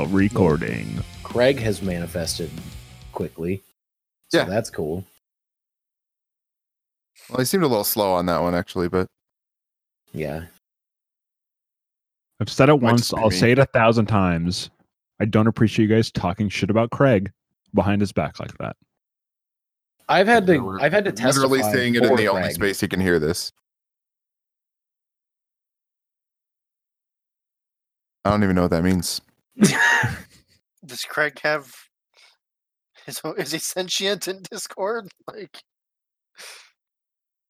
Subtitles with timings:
[0.00, 1.02] now recording.
[1.22, 2.50] Craig has manifested
[3.12, 3.62] quickly.
[4.28, 4.44] So Yeah.
[4.44, 5.04] that's cool.
[7.28, 9.06] Well, he seemed a little slow on that one actually, but
[10.12, 10.46] Yeah.
[12.40, 13.12] I've said it Might once.
[13.12, 14.70] I'll say it a thousand times.
[15.20, 17.30] I don't appreciate you guys talking shit about Craig
[17.74, 18.76] behind his back like that.
[20.08, 22.52] I've had to we're I've had to testify literally saying it in for the only
[22.52, 23.52] space he can hear this.
[28.24, 29.20] I don't even know what that means.
[30.86, 31.72] Does Craig have?
[33.06, 35.08] Is, is he sentient in Discord?
[35.26, 35.58] Like,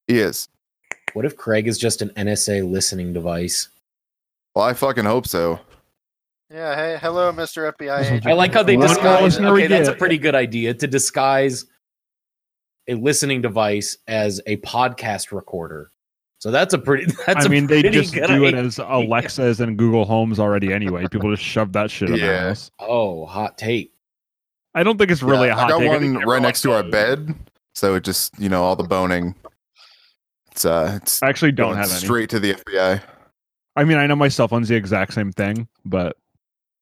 [0.07, 0.49] He is.
[1.13, 3.69] What if Craig is just an NSA listening device?
[4.55, 5.59] Well, I fucking hope so.
[6.53, 7.73] yeah, hey, hello, Mr.
[7.73, 8.27] FBI agent.
[8.27, 9.23] I like how they One disguise.
[9.23, 9.99] listener we Okay, that's a get.
[9.99, 11.67] pretty good idea to disguise
[12.89, 15.91] a listening device as a podcast recorder.
[16.41, 17.13] So that's a pretty.
[17.27, 20.73] That's I a mean, they just good do it as Alexas and Google Homes already
[20.73, 21.07] anyway.
[21.07, 22.49] People just shove that shit in their Yeah.
[22.49, 22.71] house.
[22.79, 23.93] Oh, hot take.
[24.75, 25.91] I don't think it's really Yeah, a hot I got take.
[25.91, 26.91] I one right next to our does.
[26.93, 27.35] bed,
[27.75, 29.35] so it just you know all the boning.
[30.53, 32.01] It's uh, it's I actually don't going have any.
[32.01, 33.03] straight to the FBI.
[33.77, 36.17] I mean, I know my cell phone's the exact same thing, but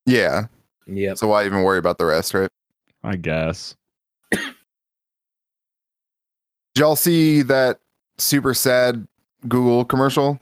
[0.06, 0.46] Yeah,
[0.86, 1.14] yeah.
[1.14, 2.48] so why even worry about the rest, right?
[3.02, 3.74] I guess.
[4.30, 4.40] Did
[6.76, 7.80] y'all see that
[8.18, 9.06] super sad
[9.46, 10.40] Google commercial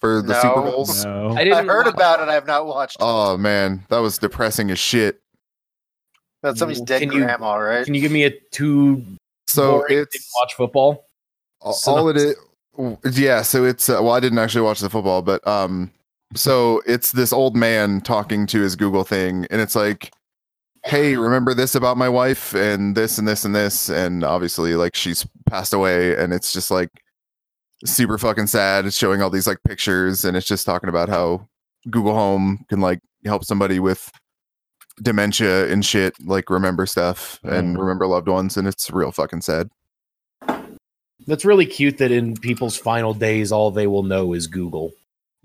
[0.00, 0.62] for the Super No.
[0.70, 1.04] Bowls?
[1.04, 1.28] No.
[1.30, 2.28] I I didn't heard watch- about it.
[2.28, 2.96] I have not watched.
[2.96, 3.02] it.
[3.04, 5.20] Oh man, that was depressing as shit.
[6.42, 7.84] That's somebody's dead Can you- grandma, right?
[7.84, 9.04] Can you give me a two?
[9.46, 11.06] So it's watch football.
[11.60, 12.36] all all it is.
[13.16, 15.90] Yeah, so it's uh, well, I didn't actually watch the football, but um,
[16.34, 20.12] so it's this old man talking to his Google thing, and it's like,
[20.84, 24.94] "Hey, remember this about my wife, and this and this and this, and obviously, like
[24.94, 26.90] she's passed away, and it's just like
[27.84, 28.86] super fucking sad.
[28.86, 31.48] It's showing all these like pictures, and it's just talking about how
[31.90, 34.10] Google Home can like help somebody with
[35.02, 37.80] dementia and shit, like remember stuff and Oh.
[37.80, 39.70] remember loved ones, and it's real fucking sad.
[41.26, 41.98] That's really cute.
[41.98, 44.92] That in people's final days, all they will know is Google.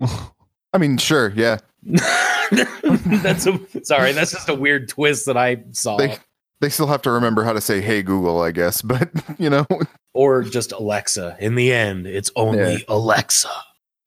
[0.72, 1.58] I mean, sure, yeah.
[1.82, 4.12] that's a sorry.
[4.12, 5.96] That's just a weird twist that I saw.
[5.96, 6.16] they
[6.62, 9.66] they still have to remember how to say hey google i guess but you know
[10.14, 11.36] or just Alexa.
[11.40, 12.78] In the end, it's only Yeah.
[12.88, 13.48] Alexa.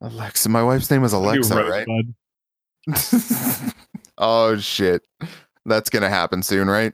[0.02, 1.88] alexa my wife's name is alexa You right
[2.88, 3.74] Rosebud.
[4.18, 5.02] oh shit
[5.66, 6.94] that's gonna happen soon right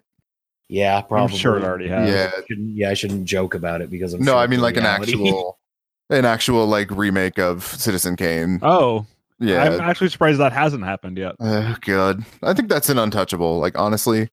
[0.70, 1.38] Yeah, I'm probably.
[1.38, 2.10] sure it already has.
[2.10, 4.64] yeah Shouldn't- yeah, I shouldn't joke about it because I'm no sure i mean a
[4.64, 5.60] like an actual
[6.10, 9.06] an actual like remake of citizen kane Oh,
[9.40, 11.36] yeah I'm actually surprised that hasn't happened yet.
[11.40, 14.30] oh god i think that's an untouchable like honestly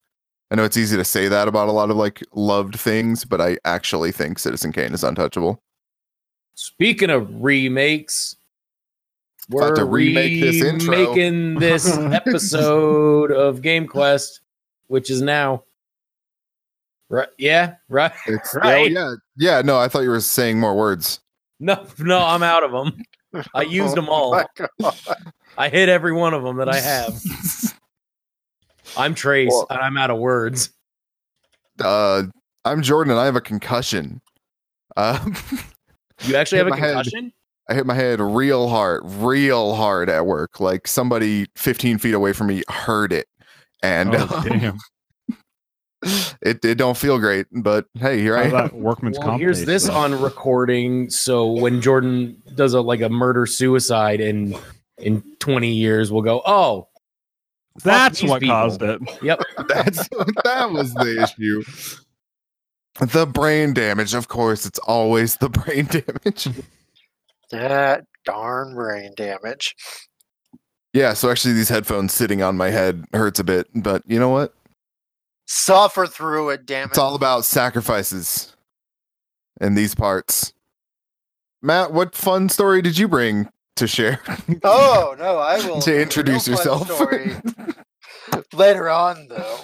[0.51, 3.41] i know it's easy to say that about a lot of like loved things but
[3.41, 5.63] i actually think citizen kane is untouchable
[6.61, 8.35] Speaking of remakes,
[9.49, 10.91] we're to remake this intro.
[10.91, 14.41] remaking this episode of Game Quest,
[14.89, 15.63] which is now.
[17.11, 17.29] Right?
[17.39, 17.77] Yeah.
[17.89, 18.11] Right.
[18.27, 18.91] it's oh, Right.
[18.91, 21.21] yeah yeah no i thought you were saying more words
[21.61, 21.87] No.
[22.01, 22.19] No.
[22.21, 23.03] I'm out of them.
[23.55, 24.45] I used oh them all.
[24.83, 24.93] Oh.
[25.57, 27.15] I hit every one of them that I have.
[28.99, 30.71] I'm Trace, Well- and I'm out of words.
[31.83, 32.25] uh
[32.65, 34.21] i'm jordan and i have a concussion
[34.97, 35.25] uh
[36.27, 36.95] You actually have a my head.
[36.95, 37.33] concussion?
[37.71, 40.59] I hit my head real hard, real hard at work.
[40.59, 43.27] Like somebody 15 feet away from me heard it,
[43.83, 44.79] and Oh, um, damn.
[46.43, 47.47] it it don't feel great.
[47.53, 48.81] But hey, here I am.
[48.81, 49.95] workman's Well, comp here's this then?
[49.95, 51.11] on recording.
[51.11, 54.57] So when Jordan does a like a murder suicide in
[54.99, 56.88] in 20 years, we'll go, oh,
[57.85, 58.55] That's what people.
[58.55, 59.01] caused it.
[59.23, 59.41] yep.
[59.69, 60.09] That's
[60.45, 61.63] that was the issue.
[63.01, 66.49] The brain damage, of course, it's always the brain damage.
[67.51, 69.75] That darn brain damage.
[70.93, 74.31] Yeah, so actually, these headphones sitting on my head hurts a bit, but you know
[74.31, 74.55] what?
[75.47, 76.91] Suffer through it, damn it.
[76.91, 78.55] It's all about sacrifices
[79.61, 80.53] in these parts.
[81.63, 83.49] Matt, what fun story did you bring
[83.79, 84.21] to share?
[84.65, 86.91] oh no, I will To introduce real yourself.
[86.93, 87.33] story
[88.53, 89.59] later on, though.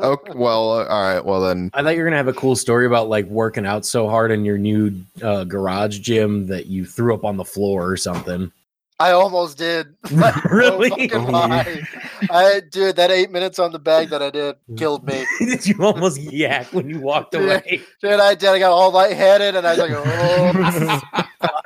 [0.00, 1.24] okay, well, uh, all right.
[1.24, 3.84] Well, then, I thought you were gonna have a cool story about like working out
[3.84, 7.88] so hard in your new uh, garage gym that you threw up on the floor
[7.90, 8.50] or something.
[8.98, 9.94] I almost did.
[10.50, 10.90] Really?
[10.90, 11.34] fucking.
[12.30, 15.24] I dude, that eight minutes on the bag that I did killed me.
[15.38, 17.40] Did you almost yak when you walked Yeah.
[17.40, 17.80] away?
[18.02, 18.50] Dude, I did.
[18.50, 21.59] I got all lightheaded, and I was like, "Oh,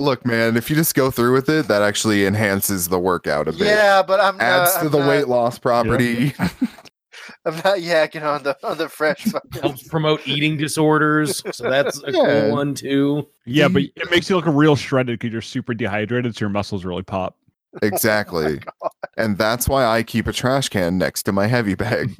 [0.00, 3.52] look, man, if you just go through with it, that actually enhances the workout a
[3.52, 3.62] bit.
[3.68, 6.34] yeah." But I'm Adds not, to I'm the not, weight loss property.
[7.44, 9.22] I'm not yakking on the on the fresh.
[9.30, 12.40] Fucking, Helps promote eating disorders, so that's a Yeah.
[12.42, 13.28] cool one too.
[13.46, 16.84] Yeah, but it makes you look real shredded because you're super dehydrated, so your muscles
[16.84, 17.36] really pop.
[17.82, 18.58] Exactly.
[18.82, 22.10] Oh and that's why I keep a trash can next to my heavy bag.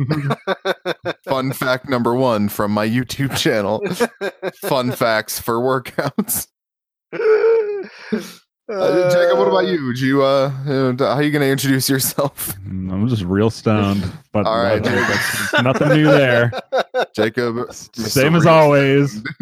[1.25, 3.83] Fun fact number one from my YouTube channel
[4.69, 6.47] Fun facts for workouts.
[8.12, 9.84] Uh, Jacob, what about you?
[9.87, 12.54] Would you uh, uh, how are you going to introduce yourself?
[12.66, 14.90] I'm just real stoned, but All right, uh,
[15.50, 15.64] Jacob.
[15.64, 16.52] nothing new there.
[17.16, 19.22] Jacob, Same as always.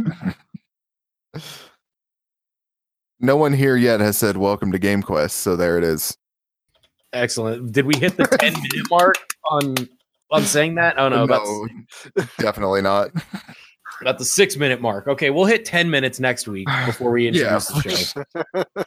[3.21, 6.17] No one here yet has said welcome to Game Quest, so there it is.
[7.13, 7.73] Excellent.
[7.73, 9.17] Did we hit the 10 minute mark
[9.51, 9.75] on
[10.31, 10.97] on saying that?
[10.99, 13.11] Oh no, that's definitely not.
[14.01, 15.07] About the six minute mark.
[15.09, 17.57] Okay, we'll hit 10 minutes next week before we Yeah.
[17.57, 18.25] introduce the
[18.65, 18.85] show.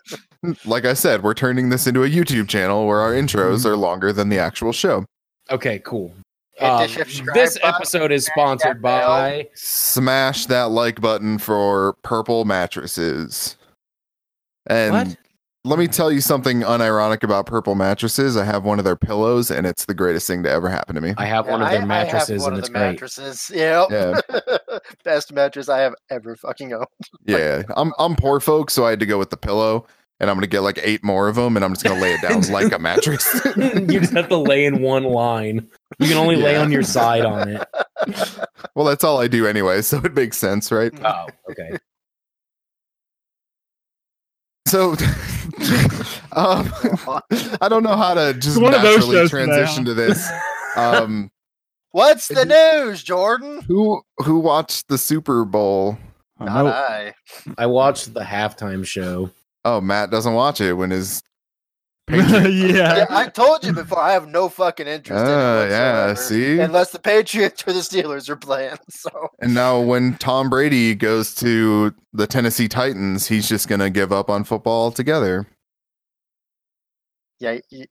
[0.66, 4.12] Like I said, we're turning this into a YouTube channel where our intros are longer
[4.12, 5.06] than the actual show.
[5.52, 6.12] Okay, cool.
[6.60, 6.88] Um,
[7.36, 13.56] this episode is sponsored by Smash that like button for purple mattresses.
[14.68, 15.18] And what?
[15.64, 18.36] Let me tell you something unironic about purple mattresses.
[18.36, 21.02] I have one of their pillows, and it's the greatest thing to ever happen to
[21.02, 21.14] me.
[21.18, 22.92] I have one of I- their I have mattresses one and of it's the great.
[22.92, 23.52] mattresses.
[23.54, 23.88] Yep.
[23.92, 24.22] Yeah.
[25.04, 26.86] Best mattress I have ever fucking owned.
[27.26, 29.86] Yeah, I'm I'm poor folks, so I had to go with the pillow,
[30.20, 32.22] and I'm gonna get like eight more of them, and I'm just gonna lay it
[32.22, 33.28] down like a mattress.
[33.56, 35.70] you just have to lay in one line.
[36.00, 37.68] You can only lay on your side on it.
[38.76, 40.92] well, that's all I do anyway, so it makes sense, right?
[41.06, 41.78] Oh, okay.
[44.72, 44.92] So,
[46.32, 46.72] um,
[47.60, 49.90] I don't know how to just one of those naturally transition now.
[49.90, 50.30] to this.
[50.78, 51.30] Um,
[51.92, 53.60] What's the news, Jordan?
[53.68, 55.98] who who watched the Super Bowl?
[56.40, 57.14] Not I.
[57.58, 59.32] I watched the halftime show.
[59.66, 61.22] Oh, Matt doesn't watch it when his
[62.12, 62.48] yeah.
[62.82, 64.00] Yeah, I told you before.
[64.00, 66.60] I have no fucking interest in it Ah, yeah, whatsoever, see?
[66.60, 68.78] Unless the Patriots or the Steelers are playing.
[68.90, 69.10] So
[69.40, 74.30] And now when Tom Brady goes to the Tennessee Titans, he's just gonna give up
[74.30, 75.48] on football altogether.
[77.40, 77.86] yeah, you,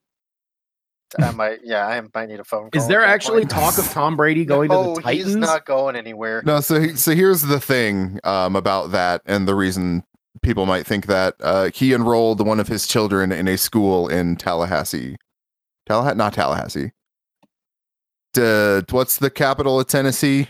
[1.19, 1.58] I might.
[1.64, 2.81] Yeah, I might need a phone call.
[2.81, 3.50] Is there actually point.
[3.50, 5.26] talk of Tom Brady going no, to the Titans?
[5.26, 6.40] he's not going anywhere.
[6.46, 10.05] No, so he- so here's the thing um, about that, and the reason
[10.43, 14.37] people might think that uh, he enrolled one of his children in a school in
[14.37, 15.17] Tallahassee,
[15.87, 16.93] Tallahassee, not Tallahassee.
[18.32, 20.49] D- what's the capital of Tennessee?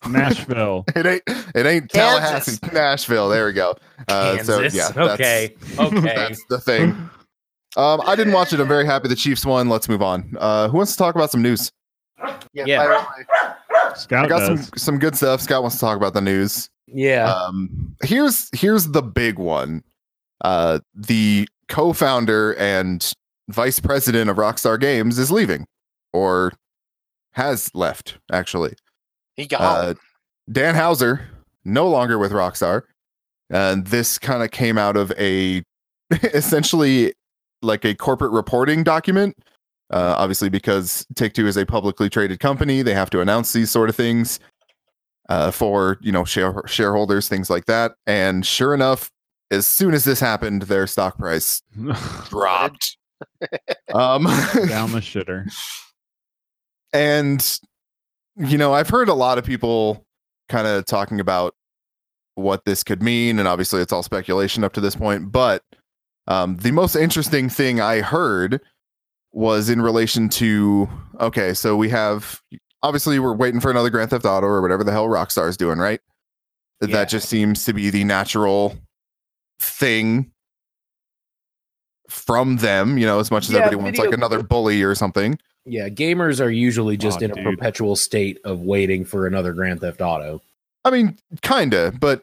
[0.08, 0.84] Nashville.
[0.94, 1.22] It ain't.
[1.54, 2.58] It ain't Kansas.
[2.60, 2.72] Tallahassee.
[2.72, 3.28] Nashville.
[3.28, 3.74] There we go.
[4.06, 5.54] Uh, so yeah, that's- okay.
[5.78, 6.00] Okay.
[6.00, 7.10] that's the thing.
[7.76, 8.60] Um, I didn't watch it.
[8.60, 9.68] I'm very happy the Chiefs won.
[9.68, 10.34] Let's move on.
[10.38, 11.70] Uh, who wants to talk about some news?
[12.52, 12.78] Yeah, Yeah.
[12.84, 13.94] fire away.
[13.96, 15.40] Scout I got some some good stuff.
[15.40, 16.70] Scott wants to talk about the news.
[16.92, 17.32] Yeah.
[17.32, 19.82] Um, here's here's the big one.
[20.42, 23.12] Uh, the co-founder and
[23.48, 25.66] vice president of Rockstar Games is leaving,
[26.12, 26.52] or
[27.32, 28.74] has left actually.
[29.36, 29.94] He got Uh,
[30.50, 31.26] Dan Houser
[31.64, 32.82] no longer with Rockstar,
[33.50, 35.62] and this kind of came out of a
[36.10, 37.12] essentially
[37.62, 39.36] like a corporate reporting document.
[39.90, 43.70] Uh, obviously, because Take Two is a publicly traded company, they have to announce these
[43.70, 44.38] sort of things
[45.28, 47.92] uh, for you know share- shareholders, things like that.
[48.06, 49.10] And sure enough,
[49.50, 51.62] as soon as this happened, their stock price
[52.28, 52.96] dropped.
[53.94, 55.50] um, Down the shitter.
[56.92, 57.58] and
[58.36, 60.04] you know i've heard a lot of people
[60.48, 61.54] kind of talking about
[62.34, 65.62] what this could mean and obviously it's all speculation up to this point but
[66.28, 68.60] um, the most interesting thing i heard
[69.32, 70.88] was in relation to
[71.20, 72.40] okay so we have
[72.82, 75.78] obviously we're waiting for another grand theft auto or whatever the hell rockstar is doing
[75.78, 76.00] right
[76.80, 76.88] Yeah.
[76.96, 78.76] that just seems to be the natural
[79.60, 80.30] thing
[82.08, 85.38] from them you know as much as Yeah, everybody wants like another bully or something
[85.70, 85.90] yeah.
[85.90, 87.44] Gamers are usually just Aw, in a dude.
[87.44, 90.40] perpetual state of waiting for another Grand Theft Auto.
[90.82, 92.22] I mean, kinda, but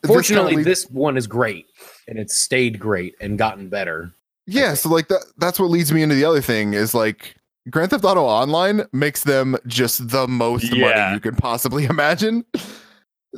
[0.00, 1.66] this Fortunately, kinda this one is great
[2.08, 4.12] and it's stayed great and gotten better.
[4.46, 4.72] yeah.
[4.72, 7.34] So like that, that's what leads me into the other thing is like
[7.70, 10.88] Grand Theft Auto Online makes them just the most Yeah.
[10.88, 12.44] money you can possibly imagine.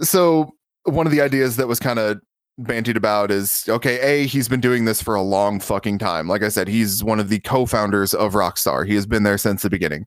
[0.02, 0.52] So
[0.84, 2.20] one of the ideas that was kind of
[2.60, 6.26] bantied about is okay, a he's been doing this for a long fucking time.
[6.28, 8.86] Like I said, he's one of the co-founders of Rockstar.
[8.86, 10.06] He has been there since the beginning.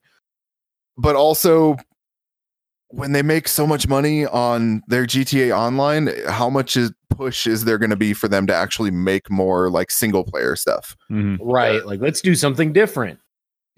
[0.98, 1.78] But also
[2.90, 7.66] when they make so much money on their GTA Online, how much is push is
[7.66, 10.98] there going to be for them to actually make more like single player stuff?
[11.12, 11.38] Mhm.
[11.40, 11.86] Right.
[11.86, 13.20] Like, let's do something different.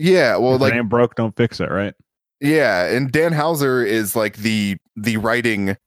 [0.04, 1.94] Yeah, well, If like it broke, don't fix it, right?
[2.40, 5.78] yeah, and Dan Houser is like the the writing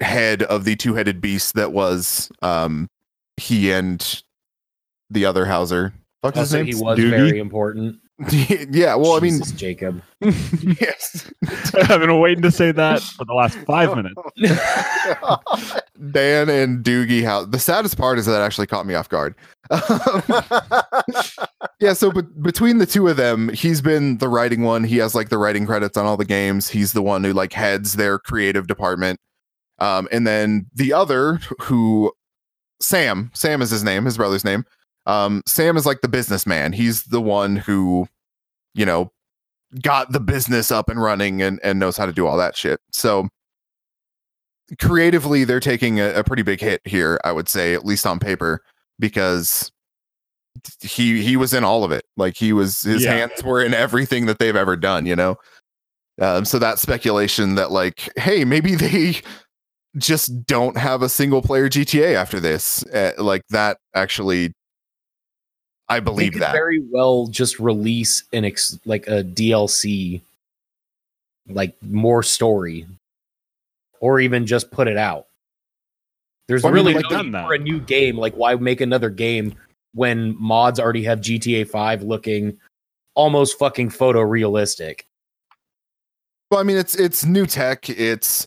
[0.00, 2.88] head of the two headed beast that was um
[3.38, 4.22] he and
[5.08, 5.94] the other Houser.
[6.22, 6.66] Fuck's his name?
[6.66, 7.10] he was Doogie?
[7.10, 7.96] very important.
[8.70, 10.02] yeah, well, I mean, Jacob.
[10.20, 11.32] yes,
[11.74, 14.20] I've been waiting to say that for the last five minutes.
[16.12, 17.46] Dan and Doogie House.
[17.48, 19.34] The saddest part is that actually caught me off guard.
[21.80, 24.84] Yeah, so but between the two of them, he's been the writing one.
[24.84, 26.68] He has like the writing credits on all the games.
[26.68, 29.18] He's the one who like heads their creative department.
[29.78, 32.12] Um, and then the other who
[32.80, 34.64] Sam, Sam is his name, his brother's name.
[35.06, 36.74] Um, Sam is like the businessman.
[36.74, 38.06] He's the one who,
[38.74, 39.10] you know,
[39.80, 42.80] got the business up and running and, and knows how to do all that shit.
[42.92, 43.28] So
[44.78, 48.18] creatively, they're taking a, a pretty big hit here, I would say, at least on
[48.18, 48.62] paper,
[48.98, 49.72] because
[50.80, 52.04] he he was in all of it.
[52.16, 53.12] Like he was his Yeah.
[53.14, 55.36] hands were in everything that they've ever done, you know.
[56.20, 59.16] Um, so that speculation that like, hey, maybe they
[59.96, 64.52] just don't have a single player GTA after this, uh, like that actually,
[65.88, 66.52] I They believe could that.
[66.52, 70.20] very well just release an ex- like a DLC,
[71.48, 72.86] like more story,
[73.98, 75.26] or even just put it out.
[76.46, 77.46] There's Well, I mean, really like no done need that.
[77.46, 78.16] for a new game.
[78.16, 79.54] Like, why make another game
[79.92, 82.56] when mods already have GTA Five looking
[83.14, 85.02] almost fucking photorealistic?
[86.50, 87.88] Well, I mean, it's it's new tech.
[87.88, 88.46] It's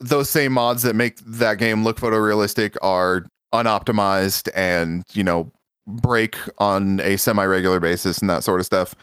[0.00, 5.50] those same mods that make that game look photorealistic are unoptimized and you know
[5.86, 8.94] break on a semi-regular basis and that sort of stuff.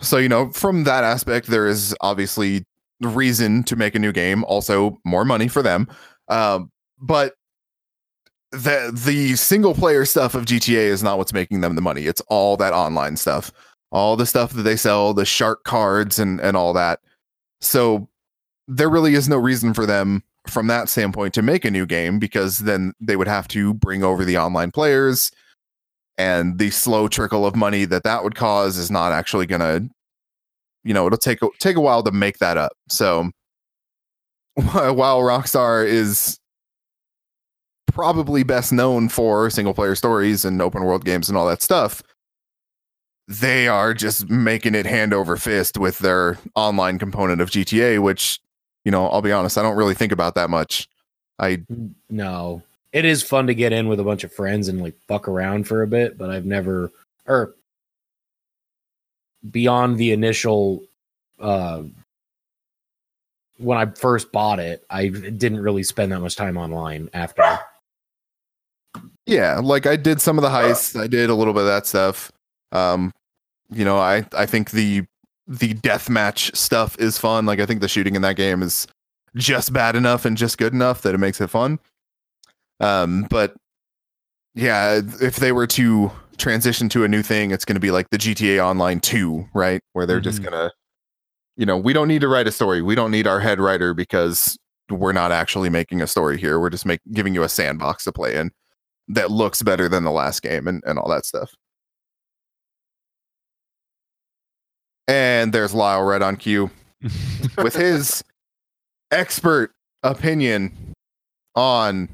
[0.00, 2.64] So you know, from that aspect, there is obviously
[3.00, 4.44] reason to make a new game.
[4.44, 5.88] Also, more money for them.
[6.28, 6.70] Um,
[7.00, 7.34] but
[8.54, 12.02] the the single player stuff of GTA is not what's making them the money.
[12.02, 13.52] It's all that online stuff,
[13.90, 17.00] all the stuff that they sell, the shark cards and and all that.
[17.60, 18.08] So
[18.68, 22.18] there really is no reason for them from that standpoint to make a new game
[22.18, 25.30] because then they would have to bring over the online players
[26.18, 29.88] and the slow trickle of money that that would cause is not actually going to
[30.84, 32.72] you know it'll take a, take a while to make that up.
[32.88, 33.30] So
[34.54, 36.38] while Rockstar is
[37.94, 42.02] probably best known for single player stories and open world games and all that stuff
[43.26, 48.40] they are just making it hand over fist with their online component of GTA, which,
[48.84, 50.88] you know, I'll be honest, I don't really think about that much.
[51.38, 51.62] I
[52.10, 55.26] No, it is fun to get in with a bunch of friends and like fuck
[55.26, 56.92] around for a bit, but I've never
[57.26, 57.54] or
[59.50, 60.84] beyond the initial
[61.40, 61.82] uh
[63.58, 67.58] when I first bought it, I didn't really spend that much time online after.
[69.26, 71.86] Yeah, like I did some of the heists, I did a little bit of that
[71.86, 72.30] stuff.
[72.72, 73.12] Um,
[73.70, 75.04] you know, I I think the
[75.46, 77.46] the deathmatch stuff is fun.
[77.46, 78.86] Like I think the shooting in that game is
[79.36, 81.78] just bad enough and just good enough that it makes it fun.
[82.80, 83.54] Um, but
[84.54, 88.08] yeah, if they were to transition to a new thing, it's going to be like
[88.10, 89.80] the GTA Online 2, right?
[89.92, 90.50] Where they're just Mhm.
[90.50, 90.72] going to,
[91.56, 92.80] you know, we don't need to write a story.
[92.82, 94.56] We don't need our head writer because
[94.90, 96.58] we're not actually making a story here.
[96.60, 98.50] We're just make, giving you a sandbox to play in
[99.08, 101.52] that looks better than the last game and, and all that stuff.
[105.06, 106.70] And there's Lyle Red on cue
[107.58, 108.24] with his
[109.10, 110.72] expert opinion
[111.54, 112.08] on.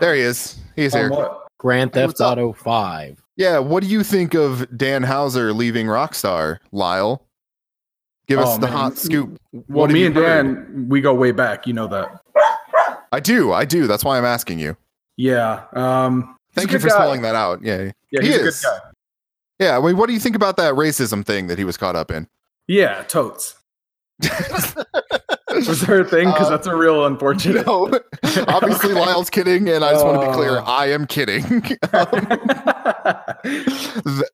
[0.00, 0.56] There he is.
[0.76, 1.04] He's here.
[1.04, 1.46] On what?
[1.58, 2.20] Grand Theft what's?
[2.22, 3.22] Auto 5.
[3.36, 7.22] Yeah, what do you think of Dan Houser leaving Rockstar, Lyle?
[8.26, 8.76] Give us Oh, the man.
[8.76, 9.38] hot scoop.
[9.52, 10.44] Well, What have me you and heard?
[10.44, 11.66] Dan, we go way back.
[11.66, 12.20] You know that.
[13.12, 13.86] I do, I do.
[13.86, 14.76] That's why I'm asking you.
[15.16, 15.64] Yeah.
[15.72, 16.94] Um, Thank you for guy.
[16.94, 17.62] spelling that out.
[17.62, 18.64] Yeah, Yeah, He he's is.
[18.64, 18.80] a good
[19.58, 19.66] guy.
[19.66, 19.78] yeah.
[19.78, 22.10] I mean, what do you think about that racism thing that he was caught up
[22.10, 22.28] in?
[22.68, 23.56] Yeah, totes.
[25.50, 26.28] Was there a thing?
[26.30, 27.66] Because Uh, that's a real unfortunate.
[27.66, 27.90] no,
[28.48, 30.58] obviously Lyle's kidding, and I just want to be clear.
[30.60, 30.64] Oh.
[30.64, 31.42] I am kidding.
[31.62, 31.78] Th-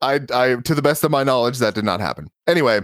[0.01, 2.29] I, I, to the best of my knowledge, that did not happen.
[2.47, 2.81] Anyway,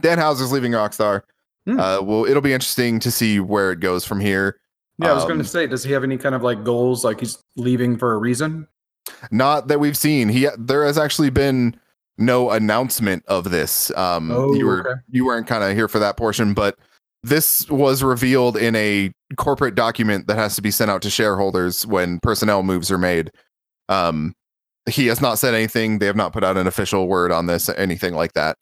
[0.00, 1.22] Dan Houser's leaving Rockstar.
[1.66, 1.80] Hmm.
[1.80, 4.58] Uh, well, it'll be interesting to see where it goes from here.
[4.98, 7.04] Yeah, I was going Um, to say, does he have any kind of like goals?
[7.04, 8.66] Like he's leaving for a reason?
[9.30, 10.28] Not that we've seen.
[10.28, 11.78] He there has actually been
[12.18, 13.90] no announcement of this.
[13.96, 15.00] Um, Oh, you were okay.
[15.10, 16.76] you weren't kind of here for that portion, but
[17.22, 21.86] this was revealed in a corporate document that has to be sent out to shareholders
[21.86, 23.30] when personnel moves are made.
[23.88, 24.34] Um,
[24.88, 25.98] he has not said anything.
[25.98, 28.56] They have not put out an official word on this, anything like that.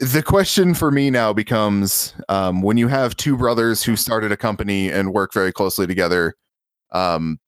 [0.00, 4.36] The question for me now becomes um, when you have two brothers who started a
[4.36, 6.34] company and work very closely together,
[6.92, 7.38] um,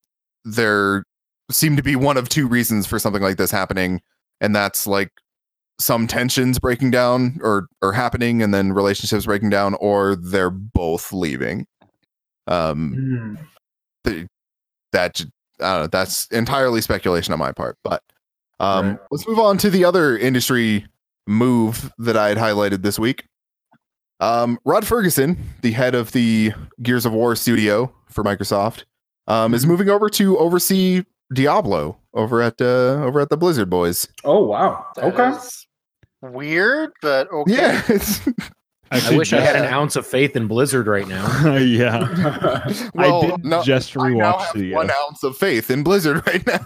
[0.44, 1.04] there
[1.50, 4.00] seem to be one of two reasons for something like this happening,
[4.40, 5.10] and that's like
[5.78, 11.12] some tensions breaking down or or happening, and then relationships breaking down, or they're both
[11.12, 11.66] leaving.
[12.48, 13.34] Um, Hmm.
[14.04, 14.26] th-
[14.92, 15.20] that
[15.60, 17.76] I don't know, that's entirely speculation on my part.
[17.84, 18.02] But
[18.58, 18.98] um, Right.
[19.12, 20.86] let's move on to the other industry
[21.26, 23.24] move that I had highlighted this week.
[24.20, 28.84] Um, Rod Ferguson, the head of the Gears of War studio for Microsoft,
[29.26, 34.08] um, is moving over to oversee Diablo over at uh, over at the Blizzard Boys.
[34.24, 34.86] Oh wow.
[34.96, 35.38] That okay.
[36.22, 37.54] weird, but okay.
[37.54, 38.20] Yeah, it's,
[38.92, 41.56] I wish I had an ounce of faith in Blizzard right now.
[41.56, 42.08] yeah.
[42.94, 44.72] well, I did no, just I now rewatch the.
[44.74, 46.60] one uh, ounce of faith in Blizzard right now.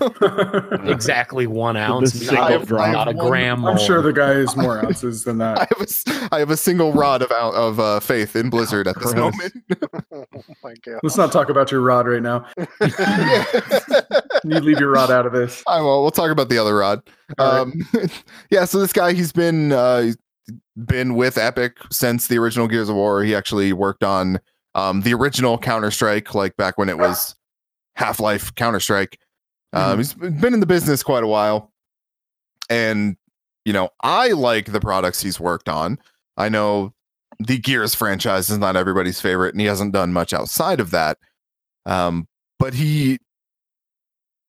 [0.91, 2.93] exactly one ounce, single not, a- drop.
[2.93, 3.65] not a One- gram.
[3.67, 5.69] I'm sure the guy is more ounces than I that.
[5.71, 8.99] have a, s- I have a single rod of of uh, faith in Blizzard at
[9.01, 9.35] this gross.
[9.35, 9.53] moment.
[10.13, 10.25] oh
[10.63, 11.01] my god.
[11.03, 12.47] Let's not talk about your rod right now.
[14.45, 15.63] You leave your rod out of this.
[15.67, 16.03] I will.
[16.03, 17.01] We'll talk about the other rod.
[17.39, 17.75] All right.
[17.95, 18.09] Um,
[18.51, 18.65] yeah.
[18.67, 20.17] So this guy, he's been uh, he's
[20.77, 23.23] been with Epic since the original Gears of War.
[23.23, 24.41] He actually worked on
[24.75, 27.37] um, the original Counter Strike, like back when it was
[27.97, 29.19] Half Life Counter Strike.
[29.73, 29.99] Um, Mhm.
[29.99, 31.73] He's been in the business quite a while,
[32.69, 33.17] and
[33.65, 35.99] you know, I like the products he's worked on.
[36.37, 36.93] I know
[37.39, 41.19] the Gears franchise is not everybody's favorite, and he hasn't done much outside of that.
[41.87, 42.29] Um,
[42.59, 43.19] but he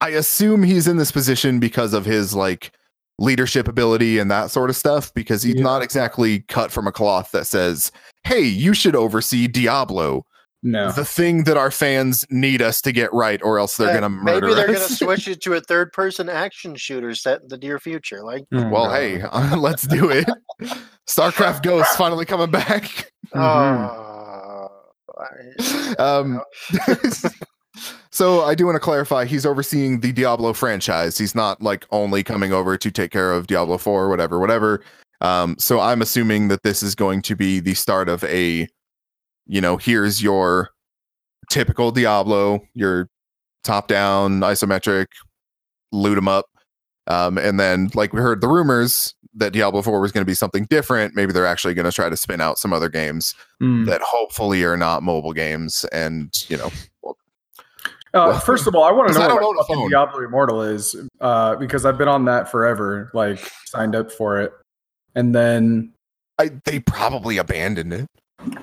[0.01, 2.71] I assume he's in this position because of his like
[3.17, 5.63] leadership ability and that sort of stuff because he's Yeah.
[5.63, 7.91] not exactly cut from a cloth that says,
[8.23, 10.25] "Hey, you should oversee Diablo,
[10.63, 10.91] No.
[10.91, 14.01] the thing that our fans need us to get right or else they're Uh, going
[14.03, 17.47] to murder Maybe they're going to switch it to a third-person action shooter set in
[17.47, 18.21] the near future.
[18.23, 18.69] Like, Mm.
[18.71, 19.23] well, hey,
[19.57, 20.27] let's do it.
[21.07, 23.11] StarCraft Ghost finally coming back.
[23.33, 23.89] Mhm.
[23.89, 24.67] uh,
[25.97, 26.41] Um,
[28.15, 31.17] so I do want to clarify he's overseeing the Diablo franchise.
[31.17, 34.81] He's not like only coming over to take care of Diablo 4 whatever whatever.
[35.21, 38.67] Um, so I'm assuming that this is going to be the start of a
[39.47, 40.69] you know, here's your
[41.49, 43.09] typical Diablo, your
[43.63, 45.07] top down isometric
[45.91, 46.45] loot 'em up.
[47.07, 50.33] Um, and then like we heard the rumors that Diablo 4 was going to be
[50.33, 51.13] something different.
[51.15, 53.85] Maybe they're actually going to try to spin out some other games Mm.
[53.85, 56.69] that hopefully are not mobile games and you know
[58.15, 59.81] Uh, Well, first of all, I want to 'cause I know don't what own a
[59.81, 59.89] phone.
[59.91, 64.51] Diablo Immortal is uh, because I've been on that forever, like signed up for it,
[65.15, 65.93] and then
[66.39, 68.07] I, they probably abandoned it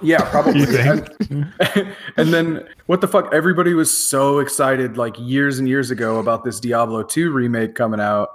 [0.02, 0.66] yeah, probably.
[2.16, 3.32] And then what the fuck?
[3.32, 8.00] Everybody was so excited like years and years ago about this Diablo 2 remake coming
[8.00, 8.28] out.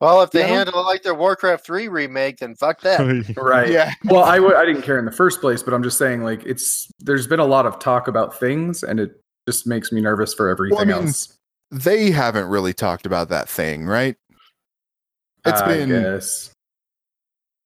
[0.00, 0.46] Well, if they Yeah.
[0.48, 3.00] handle it like their Warcraft 3 remake, then fuck that.
[3.36, 3.70] Right.
[3.70, 6.22] yeah Well, I w- I didn't care in the first place, but I'm just saying
[6.22, 10.00] like it's there's been a lot of talk about things and it just makes me
[10.00, 11.34] nervous for everything I mean, else.
[11.70, 14.16] they haven't really talked about that thing right
[15.46, 16.50] It's I been guess.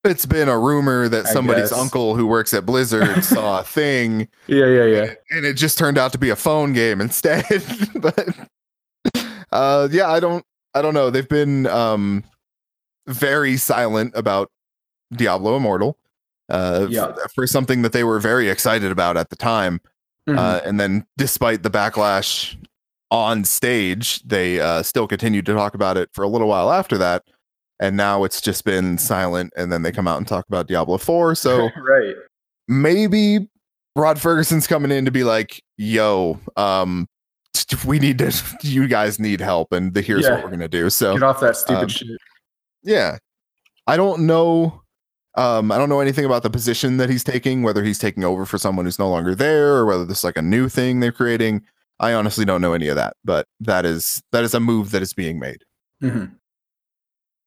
[0.05, 1.79] it's been a rumor that I somebody's guess.
[1.79, 5.15] uncle who works at blizzard saw a thing Yeah, yeah, yeah.
[5.31, 7.45] and it just turned out to be a phone game instead
[7.97, 8.29] but
[9.51, 12.23] uh yeah i don't i don't know they've been um
[13.07, 14.51] very silent about
[15.13, 15.99] diablo immortal
[16.49, 17.09] uh Yeah.
[17.25, 19.81] f- for something that they were very excited about at the time
[20.29, 20.39] Mhm.
[20.39, 22.55] Uh, and then, despite the backlash
[23.11, 26.97] on stage, they uh, still continued to talk about it for a little while after
[26.97, 27.25] that.
[27.81, 29.53] And now it's just been silent.
[29.57, 31.35] And then they come out and talk about Diablo 4.
[31.35, 32.15] So right.
[32.69, 33.49] maybe
[33.97, 37.09] Rod Ferguson's coming in to be like, yo, um,
[37.87, 39.73] we need to, you guys need help.
[39.73, 40.35] And the, here's Yeah.
[40.35, 40.91] what we're going to do.
[40.91, 42.09] So, Get off that stupid um, shit.
[42.83, 43.19] yeah.
[43.87, 44.83] I don't know.
[45.35, 48.45] Um, I don't know anything about the position that he's taking, whether he's taking over
[48.47, 51.11] for someone who's no longer there, or whether this is like a new thing they're
[51.11, 51.63] creating.
[51.99, 55.03] I honestly don't know any of that, but that is that is a move that
[55.03, 55.63] is being made.
[56.03, 56.33] Mhm.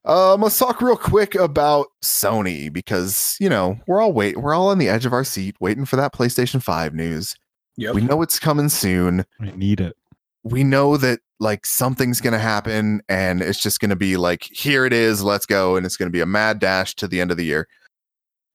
[0.04, 4.70] Um, let's talk real quick about Sony because you know we're all wait we're all
[4.70, 7.36] on the edge of our seat waiting for that PlayStation Five news.
[7.78, 7.96] Yep.
[7.96, 9.26] We know it's coming soon.
[9.40, 9.96] I need it.
[10.44, 14.44] we know that like something's going to happen and it's just going to be like
[14.54, 17.20] here it is let's go and it's going to be a mad dash to the
[17.20, 17.68] end of the year.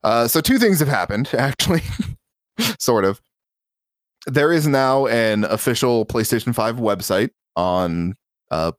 [0.02, 1.83] Uh so two things have happened actually.
[2.78, 3.20] Sort of.
[4.26, 8.14] There is now an official playstation 5 website on
[8.50, 8.72] uh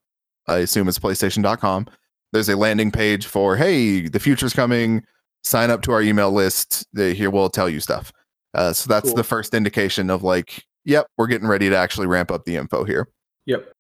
[0.48, 1.88] i assume it's playstation.com
[2.32, 5.04] there's a landing page for hey the future's coming.
[5.44, 6.86] Sign up to our email list.
[6.96, 8.12] Here we'll tell you stuff
[8.54, 9.16] uh so that's Cool.
[9.16, 12.84] the first indication of like yep we're getting ready to actually ramp up the info
[12.84, 13.08] here
[13.48, 13.72] Yep.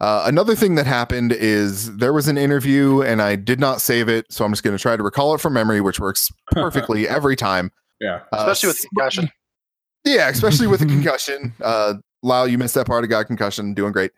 [0.00, 4.08] uh, another thing that happened is there was an interview and I did not save
[4.08, 7.06] it, so I'm just going to try to recall it from memory, which works perfectly
[7.06, 7.70] every time.
[8.00, 8.20] Yeah.
[8.32, 9.28] Uh, Especially with concussion.
[10.04, 11.52] Yeah, especially with a concussion.
[11.60, 13.04] Uh, Lyle, you missed that part.
[13.04, 13.74] I got concussion.
[13.74, 14.10] Doing great.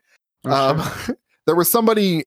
[0.47, 0.71] Oh,
[1.09, 2.25] Um, there was somebody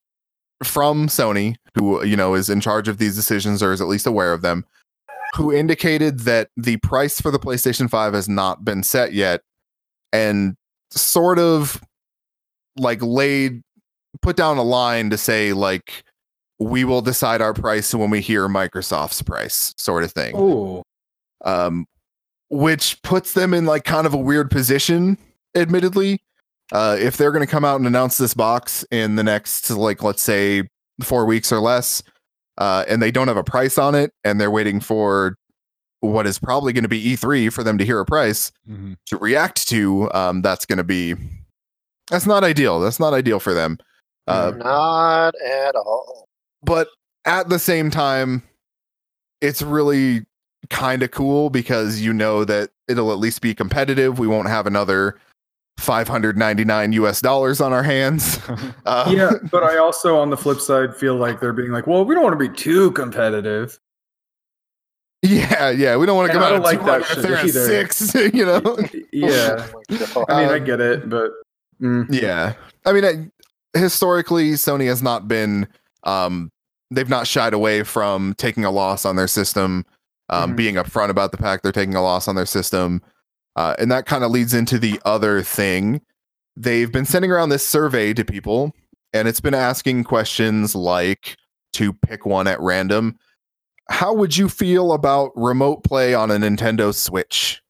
[0.64, 4.06] from Sony who you know is in charge of these decisions or is at least
[4.06, 4.66] aware of them,
[5.36, 9.42] who indicated that the price for the PlayStation 5 has not been set yet,
[10.14, 10.56] and
[10.92, 11.82] sort of
[12.78, 13.62] like laid
[14.22, 16.04] put down a line to say like
[16.60, 20.84] we will decide our price when we hear Microsoft's price, sort of thing Oh.
[21.46, 21.86] um,
[22.50, 25.18] which puts them in like kind of a weird position,
[25.56, 26.20] admittedly,
[26.72, 30.02] Uh, if they're going to come out and announce this box in the next, like,
[30.04, 30.64] let's say
[31.02, 32.02] four weeks or less,
[32.58, 35.36] uh, and they don't have a price on it, and they're waiting for
[36.02, 38.98] what is probably going to be E3 for them to hear a price Mhm.
[39.08, 41.16] to react to, um, that's going to be
[42.10, 42.80] that's not ideal.
[42.80, 43.78] That's not ideal for them.
[44.28, 46.26] Uh, Not at all.
[46.64, 46.88] but
[47.26, 48.44] at the same time,
[49.42, 50.26] it's really
[50.70, 54.20] kind of cool because you know that it'll at least be competitive.
[54.20, 55.18] We won't have another
[55.78, 58.40] 599 US dollars on our hands.
[58.86, 62.06] Uh, yeah, but I also, on the flip side, feel like they're being like, well,
[62.06, 63.78] we don't want to be too competitive.
[65.22, 65.98] yeah, yeah.
[65.98, 67.50] We don't want to And come out don't like that shit either.
[67.68, 68.62] six, you know?
[69.12, 69.68] yeah.
[70.16, 70.26] Oh.
[70.30, 71.32] I mean, I get it, but
[71.82, 72.54] mm, Yeah.
[72.86, 75.68] I mean, I- historically, Sony has not been,
[76.04, 76.50] um,
[76.92, 79.86] they've not shied away from taking a loss on their system,
[80.30, 80.56] um, Mhm.
[80.56, 83.02] being upfront about the fact they're taking a loss on their system.
[83.58, 86.00] Uh, and that kind of leads into the other thing.
[86.56, 88.72] They've been sending around this survey to people,
[89.14, 91.36] and it's been asking questions like
[91.74, 93.18] to pick one at random.
[93.90, 97.62] How would you feel about remote play on a Nintendo Switch?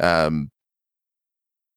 [0.00, 0.50] Um,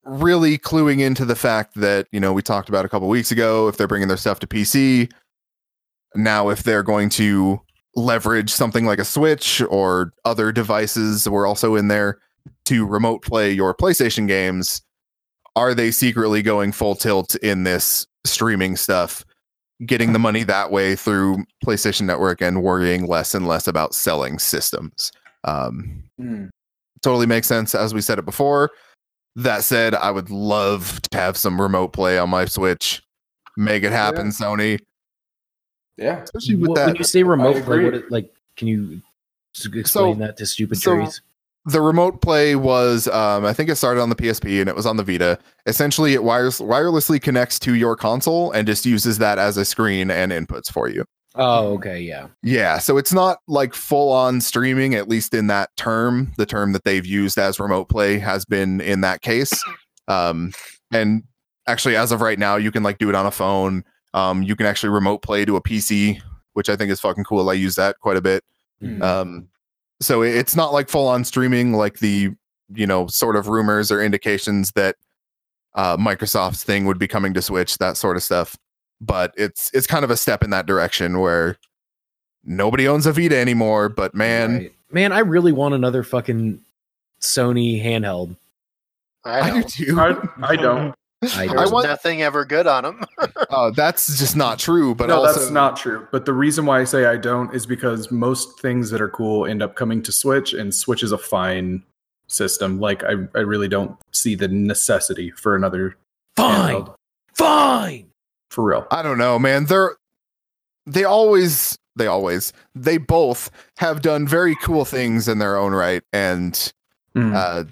[0.03, 3.67] really cluing into the fact that you know we talked about a couple weeks ago
[3.67, 5.11] if they're bringing their stuff to PC
[6.15, 7.61] now if they're going to
[7.95, 12.19] leverage something like a switch or other devices were also in there
[12.65, 14.81] to remote play your PlayStation games
[15.55, 19.25] are they secretly going full tilt in this streaming stuff
[19.85, 24.37] getting the money that way through PlayStation Network and worrying less and less about selling
[24.39, 25.11] systems
[25.43, 26.49] um mm.
[27.01, 28.69] totally makes sense as we said it before
[29.35, 33.01] that said i would love to have some remote play on my switch
[33.57, 34.31] make it happen Yeah.
[34.31, 34.79] sony
[35.97, 36.21] yeah.
[36.21, 39.01] especially with Wh- that when you say remote play, what it, like can you
[39.55, 41.21] s- explain that to stupid so- trees?
[41.65, 44.85] The remote play was um, i think it started on the psp and it was
[44.85, 45.37] on the vita.
[45.67, 50.09] Essentially it wires wirelessly connects to your console and just uses that as a screen
[50.09, 51.05] and inputs for you.
[51.35, 52.27] Oh, okay, yeah.
[52.41, 56.33] yeah so it's not like full on streaming at least in that term.
[56.37, 59.53] The term that they've used as remote play has been in that case.
[60.07, 60.51] Um,
[60.91, 61.23] and
[61.67, 63.83] actually as of right now you can like do it on a phone.
[64.15, 66.19] Um, you can actually remote play to a pc
[66.53, 67.49] which i think is fucking cool.
[67.49, 68.43] I use that quite a bit.
[68.83, 69.47] Mhm.
[70.01, 72.31] So it's not like full on streaming like the
[72.73, 74.95] you know sort of rumors or indications that
[75.75, 78.57] uh, Microsoft's thing would be coming to Switch, that sort of stuff.
[78.99, 81.57] But it's it's kind of a step in that direction where
[82.43, 83.89] nobody owns a Vita anymore.
[83.89, 84.73] But man, Right.
[84.91, 86.59] man, I really want another fucking
[87.21, 88.35] Sony handheld.
[89.23, 89.99] I, I, do too.
[89.99, 90.95] I, I don't.
[91.23, 93.05] I, I There's want- nothing ever good on them.
[93.49, 94.95] Uh, that's just not true.
[94.95, 96.07] But no, also, that's not true.
[96.11, 99.45] But the reason why I say I don't is because most things that are cool
[99.45, 101.83] end up coming to Switch, and Switch is a fine
[102.27, 102.79] system.
[102.79, 105.95] Like I, I really don't see the necessity for another
[106.35, 106.95] fine, handheld.
[107.35, 108.07] fine.
[108.49, 108.87] for real.
[108.89, 109.65] I don't know, man.
[109.65, 109.95] They're
[110.87, 116.01] they always they always they both have done very cool things in their own right,
[116.13, 116.71] and
[117.15, 117.35] Mm.
[117.35, 117.65] uh,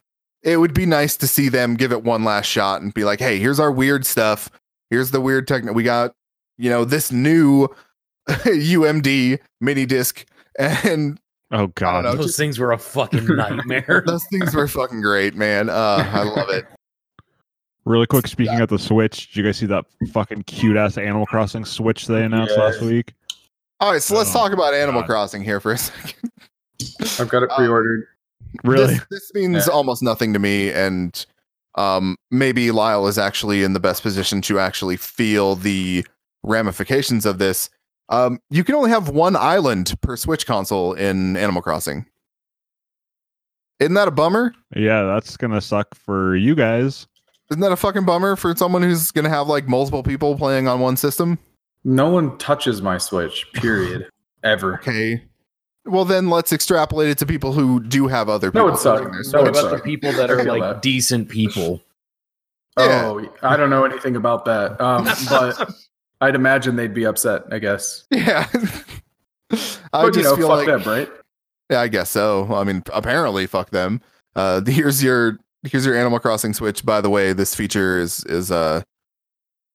[0.44, 3.20] it would be nice to see them give it one last shot and be like,
[3.20, 4.50] "Hey, here's our weird stuff.
[4.90, 5.72] Here's the weird techno.
[5.74, 6.14] We got,
[6.58, 7.68] you know, this new
[8.30, 10.26] UMD mini disc,
[10.58, 11.20] and
[11.52, 12.04] Oh god.
[12.06, 12.16] know.
[12.16, 14.04] Those just- things were a fucking nightmare.
[14.06, 15.70] those things were fucking great, man.
[15.70, 16.66] Uh, I love it.
[17.86, 21.26] Really quick, speaking of the Switch, did you guys see that fucking cute ass Animal
[21.26, 23.14] Crossing Switch they announced last week?
[23.80, 25.08] All right, so let's Oh, talk about Animal God.
[25.08, 26.30] Crossing here for a second.
[27.20, 28.06] I've got it uh, pre-ordered.
[28.64, 28.96] Really?
[28.96, 29.74] This, this means Yeah.
[29.74, 31.26] almost nothing to me, and
[31.76, 36.06] um, maybe Lyle is actually in the best position to actually feel the
[36.44, 37.70] ramifications of this.
[38.10, 42.06] Um, you can only have one island per Switch console in Animal Crossing.
[43.80, 44.54] Isn't that a bummer?
[44.76, 47.08] Yeah, that's gonna suck for you guys.
[47.52, 50.80] Isn't that a fucking bummer for someone who's gonna have like multiple people playing on
[50.80, 51.40] one system?
[51.86, 53.46] No one touches my Switch.
[53.54, 54.10] Period.
[54.44, 54.76] Ever.
[54.76, 55.24] Okay.
[55.86, 58.76] Well, then let's extrapolate it to people who do have other No, people.
[58.76, 59.02] it sucks.
[59.02, 59.34] touching No, what Switch.
[59.34, 59.82] it about the sucks.
[59.82, 60.82] people that are like that.
[60.82, 61.82] decent people?
[62.78, 63.06] Yeah.
[63.08, 64.80] Oh, I don't know anything about that.
[64.80, 65.70] Um, but
[66.22, 67.44] I'd imagine they'd be upset.
[67.52, 68.06] I guess.
[68.12, 68.48] Yeah.
[69.52, 71.10] I But just you know, feel fuck like them, right?
[71.72, 72.54] Yeah, I guess so.
[72.54, 74.02] I mean, apparently, fuck them.
[74.36, 76.86] Uh, here's your here's your Animal Crossing Switch.
[76.86, 78.82] By the way, this feature is is uh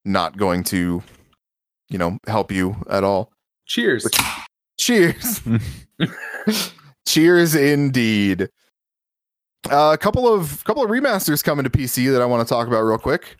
[0.05, 1.03] not going to,
[1.89, 3.33] you know, help you at all.
[3.67, 4.05] Cheers.
[4.05, 4.19] Which-
[4.79, 5.41] Cheers.
[7.07, 8.49] Cheers, indeed.
[9.71, 12.67] Uh, a couple of couple of remasters coming to PC that I want to talk
[12.67, 13.37] about real quick.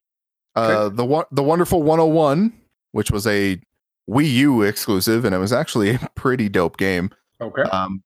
[0.55, 2.53] Uh, the one the wonderful 101,
[2.93, 3.61] which was a
[4.09, 7.11] Wii U exclusive, and it was actually a pretty dope game.
[7.41, 7.63] Okay.
[7.63, 8.03] Um,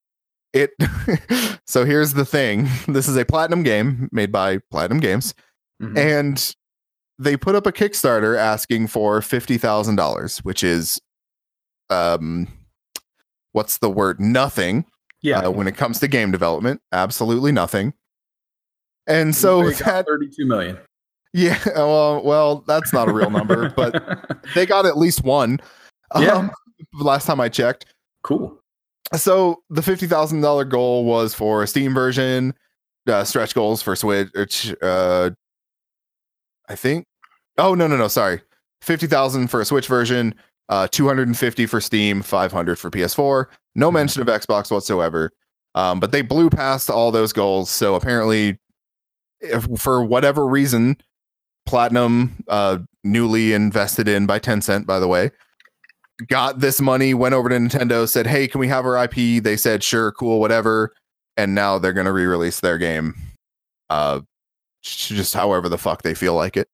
[0.52, 0.70] it.
[1.66, 2.68] so here's the thing.
[2.88, 5.34] This is a platinum game made by Platinum Games,
[5.80, 5.96] Mhm.
[5.96, 6.56] and
[7.20, 11.00] they put up a Kickstarter asking for fifty thousand dollars, which is,
[11.90, 12.48] um,
[13.58, 14.20] what's the word?
[14.20, 14.84] Nothing.
[15.20, 15.40] Yeah.
[15.40, 17.92] uh, when it comes to game development, absolutely nothing.
[19.08, 20.78] And so that, 32 million.
[21.32, 25.58] yeah, well, well, that's not a real number, but they got at least one.
[26.16, 26.34] Yeah.
[26.34, 26.50] Um,
[27.00, 27.86] last time I checked.
[28.22, 28.60] cool.
[29.16, 32.54] So the fifty thousand dollar goal was for a Steam version,
[33.08, 34.72] uh, stretch goals for Switch.
[34.82, 35.30] Uh,
[36.68, 37.06] I think.
[37.56, 38.40] Oh no no no sorry,
[38.82, 40.34] fifty thousand for a Switch version,
[40.68, 43.46] uh, two hundred and fifty for Steam, five hundred for PS4.
[43.74, 45.30] No mention of Xbox whatsoever.
[45.74, 47.70] Um, but they blew past all those goals.
[47.70, 48.58] So apparently,
[49.40, 50.96] if, for whatever reason,
[51.66, 55.30] Platinum, uh, newly invested in by Tencent, by the way,
[56.26, 59.56] got this money, went over to Nintendo, said, "Hey, can we have our IP?" They
[59.56, 60.92] said, "Sure, cool, whatever."
[61.36, 63.14] And now they're going to re-release their game,
[63.90, 64.22] uh,
[64.82, 66.68] just however the fuck they feel like it,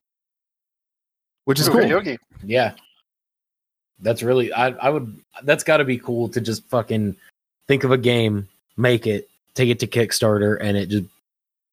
[1.45, 1.81] which is cool.
[1.81, 2.19] Okey dokey.
[2.43, 2.73] Yeah.
[4.01, 7.17] That's really I I would that's got to be cool to just fucking
[7.69, 11.07] think of a game, make it, take it to Kickstarter and it just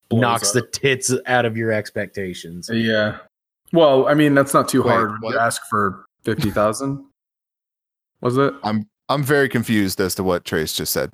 [0.09, 0.53] Blows knocks up.
[0.55, 2.69] the tits out of your expectations.
[2.71, 3.17] Yeah.
[3.73, 5.33] Well, I mean, that's not too Wait, hard what?
[5.33, 7.05] to ask for 50,000.
[8.21, 8.53] Was it?
[8.63, 11.13] I'm I'm very confused as to what Trace just said.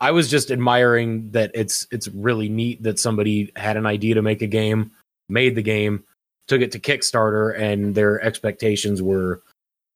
[0.00, 4.22] I was just admiring that it's it's really neat that somebody had an idea to
[4.22, 4.92] make a game,
[5.28, 6.04] made the game,
[6.46, 9.42] took it to Kickstarter and their expectations were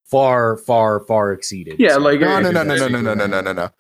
[0.05, 1.77] far far far exceeded.
[1.79, 3.71] Yeah, like- No, no, no, no, no, no, no, no, no, no, no.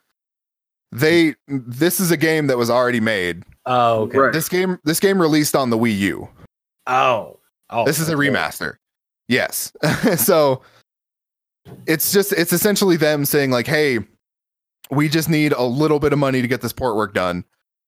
[0.92, 3.44] They this is a game that was already made.
[3.64, 4.18] Oh, okay.
[4.18, 4.32] Right.
[4.32, 6.28] This game this game released on the Wii U.
[6.86, 7.38] Oh.
[7.70, 7.86] Oh.
[7.86, 8.28] this is a okay.
[8.28, 8.76] remaster.
[9.28, 9.72] Yes.
[10.16, 10.60] so
[11.86, 14.00] it's just it's essentially them saying like, "Hey,
[14.90, 17.44] we just need a little bit of money to get this port work done."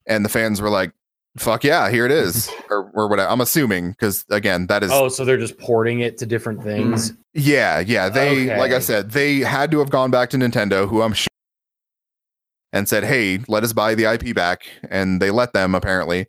[0.06, 0.92] And the fans were like,
[1.36, 3.30] "Fuck yeah, here it is." or or whatever.
[3.30, 7.12] I'm assuming cuz again, that is Oh, so they're just porting it to different things.
[7.32, 8.08] yeah, yeah.
[8.08, 11.28] They like I said, they had to have gone back to Nintendo, who I'm sure
[12.72, 16.26] and said, "Hey, let us buy the IP back." And they let them apparently.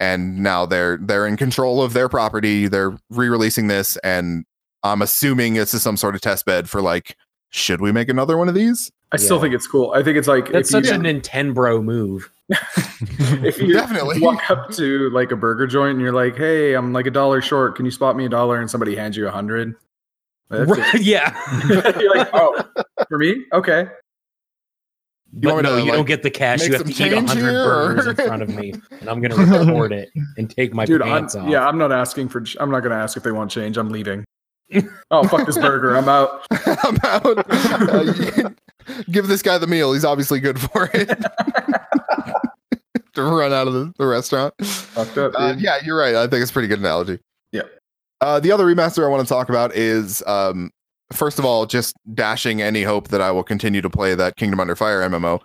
[0.00, 2.66] And now they're they're in control of their property.
[2.66, 4.44] They're re-releasing this and
[4.82, 7.16] I'm assuming this is some sort of test bed for like
[7.50, 8.90] should we make another one of these?
[9.12, 9.92] I still think it's cool.
[9.92, 12.30] I think it's like That's such you, a Nintendo move.
[12.50, 14.20] If you Definitely.
[14.20, 17.40] walk up to like a burger joint and you're like, "Hey, I'm like a dollar
[17.40, 17.76] short.
[17.76, 19.74] Can you spot me a dollar?" and somebody hands you a hundred.
[20.50, 21.34] Right, yeah.
[21.98, 22.62] you're like, "Oh,
[23.08, 23.44] for me?
[23.52, 23.88] Okay."
[25.36, 26.64] You but no, to, you like, don't get the cash.
[26.64, 29.90] You have to eat a hundred burgers in front of me, and I'm gonna record
[29.92, 31.48] it and take my Dude, I'm, pants off.
[31.48, 32.44] yeah, I'm not asking for.
[32.60, 33.76] I'm not gonna ask if they want change.
[33.76, 34.24] I'm leaving.
[35.10, 35.96] oh fuck this burger!
[35.96, 36.46] I'm out.
[36.50, 37.44] I'm out.
[37.50, 38.50] Uh,
[39.10, 39.92] give this guy the meal.
[39.92, 41.10] He's obviously good for it.
[43.14, 44.54] to run out of the, the restaurant.
[44.62, 45.32] Fucked up.
[45.36, 46.14] Uh, yeah, you're right.
[46.14, 47.18] I think it's a pretty good analogy.
[47.52, 47.62] Yeah.
[48.20, 50.70] Uh, the other remaster I want to talk about is, um,
[51.12, 54.60] first of all, just dashing any hope that I will continue to play that Kingdom
[54.60, 55.40] Under Fire MMO,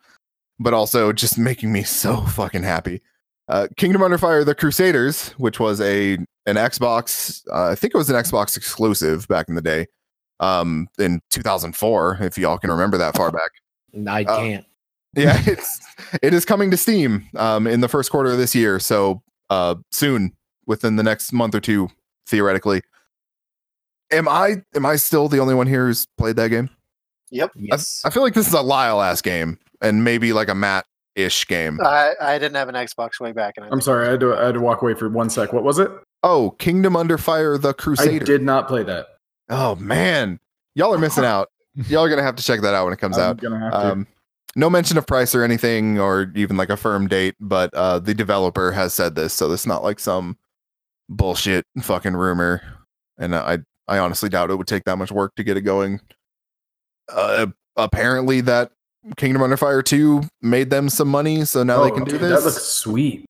[0.60, 3.01] but also just making me so fucking happy.
[3.47, 6.13] Uh, Kingdom Under Fire: The Crusaders, which was a
[6.45, 9.88] an Xbox, uh, I think it was an Xbox exclusive back in the day,
[10.39, 13.51] um, in 2004, if y'all can remember that far back.
[14.08, 14.65] I Uh, can't.
[15.15, 15.80] Yeah, it's
[16.22, 19.76] it is coming to Steam um, in the first quarter of this year, so uh,
[19.91, 20.34] soon,
[20.67, 21.89] within the next month or two,
[22.28, 22.82] theoretically.
[24.12, 26.69] Am I am I still the only one here who's played that game?
[27.32, 27.52] Yep.
[27.56, 28.02] I, Yes.
[28.06, 31.45] I feel like this is a Lyle ass game, and maybe like a Matt ish
[31.48, 31.80] game.
[31.84, 33.56] I, I didn't have an Xbox way back.
[33.58, 34.08] And I I'm sorry.
[34.08, 34.36] I had to.
[34.36, 35.54] I had to walk away for one sec.
[35.54, 35.91] What was it?
[36.24, 38.22] Oh, Kingdom Under Fire: The Crusade.
[38.22, 39.08] I did not play that.
[39.50, 40.39] Oh man,
[40.76, 41.50] y'all are missing out.
[41.88, 43.38] Y'all are gonna have to check that out when it comes I'm out.
[43.41, 43.91] gonna have to.
[43.91, 44.08] Um,
[44.56, 48.14] no mention of price or anything, or even like a firm date, but uh, the
[48.14, 50.38] developer has said this, so it's not like some
[51.10, 52.62] bullshit fucking rumor.
[53.18, 56.00] And I, I honestly doubt it would take that much work to get it going.
[57.10, 58.72] Uh, apparently, that
[59.18, 62.22] Kingdom Under Fire two made them some money, so now they Oh, can do dude,
[62.22, 62.40] this.
[62.40, 63.26] That looks sweet.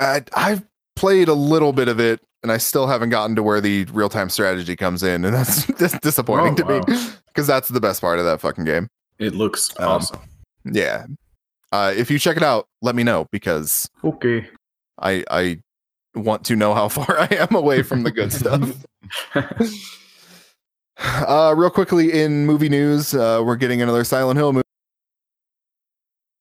[0.00, 0.62] I, I've
[0.94, 4.08] played a little bit of it, and I still haven't gotten to where the real
[4.08, 6.84] time strategy comes in, and that's, that's disappointing Oh, to wow.
[6.88, 6.96] me
[7.28, 8.88] because that's the best part of that fucking game.
[9.18, 10.20] It looks Um, awesome.
[10.64, 11.06] Yeah.
[11.72, 14.48] Uh, if you check it out, let me know because Okay.
[15.00, 15.60] I I
[16.14, 18.70] want to know how far I am away from the good stuff.
[20.98, 24.64] Uh, real quickly in movie news, uh, we're getting another Silent Hill movie.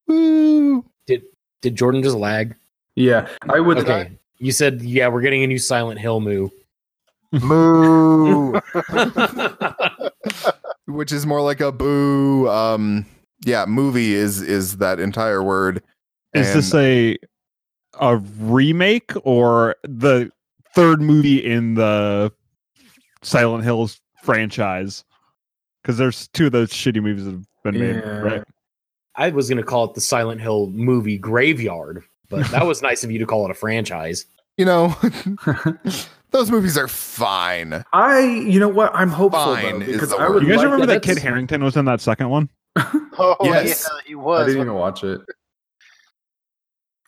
[0.08, 0.86] Woo!
[1.06, 2.56] Did Jordan just lag?
[2.96, 3.80] yeah, I would.
[3.80, 4.18] Okay.
[4.38, 6.48] You said, yeah, we're getting a new Silent Hill moo.
[7.34, 8.54] Moo,
[10.88, 12.48] which is more like a boo.
[12.50, 13.06] Um,
[13.46, 15.82] yeah, movie is is that entire word.
[16.34, 17.18] Is this And- a
[18.00, 20.30] a remake or the
[20.74, 22.32] third movie in the
[23.22, 25.06] Silent Hills franchise
[25.82, 28.44] because there's two of those shitty movies that have been made, right?
[29.16, 33.04] I was going to call it the Silent Hill movie graveyard, but that was nice
[33.06, 34.26] of you to call it a franchise.
[34.58, 34.96] You know,
[36.36, 37.84] those movies are fine.
[37.94, 38.94] I, you know what?
[38.94, 40.34] I'm hopeful Fine though, is because the I word.
[40.36, 40.44] would.
[40.44, 42.50] You guys like- remember yeah, that Kit that's- Harington was in that second one?
[43.18, 43.88] Oh Yes.
[43.90, 44.42] yeah, he was.
[44.42, 45.22] I didn't even watch it.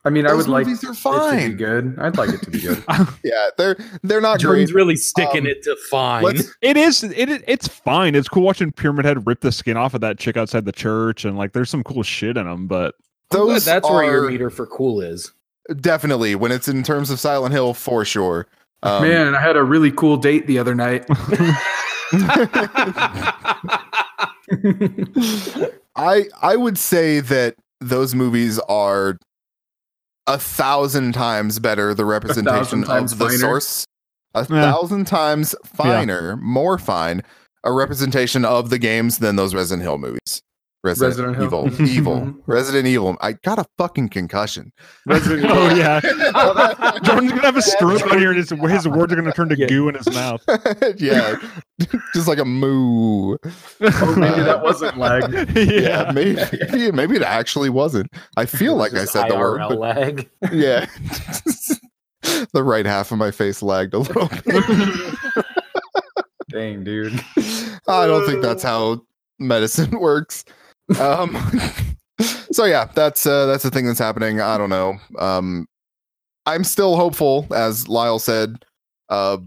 [0.06, 1.52] I mean, I Those would like movies are it to fine.
[1.52, 1.96] be good.
[2.00, 2.82] I'd like it to be good.
[3.26, 4.80] Yeah, they're they're not Jordan's great.
[4.82, 6.38] really sticking Um, it to fine.
[6.62, 7.04] It is.
[7.04, 8.16] It it- it's fine.
[8.16, 11.26] It's cool watching Pyramid Head rip the skin off of that chick outside the church,
[11.26, 12.68] and like there's some cool shit in them.
[12.68, 12.96] But
[13.32, 15.34] those that's where your meter for cool is.
[15.82, 18.48] definitely when it's in terms of Silent Hill for sure.
[18.84, 21.06] Um, Man, I had a really cool date the other night.
[25.96, 29.18] I I would say that those movies are
[30.28, 33.38] a thousand times better the representation times of the finer.
[33.38, 33.86] source.
[34.34, 34.72] A Yeah.
[34.72, 37.24] thousand times finer, more fine,
[37.64, 40.42] a representation of the games than those Resident Hill movies.
[40.84, 42.52] Resident, Resident Evil, Evil, mm-hmm.
[42.52, 43.18] Resident Evil.
[43.20, 44.72] I got a fucking concussion.
[45.10, 46.00] oh yeah,
[46.36, 49.32] Oh, that- Jordan's gonna have a stroke on here, and his his words are gonna
[49.34, 49.68] turn to Yeah.
[49.68, 50.42] goo in his mouth.
[50.98, 51.36] yeah,
[52.14, 53.34] just like a moo.
[53.34, 55.32] oh, maybe that wasn't lag.
[55.56, 56.12] Yeah, yeah.
[56.14, 58.12] maybe maybe it actually wasn't.
[58.38, 60.30] I feel like I Just said the word, but lag.
[60.52, 60.86] yeah.
[62.54, 65.46] the right half of my face lagged a little bit.
[66.50, 67.20] Dang, dude.
[67.88, 69.02] I don't think that's how
[69.40, 70.46] medicine works.
[71.00, 71.36] Um
[72.52, 74.40] so yeah, that's uh that's the thing that's happening.
[74.42, 74.98] I don't know.
[75.20, 75.68] Um
[76.46, 78.64] I'm still hopeful, as Lyle said,
[79.10, 79.38] uh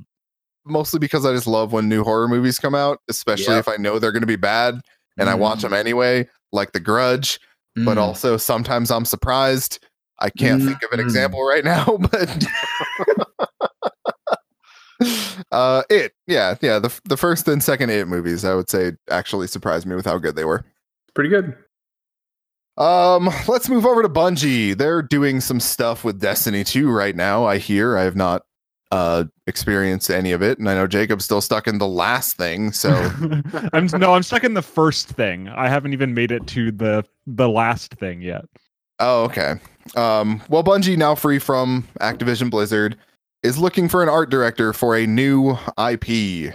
[0.67, 3.59] mostly because I just love when new horror movies come out, especially Yeah.
[3.61, 4.81] if I know they're gonna be bad
[5.19, 5.63] and I watch Mm.
[5.63, 7.41] them anyway, like The Grudge.
[7.77, 8.03] but Mm.
[8.03, 9.79] also sometimes I'm surprised.
[10.19, 11.05] I can't think of an Mm.
[11.05, 12.47] example right now, but
[15.53, 19.47] uh it yeah yeah the the first and second it movies I would say actually
[19.47, 20.63] surprised me with how good they were.
[21.15, 21.57] Pretty good.
[22.77, 24.77] Um let's move over to Bungie.
[24.77, 27.45] They're doing some stuff with Destiny 2 right now.
[27.45, 28.43] I hear I have not
[28.91, 32.73] uh experienced any of it and I know Jacob's still stuck in the last thing,
[32.73, 32.91] so
[33.73, 35.49] I'm no, I'm stuck in the first thing.
[35.49, 38.45] I haven't even made it to the the last thing yet.
[39.01, 39.55] Oh, okay.
[39.97, 42.97] Um, well, Bungie, now free from Activision Blizzard,
[43.43, 46.55] is looking for an art director for a new IP.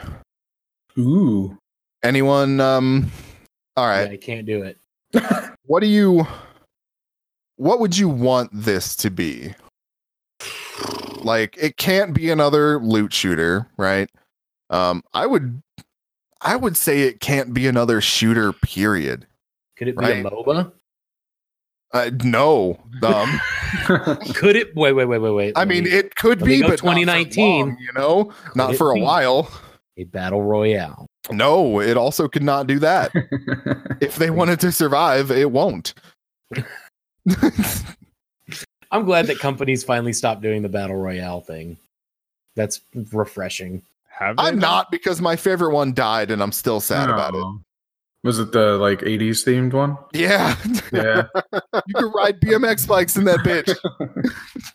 [0.98, 1.58] Ooh.
[2.04, 2.60] Anyone?
[2.62, 3.12] Um,
[3.78, 4.12] all Yeah, right.
[4.12, 4.78] I can't do it.
[5.68, 6.28] What do you?
[7.56, 9.56] What would you want this to be?
[11.18, 14.08] Like, it can't be another loot shooter, right?
[14.70, 15.64] Um, I would,
[16.42, 18.54] I would say it can't be another shooter.
[18.54, 19.26] Period.
[19.76, 20.24] Could it be Right.
[20.24, 20.72] a MOBA?
[21.94, 22.80] Uh, no.
[23.02, 23.42] Um,
[24.36, 24.76] Could it?
[24.76, 25.54] Wait, wait, wait, wait, wait.
[25.56, 27.66] I mean, it could be, but 2019.
[27.76, 27.78] 2019.
[27.84, 29.02] you know, not for a be?
[29.02, 29.50] while.
[29.98, 31.08] A battle royale.
[31.32, 33.12] No, it also could not do that.
[34.02, 35.94] if they wanted to survive, it won't.
[38.92, 41.78] I'm glad that companies finally stopped doing the battle royale thing.
[42.56, 42.82] That's
[43.12, 43.82] refreshing.
[44.10, 44.68] Have I'm though?
[44.68, 47.42] not because my favorite one died and I'm still sad about it.
[47.44, 47.60] Oh.
[48.24, 49.98] Was it the like 80s themed one?
[50.14, 50.56] Yeah.
[50.92, 51.28] Yeah.
[51.88, 53.76] you can ride BMX bikes in that bitch.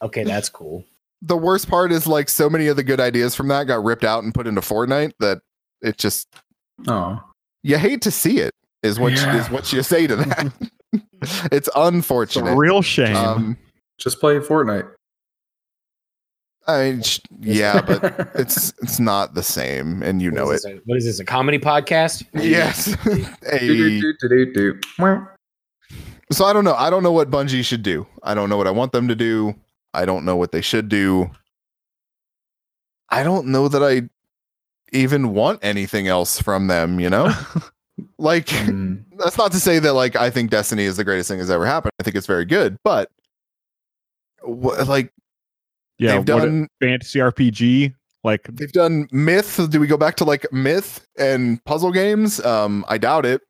[0.02, 0.84] Okay, that's cool.
[1.22, 4.04] The worst part is like so many of the good ideas from that got ripped
[4.04, 5.40] out and put into Fortnite that
[5.82, 6.28] it just
[6.88, 7.20] oh.
[7.62, 9.36] you hate to see it is what Yeah.
[9.38, 10.52] is what you say to that.
[11.22, 12.56] it's It's a unfortunate.
[12.56, 13.14] real shame.
[13.16, 13.58] Um,
[13.98, 14.90] Just play Fortnite.
[16.66, 17.02] I mean,
[17.40, 20.68] yeah, but it's it's not the same, and you What know is it.
[20.74, 21.20] this, a- what is this?
[21.20, 22.24] A comedy podcast?
[22.34, 22.88] Yes.
[23.52, 24.00] a.
[26.32, 26.74] So I don't know.
[26.74, 28.06] I don't know what Bungie should do.
[28.22, 29.54] I don't know what I want them to do.
[29.94, 31.30] I don't know what they should do.
[33.08, 34.08] I don't know that I
[34.92, 37.32] even want anything else from them, you know?
[38.18, 39.04] like Mm.
[39.18, 41.66] that's not to say that like I think Destiny is the greatest thing that's ever
[41.66, 41.92] happened.
[42.00, 43.10] I think it's very good, but
[44.42, 45.12] wh- like
[45.98, 47.94] yeah, they've done fantasy RPG.
[48.24, 49.60] Like they've done myth.
[49.70, 52.42] Do we go back to like myth and puzzle games?
[52.44, 53.42] Um I doubt it.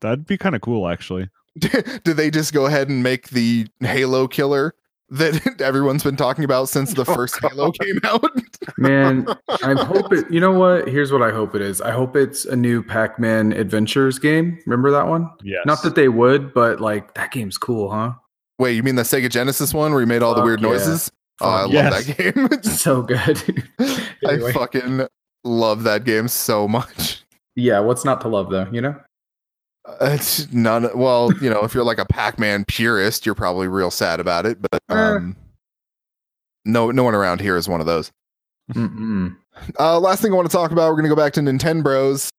[0.00, 1.28] that'd be kind of cool, actually.
[1.58, 4.74] Did they just go ahead and make the Halo killer
[5.10, 8.24] that everyone's been talking about since the Oh, first Halo came out?
[8.78, 9.26] Man,
[9.62, 10.30] I hope it.
[10.30, 10.88] You know what?
[10.88, 11.80] Here's what I hope it is.
[11.80, 14.58] I hope it's a new Pac-Man Adventures game.
[14.66, 15.28] Remember that one?
[15.42, 15.62] Yes.
[15.66, 18.12] Not that they would, but like that game's cool, huh?
[18.58, 20.68] Wait, you mean the Sega Genesis one where you made all the weird yeah.
[20.68, 21.10] noises?
[21.40, 22.48] Oh, I Fuck love that game.
[22.52, 23.64] it's So good.
[24.26, 25.06] I fucking
[25.44, 27.24] love that game so much.
[27.56, 28.68] yeah, what's not to love though?
[28.70, 28.96] You know?
[30.00, 30.88] Uh, It's none.
[30.96, 34.58] Well, you know, if you're like a Pac-Man purist, you're probably real sad about it.
[34.60, 34.94] But Eh.
[34.94, 35.36] um,
[36.64, 38.12] no, no one around here is one of those.
[38.72, 39.36] Mm-mm.
[39.78, 42.30] Uh, last thing I want to talk about, we're gonna go back to Nintendo Bros.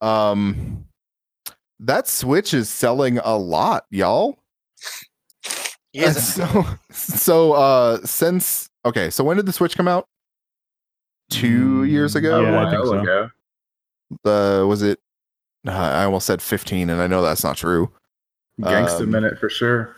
[0.00, 0.84] Um,
[1.80, 4.38] that Switch is selling a lot, y'all.
[5.92, 10.06] He is so so uh since okay, so when did the Switch come out?
[11.30, 12.40] Two years ago.
[12.42, 12.98] Yeah, I a think so.
[13.00, 13.30] ago.
[14.62, 14.98] Uh, was it?
[15.66, 17.90] Uh, I almost said fifteen, and I know that's not true.
[18.60, 19.96] Gangsta Um, minute for sure.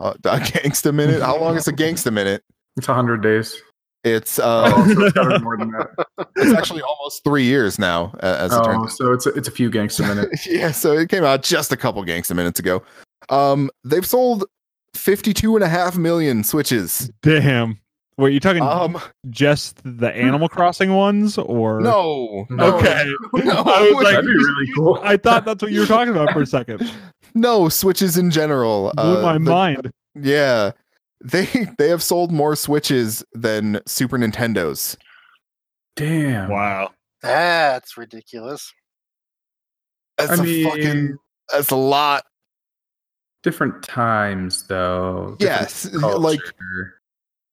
[0.00, 1.22] Uh, a gangsta minute.
[1.22, 2.42] How long is a gangsta minute?
[2.76, 3.60] It's hundred days.
[4.04, 5.88] It's Oh, uh, so it's gotta be more than that.
[6.36, 8.12] it's actually almost three years now.
[8.22, 8.96] uh, As Oh, turns.
[8.96, 10.46] so it's a, it's a few gangsta minutes.
[10.46, 12.82] yeah, so it came out just a couple gangsta minutes ago.
[13.30, 14.44] Um, they've sold
[14.94, 17.10] 52 and a half million switches.
[17.22, 17.80] Damn.
[18.18, 18.98] Wait, you talking Um,
[19.28, 23.12] just the Animal Crossing ones, or no, no, Okay.
[23.44, 24.98] no, I was like- That'd be really cool.
[25.02, 26.90] I thought that's what you were talking about for a second.
[27.34, 28.90] no switches in general.
[28.96, 29.92] Blew Uh, my the- mind.
[30.14, 30.70] Yeah,
[31.22, 31.44] they
[31.78, 34.96] they have sold more switches than Super Nintendos.
[35.96, 36.48] Damn.
[36.50, 36.92] Wow.
[37.22, 38.72] That's ridiculous.
[40.16, 41.16] That's I a mean, fucking.
[41.52, 42.24] That's a lot.
[43.42, 45.36] different times though.
[45.38, 46.95] different Yes, like culture.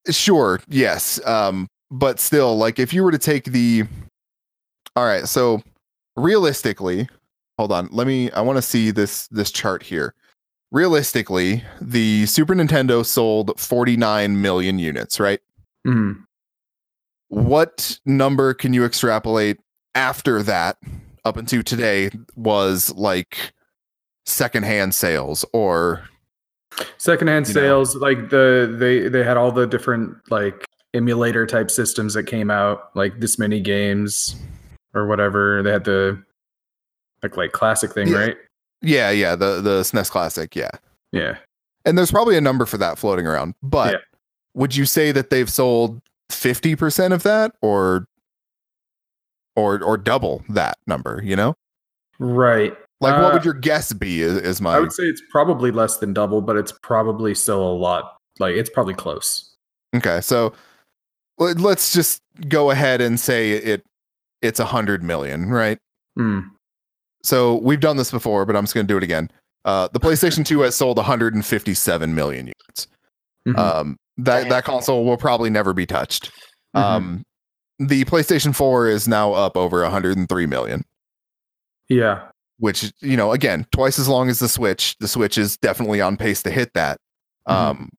[0.09, 1.25] Sure, yes.
[1.25, 3.83] Um, but still, like if you were to take the
[4.95, 5.61] all right, so
[6.15, 7.07] realistically,
[7.57, 10.13] hold on, let me I want to see this this chart here.
[10.71, 15.39] Realistically, the Super Nintendo sold 49 million units, right?
[15.85, 16.23] Mhm.
[17.29, 19.59] What number can you extrapolate
[19.95, 20.77] after that
[21.25, 23.53] up until today was like
[24.25, 26.03] secondhand sales or
[26.97, 27.61] secondhand you know.
[27.61, 32.49] sales like the they they had all the different like emulator type systems that came
[32.51, 34.35] out like this many games
[34.93, 36.21] or whatever they had the
[37.23, 38.17] like like classic thing Yeah.
[38.17, 38.37] right
[38.85, 40.69] yeah, yeah, the the SNES classic, yeah.
[41.13, 41.37] yeah
[41.85, 43.55] And there's probably a number for that floating around.
[43.63, 43.99] But Yeah.
[44.55, 48.07] would you say that they've sold 50% of that or
[49.55, 51.55] or or double that number, you know?
[52.19, 55.21] right Like what Uh, would your guess be is, is my i would say it's
[55.29, 59.51] probably less than double but it's probably still a lot like it's probably close
[59.95, 60.21] Okay.
[60.21, 60.53] So
[61.37, 63.83] let- let's just go ahead and say it
[64.41, 65.77] it's a 100 million, right?
[66.17, 66.49] Mm.
[67.23, 69.29] So we've done this before, but I'm just going to do it again.
[69.65, 72.87] Uh, the PlayStation 2 has sold 157 million units.
[73.47, 73.57] Mhm.
[73.57, 76.31] Um, that that console will probably never be touched.
[76.75, 76.81] Mhm.
[76.81, 77.23] Um,
[77.79, 80.83] the PlayStation 4 is now up over 103 million,
[81.89, 82.29] yeah
[82.59, 84.95] which you know, again, twice as long as the Switch.
[84.99, 86.97] The Switch is definitely on pace to hit that.
[87.47, 87.53] Mhm.
[87.53, 87.89] Um,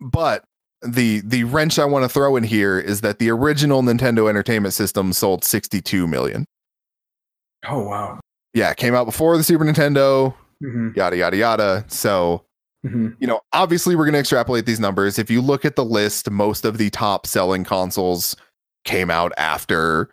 [0.00, 0.44] but
[0.82, 4.74] the the wrench I want to throw in here is that the original Nintendo Entertainment
[4.74, 6.44] System sold 62 million.
[7.66, 8.20] oh wow
[8.54, 10.34] Yeah, came out before the Super Nintendo.
[10.62, 10.94] Mhm.
[10.96, 11.84] Yada yada yada.
[11.88, 12.44] So
[12.86, 13.16] Mhm.
[13.18, 15.18] you know, obviously we're going to extrapolate these numbers.
[15.18, 18.36] If you look at the list, most of the top selling consoles
[18.84, 20.10] came out after,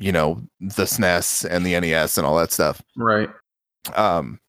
[0.00, 2.82] you know, the SNES and the NES and all that stuff.
[2.96, 3.28] right
[3.94, 4.40] Um,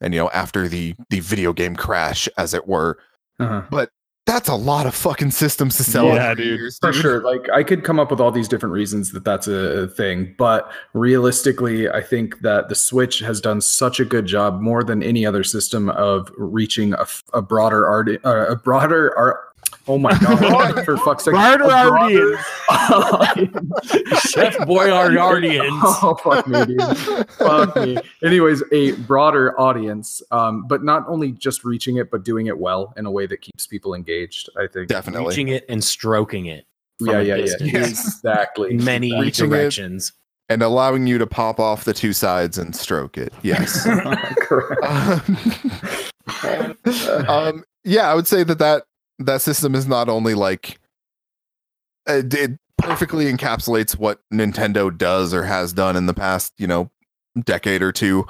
[0.00, 2.98] and you know, after the the video game crash, as it were,
[3.38, 3.86] uh-huh.
[4.26, 6.06] that's a lot of fucking systems to sell.
[6.06, 6.58] Yeah, dude.
[6.58, 7.22] years, For sure.
[7.22, 10.70] Like I could come up with all these different reasons that that's a thing, but
[10.92, 15.24] realistically, I think that the Switch has done such a good job, more than any
[15.24, 19.38] other system, of reaching a, a broader art, uh, a broader art.
[19.88, 20.84] Oh my god!
[20.84, 22.40] for fuck's sake, Broader a audience.
[24.30, 25.80] Chef Boyardians.
[26.02, 27.28] oh fuck me, dude.
[27.30, 27.98] Fuck me.
[28.22, 32.92] Anyways, a broader audience, um, but not only just reaching it, but doing it well
[32.96, 34.48] in a way that keeps people engaged.
[34.56, 34.88] I think.
[34.88, 35.28] Definitely.
[35.30, 36.66] Reaching it and stroking it.
[36.98, 37.84] from Yeah, yeah, yeah.
[37.84, 38.74] Exactly.
[38.76, 39.56] Many Reaching it.
[39.56, 40.12] directions.
[40.48, 43.32] And allowing you to pop off the two sides and stroke it.
[43.42, 43.84] Yes.
[44.36, 44.84] Correct.
[46.44, 48.84] um, um, yeah, I would say that that
[49.26, 50.78] that system is not only like
[52.06, 56.90] it, it perfectly encapsulates what Nintendo does or has done in the past, you know,
[57.44, 58.26] decade or two,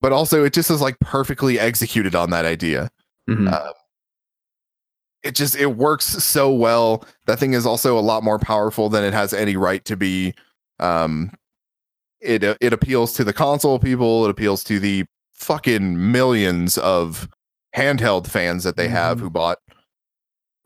[0.00, 2.90] but also it just is like perfectly executed on that idea.
[3.28, 3.52] Mhm.
[3.52, 3.72] Uh,
[5.22, 7.04] it just it works so well.
[7.26, 10.34] That thing is also a lot more powerful than it has any right to be.
[10.80, 11.32] Um,
[12.20, 14.24] it it appeals to the console people.
[14.26, 15.04] It appeals to the
[15.34, 17.28] fucking millions of
[17.76, 19.20] handheld fans that they have Mhm.
[19.22, 19.58] who bought.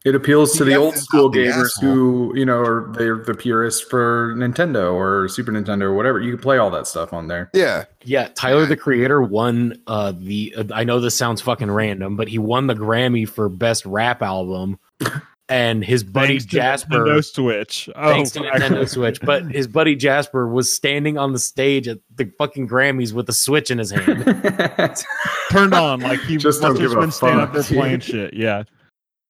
[0.05, 1.91] It appeals to the old school the gamers asshole.
[1.91, 6.21] who, you know, are they're the purists for Nintendo or Super Nintendo or whatever.
[6.21, 7.51] You can play all that stuff on there.
[7.53, 12.17] Yeah, Yeah, Tyler the Creator won uh the uh, I know this sounds fucking random,
[12.17, 14.79] but he won the Grammy for best rap album
[15.49, 17.91] and his buddy Thanks to Jasper Nintendo Switch.
[17.97, 21.99] Oh, thanks to Nintendo Switch, but his buddy Jasper was standing on the stage at
[22.15, 24.25] the fucking Grammys with a Switch in his hand.
[25.51, 27.79] turned on like he Just must don't have give a been standing up fuck, there
[27.79, 28.33] playing shit.
[28.35, 28.63] Yeah,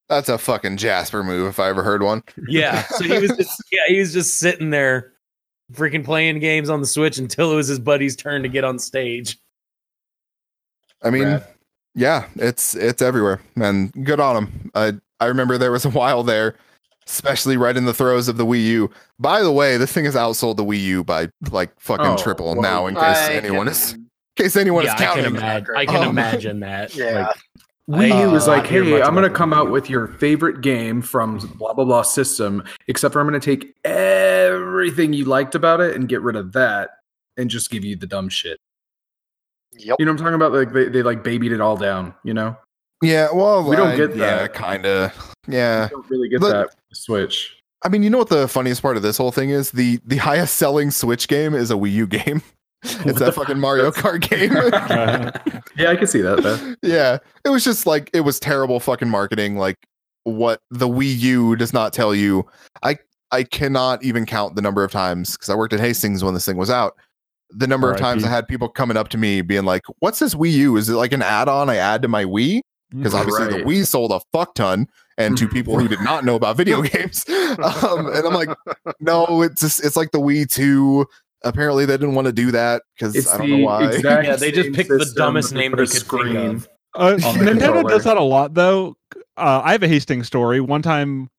[0.09, 2.23] That's a fucking Jasper move if I ever heard one.
[2.49, 2.85] Yeah.
[2.97, 5.13] So he was just yeah, he was just sitting there
[5.73, 8.79] freaking playing games on the Switch until it was his buddy's turn to get on
[8.79, 9.39] stage.
[11.03, 11.47] I mean, Rad.
[11.95, 14.71] yeah, it's it's everywhere, and good on him.
[14.75, 16.55] I I remember there was a while there,
[17.07, 18.91] especially right in the throes of the Wii U.
[19.19, 22.47] By the way, this thing has outsold the Wii U by like fucking Oh, triple
[22.55, 22.87] well, now.
[22.87, 25.37] In case I anyone can- is, in case anyone yeah, is I can, counting.
[25.37, 26.95] imagine, I can Um, imagine that.
[26.97, 27.27] Yeah.
[27.29, 27.37] Like,
[27.89, 31.01] Wii U Uh, was like, hey, I'm going to come out with your favorite game
[31.01, 35.81] from blah, blah, blah system, except for I'm going to take everything you liked about
[35.81, 36.91] it and get rid of that
[37.37, 38.59] and just give you the dumb shit.
[39.79, 39.97] Yep.
[39.99, 40.53] You know what I'm talking about?
[40.53, 42.57] Like they, they like babied it all down, you know?
[43.03, 45.35] Yeah, well, We don't I- get Yeah, kind of.
[45.47, 45.87] Yeah.
[45.87, 47.55] I don't really get Look- that Switch.
[47.85, 49.71] I mean, you know what the funniest part of this whole thing is?
[49.71, 52.43] The the highest selling Switch game is a Wii U game.
[53.05, 54.53] It's that fucking Mario Kart game.
[55.77, 56.75] Yeah, I can see that though.
[56.83, 59.57] yeah, it was just like it was terrible fucking marketing.
[59.57, 59.77] Like
[60.25, 62.45] what the Wii U does not tell you.
[62.83, 62.99] I
[63.31, 66.45] I cannot even count the number of times because I worked at Hastings when this
[66.47, 66.95] thing was out.
[67.51, 68.35] The number of times I R.I.P..
[68.35, 70.77] had people coming up to me being like, "What's this Wii U?
[70.77, 72.61] Is it like an add-on I add to my Wii?"
[72.91, 73.59] Because obviously Right.
[73.59, 76.83] the Wii sold a fuck ton, and to people who did not know about video
[76.83, 78.49] games, um, and I'm like,
[79.01, 81.07] no, it's just it's like the Wii Two.
[81.45, 83.93] Apparently, they didn't want to do that because I don't know why.
[83.93, 86.69] yeah, they just picked the dumbest name put they a could think of.
[86.95, 87.89] Uh, Nintendo controller.
[87.91, 88.97] does that a lot, though.
[89.37, 90.61] Uh, I have a Hastings story.
[90.61, 91.31] One time,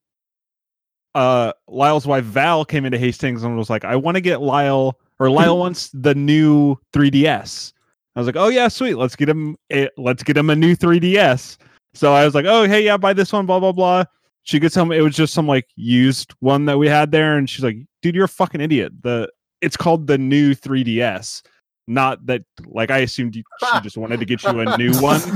[1.14, 4.98] uh, Lyle's wife Val came into Hastings and was like, "I want to get Lyle,
[5.18, 7.72] or Lyle wants the new 3DS."
[8.16, 8.94] I was like, "Oh yeah, sweet.
[8.94, 9.56] Let's get him.
[9.72, 11.58] A, let's get him a new 3DS."
[11.92, 14.04] So I was like, "Oh hey, yeah, buy this one." Blah blah blah.
[14.44, 14.92] She gets home.
[14.92, 18.14] It was just some like used one that we had there, and she's like, "Dude,
[18.14, 18.92] you're a fucking idiot.
[19.02, 19.28] The
[19.60, 21.42] it's called the new 3DS."
[21.86, 23.42] Not that, like I assumed you,
[23.74, 25.18] she just wanted to get you a new one.
[25.18, 25.32] So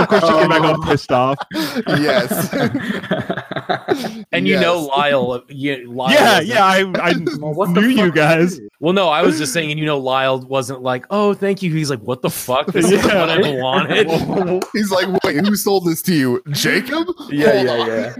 [0.00, 1.38] of course she came back all um, pissed off.
[1.54, 2.54] yes.
[4.32, 7.80] And you know Lyle, uh, yeah, Lyle yeah, wasn't- yeah, I, I Well, what the
[7.80, 8.14] knew you fuck?
[8.14, 8.60] guys.
[8.78, 11.72] Well, no, I was just saying, and you know, Lyle wasn't like, "Oh, thank you."
[11.72, 12.66] He's like, "What the fuck?
[12.68, 13.20] This is Yeah.
[13.20, 16.42] what I wanted." He's like, wait, who sold this to you?
[16.50, 17.08] Jacob?
[17.30, 17.86] Yeah, Hold yeah, on.
[17.88, 18.16] yeah.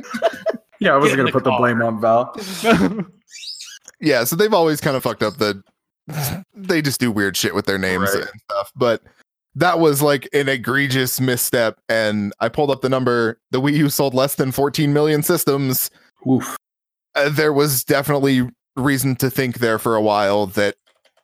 [0.81, 1.59] Yeah, I wasn't in gonna the put the car.
[1.61, 2.35] blame on Val.
[4.01, 5.63] Yeah, so they've always kind of fucked up the
[6.55, 8.23] they just do weird shit with their names Right.
[8.23, 8.73] and stuff.
[8.75, 9.03] But
[9.55, 11.79] that was like an egregious misstep.
[11.89, 13.39] And I pulled up the number.
[13.51, 15.91] The Wii U sold less than 14 million systems.
[16.29, 16.57] Oof.
[17.15, 20.77] Uh, there was definitely reason to think there for a while that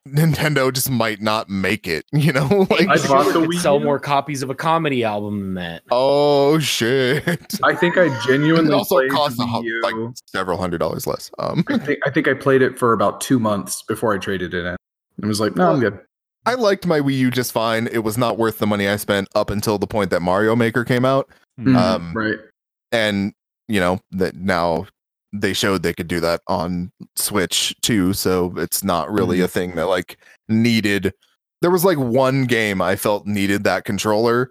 [0.07, 2.67] Nintendo just might not make it, you know?
[2.71, 3.85] like, I bought the could Wii sell U.
[3.85, 5.83] more copies of a comedy album than that.
[5.91, 7.55] oh shit.
[7.63, 9.81] I think I It genuinely also cost costs a, Wii hu- U.
[9.83, 11.31] like several hundred dollars less.
[11.39, 14.55] Um, I think I think I played it for about two months before I traded
[14.55, 14.77] it in.
[15.23, 15.99] It was like, no, I'm good.
[16.45, 17.89] I liked my Wii U just fine.
[17.89, 20.85] It was not worth the money I spent up until the point that Mario Maker
[20.85, 21.29] came out.
[21.61, 22.39] Mm, Um, right.
[22.93, 23.33] and
[23.67, 24.87] you know that now
[25.33, 29.75] they showed they could do that on switch too so it's not really a thing
[29.75, 30.19] that like
[30.49, 31.13] needed
[31.63, 34.51] there was like one game i felt needed that controller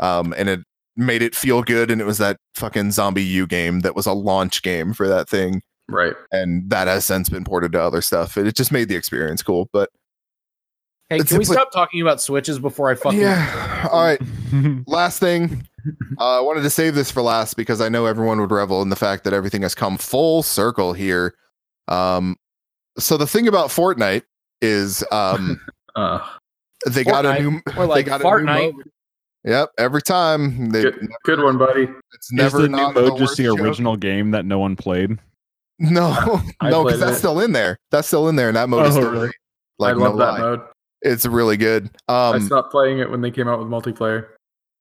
[0.00, 0.60] um and it
[0.96, 4.12] made it feel good and it was that fucking zombie u game that was a
[4.12, 6.14] launch game for that thing Right.
[6.32, 9.42] and that has since been ported to other stuff it, it just made the experience
[9.42, 9.88] cool but
[11.08, 13.20] Hey, It's can we simply- stop talking about switches before I fucking?
[13.20, 14.20] yeah all right
[14.88, 15.68] last thing
[16.18, 18.88] uh, i wanted to save this for last because i know everyone would revel in
[18.88, 21.34] the fact that everything has come full circle here
[21.88, 22.36] um
[22.98, 24.22] so the thing about fortnite
[24.62, 25.60] is um
[25.96, 26.22] Uh,
[26.90, 28.84] they got a new Or they got Fart a new mode.
[29.44, 31.84] yep every time they, good, good one, buddy.
[32.12, 33.66] it's Is never the new not mode the just the worst joke.
[33.66, 35.18] original game that no one played?
[35.78, 36.08] no
[36.60, 37.18] I no because that's it.
[37.20, 39.30] still in there that's still in there and that mode is Oh, still really?
[39.78, 40.38] like I love no that lie.
[40.40, 40.60] mode.
[41.00, 44.26] it's really good I um stopped playing it when they came out with multiplayer.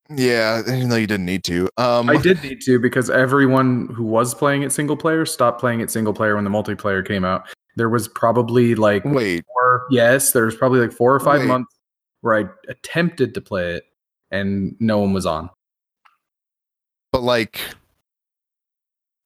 [0.09, 4.03] Yeah even though you didn't need to um I did need to because everyone who
[4.03, 7.47] was playing it single player stopped playing it single player when the multiplayer came out.
[7.75, 11.47] There was probably like wait four, yes, there was probably like four or five Wait.
[11.47, 11.73] months
[12.21, 13.83] where I attempted to play it
[14.31, 15.49] and no one was on
[17.11, 17.59] but like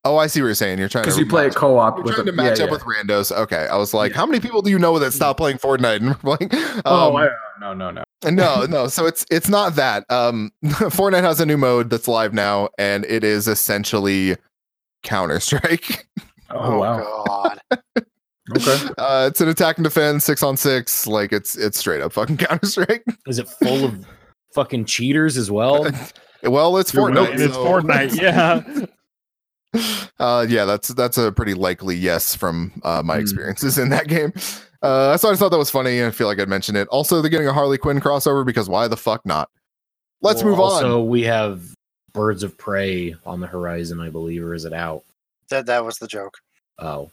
[0.06, 2.04] oh i see what you're saying you're trying to because you play it co-op You're
[2.06, 2.76] with trying a- to match yeah, up yeah.
[2.76, 3.32] with randos.
[3.36, 4.18] Okay, I was like, Yeah.
[4.18, 6.50] how many people do you know that stopped playing Fortnite and were playing?
[6.86, 8.04] Oh, Um, I, no, no, no.
[8.26, 8.88] No, no.
[8.88, 10.04] So it's it's not that.
[10.10, 14.36] Um, Fortnite has a new mode that's live now, and it is essentially
[15.04, 16.08] Counter Strike.
[16.52, 17.24] Oh, wow.
[17.28, 17.62] God.
[18.58, 18.90] Okay.
[18.98, 21.06] Uh, it's an attack and defense, six on six.
[21.06, 23.04] Like it's it's straight up fucking Counter Strike.
[23.28, 24.04] Is it full of
[24.56, 25.88] fucking cheaters as well?
[26.42, 27.32] well, it's You're Fortnite.
[27.34, 28.64] And it's Fortnite, yeah.
[30.20, 33.22] uh yeah that's that's a pretty likely yes from uh my Hmm.
[33.22, 34.34] experiences in that game
[34.82, 36.88] uh so i just thought that was funny and i feel like i'd mention it
[36.90, 39.50] also they're getting a harley quinn crossover because why the fuck not
[40.22, 41.62] let's Well, move on So we have
[42.14, 45.04] Birds of Prey on the horizon, I believe, or is it out?
[45.50, 46.38] That that was the joke.
[46.80, 47.12] Oh,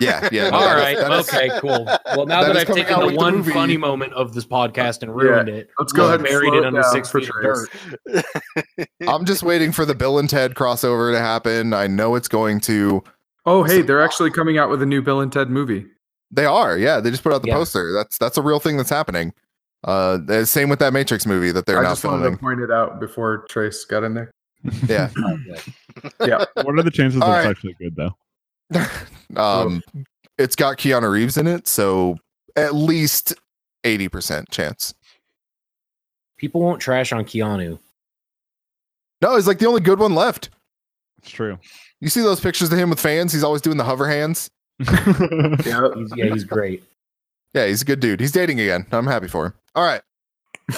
[0.00, 0.48] Yeah, yeah.
[0.52, 0.96] All right.
[0.96, 1.84] all that is- right, okay, cool.
[2.16, 4.46] Well, now that that, is I've taken the with the one funny moment of this
[4.46, 7.20] podcast and ruined it, Let's go uh, ahead and buried it it under six for
[7.20, 8.84] feet of dirt.
[9.06, 11.72] I'm just waiting for the Bill and Ted crossover to happen.
[11.74, 13.04] I know it's going to.
[13.46, 15.86] Oh, hey, they're actually coming out with a new Bill and Ted movie.
[16.30, 17.00] They are, yeah.
[17.00, 17.54] They just put out the Yeah.
[17.54, 17.92] poster.
[17.92, 19.32] That's that's a real thing that's happening.
[19.82, 22.36] Uh, same with that Matrix movie that they're I now just wanted filming.
[22.38, 24.30] to point it out before Trace got in there.
[24.86, 25.08] Yeah.
[26.24, 26.44] Yeah.
[26.54, 27.50] What are the chances All that it's right.
[27.50, 28.14] actually good though?
[29.36, 29.82] um,
[30.38, 32.16] it's got Keanu Reeves in it, so
[32.56, 33.34] at least
[33.84, 34.94] eighty percent chance.
[36.36, 37.78] People won't trash on Keanu.
[39.22, 40.50] No, he's like the only good one left.
[41.18, 41.58] It's true.
[42.00, 43.32] You see those pictures of him with fans?
[43.32, 44.50] He's always doing the hover hands.
[45.66, 45.88] Yeah.
[45.94, 46.82] He's, yeah, he's great.
[47.54, 48.20] Yeah, he's a good dude.
[48.20, 48.86] He's dating again.
[48.92, 49.54] I'm happy for him.
[49.74, 50.02] All right,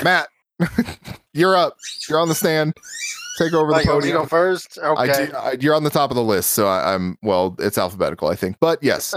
[0.02, 0.28] Matt,
[1.34, 1.76] you're up.
[2.08, 2.74] You're on the stand.
[3.38, 4.22] Take over the Like, you want me to podium.
[4.24, 4.78] go first?
[4.82, 5.26] I Okay.
[5.26, 7.56] do, I, you're on the top of the list, so I, I'm well.
[7.58, 9.14] It's alphabetical, I think, but yes,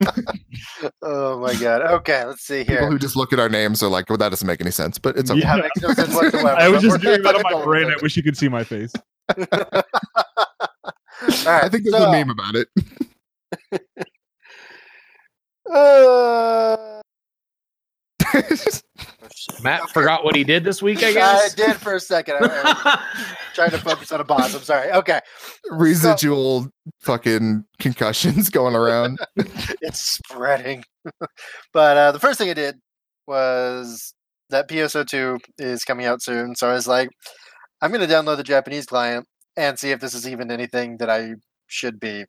[1.02, 1.82] Oh my god.
[1.82, 2.78] Okay, let's see here.
[2.78, 4.98] people who just look at our names are like, "Well, that doesn't make any sense,"
[4.98, 5.40] but it's okay.
[5.40, 6.48] Yeah, makes no sense whatsoever.
[6.48, 7.86] I was just doing that on my brain.
[7.90, 8.92] I wish you could see my face.
[9.28, 9.46] All
[11.46, 12.68] right, I think there's so, a meme about it.
[15.70, 17.00] Uh,
[19.62, 21.52] Matt forgot what he did this week, I guess.
[21.52, 22.36] I did for a second.
[22.40, 24.54] I, I trying to focus on a boss.
[24.54, 24.90] I'm sorry.
[24.92, 25.20] Okay,
[25.70, 26.68] Residual
[27.00, 29.18] fucking concussions going around.
[29.36, 30.84] it's spreading.
[31.72, 32.76] but uh, the first thing I did
[33.26, 34.14] was
[34.50, 36.54] that PSO2 is coming out soon.
[36.54, 37.08] So I was like,
[37.80, 41.10] I'm going to download the Japanese client and see if this is even anything that
[41.10, 41.34] I
[41.66, 42.24] should be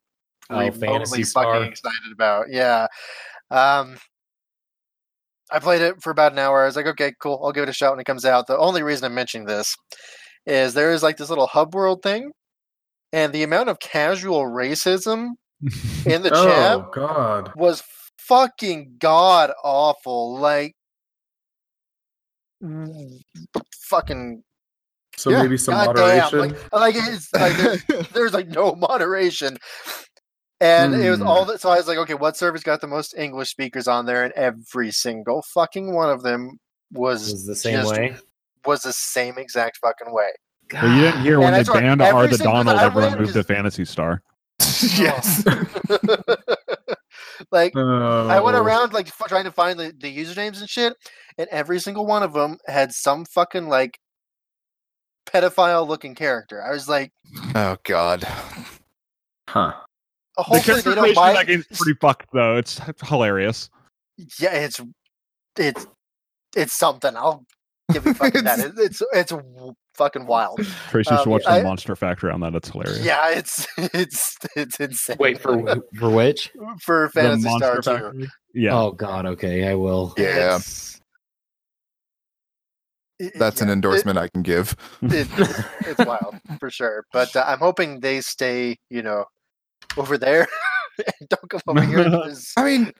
[0.49, 1.53] remotely Star.
[1.53, 2.45] fucking excited about.
[2.49, 2.87] Yeah.
[3.51, 3.97] Um,
[5.51, 6.63] I played it for about an hour.
[6.63, 7.39] I was like, okay, cool.
[7.43, 8.47] I'll give it a shot when it comes out.
[8.47, 9.75] The only reason I'm mentioning this
[10.45, 12.31] is there is like this little hub world thing,
[13.13, 15.29] and the amount of casual racism
[16.05, 17.51] in the chat Oh God.
[17.55, 17.81] was
[18.19, 20.37] fucking god awful.
[20.37, 20.73] Like,
[23.83, 24.43] fucking
[25.17, 25.95] So Yeah, maybe some goddamn.
[25.95, 26.39] moderation.
[26.39, 27.83] Like, like it's like there's,
[28.13, 29.57] there's like no moderation.
[30.59, 31.27] And it was Hmm.
[31.27, 31.61] all that.
[31.61, 34.23] So I was like, okay, what server's got the most English speakers on there?
[34.23, 36.57] And every single fucking one of them
[36.91, 38.15] was was the same just- way.
[38.65, 40.29] was the same exact fucking way.
[40.73, 43.11] Well, you didn't hear when And I they banned every R the Donald, I everyone
[43.11, 44.21] went moved to Phantasy Star.
[44.97, 45.45] yes.
[47.51, 48.61] like I went Oh.
[48.63, 50.93] around like f- trying to find the, the usernames and shit,
[51.37, 53.99] and every single one of them had some fucking like
[55.25, 56.61] pedophile looking character.
[56.63, 57.11] I was like,
[57.55, 58.25] Oh God.
[59.47, 59.73] Huh.
[60.37, 61.33] The hopefully they character don't creation buy.
[61.33, 62.57] that game's pretty fucked though.
[62.57, 63.69] It's hilarious.
[64.39, 64.79] Yeah, it's
[65.57, 65.87] it's
[66.55, 67.15] it's something.
[67.15, 67.43] I'll
[67.91, 68.59] give you fucking that.
[68.59, 70.57] It, it's it's w- fucking wild.
[70.89, 72.53] Trace used to Um, watch I- the Monster Factory on that.
[72.55, 73.03] It's hilarious.
[73.03, 75.17] Yeah, it's it's it's insane.
[75.19, 75.57] Wait for
[75.99, 76.51] for which?
[76.81, 78.03] for Phantasy Star Monster too.
[78.03, 78.29] Factory.
[78.53, 78.77] Yeah.
[78.79, 79.25] Oh God.
[79.25, 80.13] Okay, I will.
[80.17, 80.25] Yeah,
[80.57, 81.01] It's-
[83.19, 84.75] it- that's an yeah, it- endorsement I can give.
[85.01, 85.27] it,
[85.81, 87.05] it's wild for sure.
[87.11, 89.25] But uh, I'm hoping they stay, you know,
[89.99, 90.47] over there
[91.29, 92.03] don't come over here.
[92.05, 92.91] 'cause, I mean,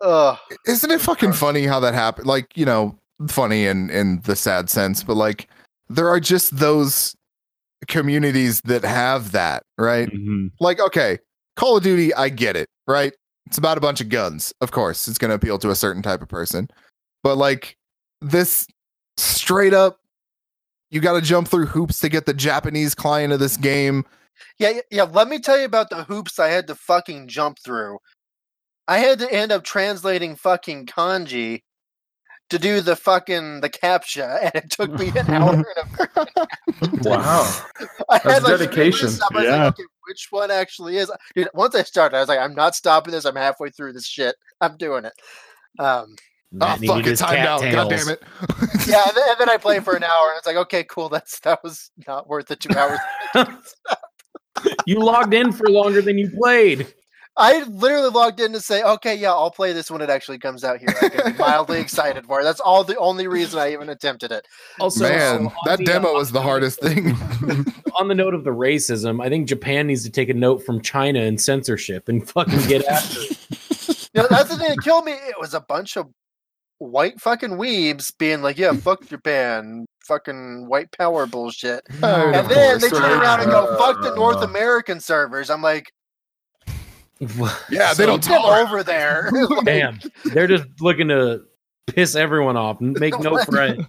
[0.00, 0.36] uh,
[0.66, 2.26] isn't it fucking funny how that happened?
[2.26, 2.96] Like, you know,
[3.28, 5.48] funny in in the sad sense, but like,
[5.88, 7.14] there are just those
[7.88, 10.08] communities that have that, right?
[10.08, 10.50] Mhm.
[10.60, 11.18] Like, okay,
[11.56, 13.12] Call of Duty, I get it, right?
[13.46, 14.52] It's about a bunch of guns.
[14.60, 16.68] Of course, it's going to appeal to a certain type of person.
[17.22, 17.76] But like
[18.20, 18.66] this
[19.18, 19.98] straight up
[20.90, 24.04] you got to jump through hoops to get the Japanese client of this game.
[24.58, 25.02] Yeah, yeah, yeah.
[25.04, 27.98] Let me tell you about the hoops I had to fucking jump through.
[28.88, 31.62] I had to end up translating fucking kanji
[32.50, 36.46] to do the fucking the captcha, and it took me an hour and a
[37.02, 37.48] Wow.
[38.10, 39.06] I That's had like dedication.
[39.06, 39.22] minutes.
[39.34, 39.50] I Yeah.
[39.64, 41.10] like, okay, which one actually is?
[41.34, 43.24] Dude, once I started, I was like, I'm not stopping this.
[43.24, 44.36] I'm halfway through this shit.
[44.60, 45.12] I'm doing it.
[45.78, 46.14] Um,
[46.60, 47.62] Oh, Matt fuck, needed it timed out.
[47.62, 48.22] God damn it.
[48.86, 51.08] yeah, and then, and then I play for an hour, and it's like, okay, cool.
[51.08, 52.98] That's that was not worth the two hours.
[54.86, 56.92] You logged in for longer than you played.
[57.36, 60.64] I literally logged in to say, okay, yeah, I'll play this when it actually comes
[60.64, 60.94] out here.
[61.00, 62.44] I can be mildly excited for it.
[62.44, 64.46] That's all the only reason I even attempted it.
[64.80, 67.12] Also, Man, on that the, demo uh, was the hardest thing.
[67.98, 70.82] on the note of the racism, I think Japan needs to take a note from
[70.82, 73.38] China and censorship and fucking get after it.
[74.14, 75.12] You know, that's the thing that killed me.
[75.12, 76.06] It was a bunch of
[76.76, 81.82] white fucking weebs being like, yeah, fuck Japan, fucking white power bullshit.
[82.02, 83.22] Oh, And of then they turn right?
[83.22, 85.50] around and go, uh, fuck the North uh, uh, American servers.
[85.50, 85.92] I'm like,
[87.70, 88.62] Yeah, they don't "Get tolerate.
[88.68, 89.30] over there.
[89.64, 91.42] Damn, they're just looking to
[91.86, 93.84] piss everyone off, and make no friends.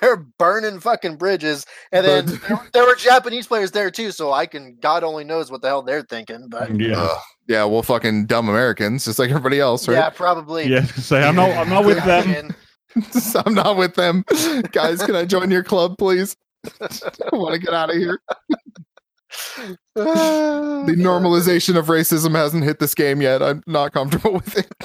[0.00, 4.10] they're burning fucking bridges, and then there, there were Japanese players there too.
[4.10, 6.96] So I can, God only knows what the hell they're thinking, but mm, Yeah.
[6.96, 7.18] Ugh.
[7.46, 9.94] yeah, well, fucking dumb Americans, just like everybody else, right?
[9.94, 10.66] yeah, probably.
[10.66, 12.54] Yeah, say I'm not I'm not with Yeah, them.
[13.46, 14.24] I'm not with them,
[14.72, 15.02] guys.
[15.02, 16.36] Can I join your club, please?
[16.80, 18.20] I want to get out of here.
[19.94, 23.42] The normalization of racism hasn't hit this game yet.
[23.42, 24.72] I'm not comfortable with it.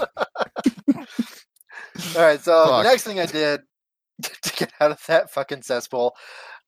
[2.17, 2.83] All right, so Fuck.
[2.83, 3.61] the next thing I did
[4.21, 6.15] to get out of that fucking cesspool,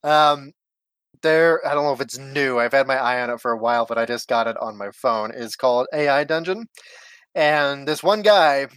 [0.04, 0.54] um,
[1.24, 2.60] there I don't know if it's new.
[2.60, 4.78] I've had my eye on it for a while, but I just got it on
[4.78, 5.32] my phone.
[5.34, 6.68] It's called AI Dungeon,
[7.34, 8.68] and this one guy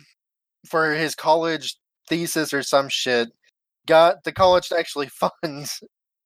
[0.66, 1.76] for his college
[2.08, 3.28] thesis or some shit
[3.86, 5.32] got the college to actually fund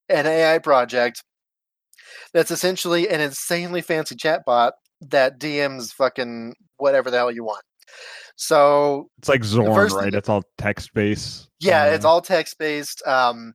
[0.08, 1.22] an AI project
[2.34, 7.62] that's essentially an insanely fancy chatbot that DMs fucking whatever the hell you want.
[8.36, 10.04] So It's like Zork, right?
[10.10, 11.48] thing- It's all text based.
[11.60, 13.02] yeah, it's all text based.
[13.06, 13.52] Um,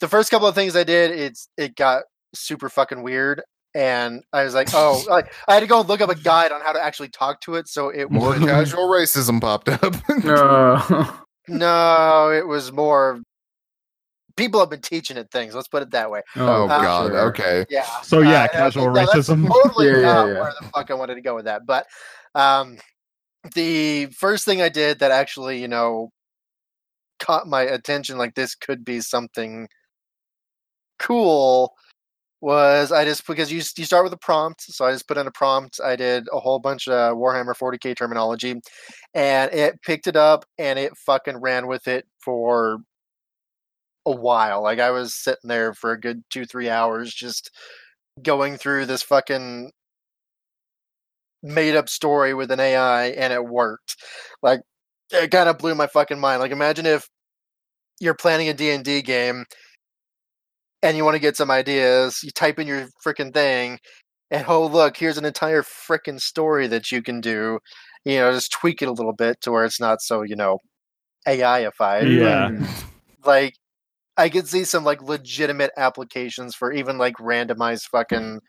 [0.00, 2.02] the first couple of things I did, it's it got
[2.34, 3.42] super fucking weird,
[3.74, 6.60] and I was like, oh, like I had to go look up a guide on
[6.60, 7.68] how to actually talk to it.
[7.68, 9.94] So it More casual racism popped up.
[10.24, 11.12] Uh,
[11.50, 13.20] no, it was more.
[14.36, 15.54] People have been teaching it things.
[15.54, 16.22] Let's put it that way.
[16.36, 17.10] oh Uh, god.
[17.10, 17.20] sure.
[17.28, 17.66] Okay.
[17.68, 17.84] Yeah.
[18.02, 19.48] So yeah, Uh, casual no, that's racism.
[19.48, 20.40] Totally Yeah, yeah, not yeah.
[20.40, 21.66] where the fuck I wanted to go with that.
[21.66, 21.86] But
[22.34, 22.78] um,
[23.54, 26.10] the first thing I did that actually, you know,
[27.18, 29.68] caught my attention, like this could be something
[30.98, 31.74] cool,
[32.40, 35.26] was I just because you you start with a prompt, so I just put in
[35.26, 35.80] a prompt.
[35.84, 38.60] I did a whole bunch of Warhammer 40k terminology,
[39.14, 42.78] and it picked it up and it fucking ran with it for
[44.06, 44.62] a while.
[44.62, 47.50] Like I was sitting there for a good two three hours just
[48.22, 49.72] going through this fucking
[51.42, 53.96] made up story with an AI and it worked.
[54.42, 54.60] Like
[55.10, 56.40] it kind of blew my fucking mind.
[56.40, 57.08] Like imagine if
[58.00, 59.44] you're planning a D&D game
[60.82, 63.78] and you want to get some ideas, you type in your freaking thing
[64.30, 67.58] and oh look, here's an entire freaking story that you can do.
[68.04, 70.60] You know, just tweak it a little bit to where it's not so, you know,
[71.26, 72.08] AI-ified.
[72.08, 72.50] Yeah.
[73.24, 73.54] Like
[74.16, 78.40] I could see some like legitimate applications for even like randomized fucking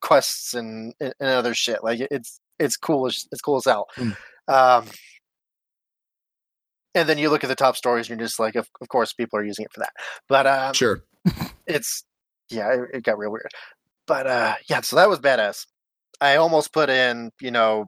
[0.00, 1.84] quests and, and and other shit.
[1.84, 3.86] Like it's it's cool as it's cool as hell.
[3.96, 4.16] Mm.
[4.48, 4.86] Um,
[6.94, 9.12] and then you look at the top stories and you're just like, of, of course,
[9.12, 9.92] people are using it for that.
[10.28, 11.02] But um, Sure.
[11.66, 12.04] It's
[12.50, 13.50] yeah, it, it got real weird.
[14.06, 15.66] But uh, yeah, so that was badass.
[16.20, 17.86] I almost put in, you know,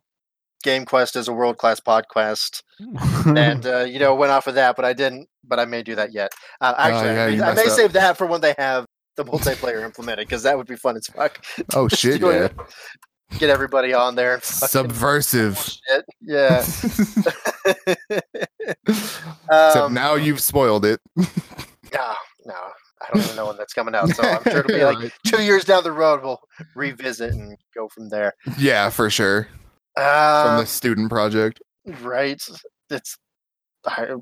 [0.64, 2.62] Game Quest as a world class podcast,
[3.36, 5.28] and uh, you know went off of that, but I didn't.
[5.44, 6.32] But I may do that yet.
[6.60, 7.76] Uh, actually, Oh, yeah, I, may, I may up.
[7.76, 8.84] save that for when they have
[9.16, 11.44] the multiplayer implemented because that would be fun as fuck.
[11.74, 12.48] Oh shit, yeah.
[13.38, 14.40] Get everybody on there.
[14.42, 15.58] Subversive.
[15.58, 16.04] shit.
[16.20, 16.64] Yeah.
[18.86, 21.00] Except um, now you've spoiled it.
[21.16, 22.14] no,
[22.46, 22.54] no,
[23.08, 24.08] I don't even know when that's coming out.
[24.10, 26.20] So I'm sure it'll be like two years down the road.
[26.22, 26.40] We'll
[26.74, 28.34] revisit and go from there.
[28.58, 29.48] Yeah, for sure.
[29.94, 31.60] From Uh, the student project.
[32.02, 32.40] right.
[32.90, 33.16] It's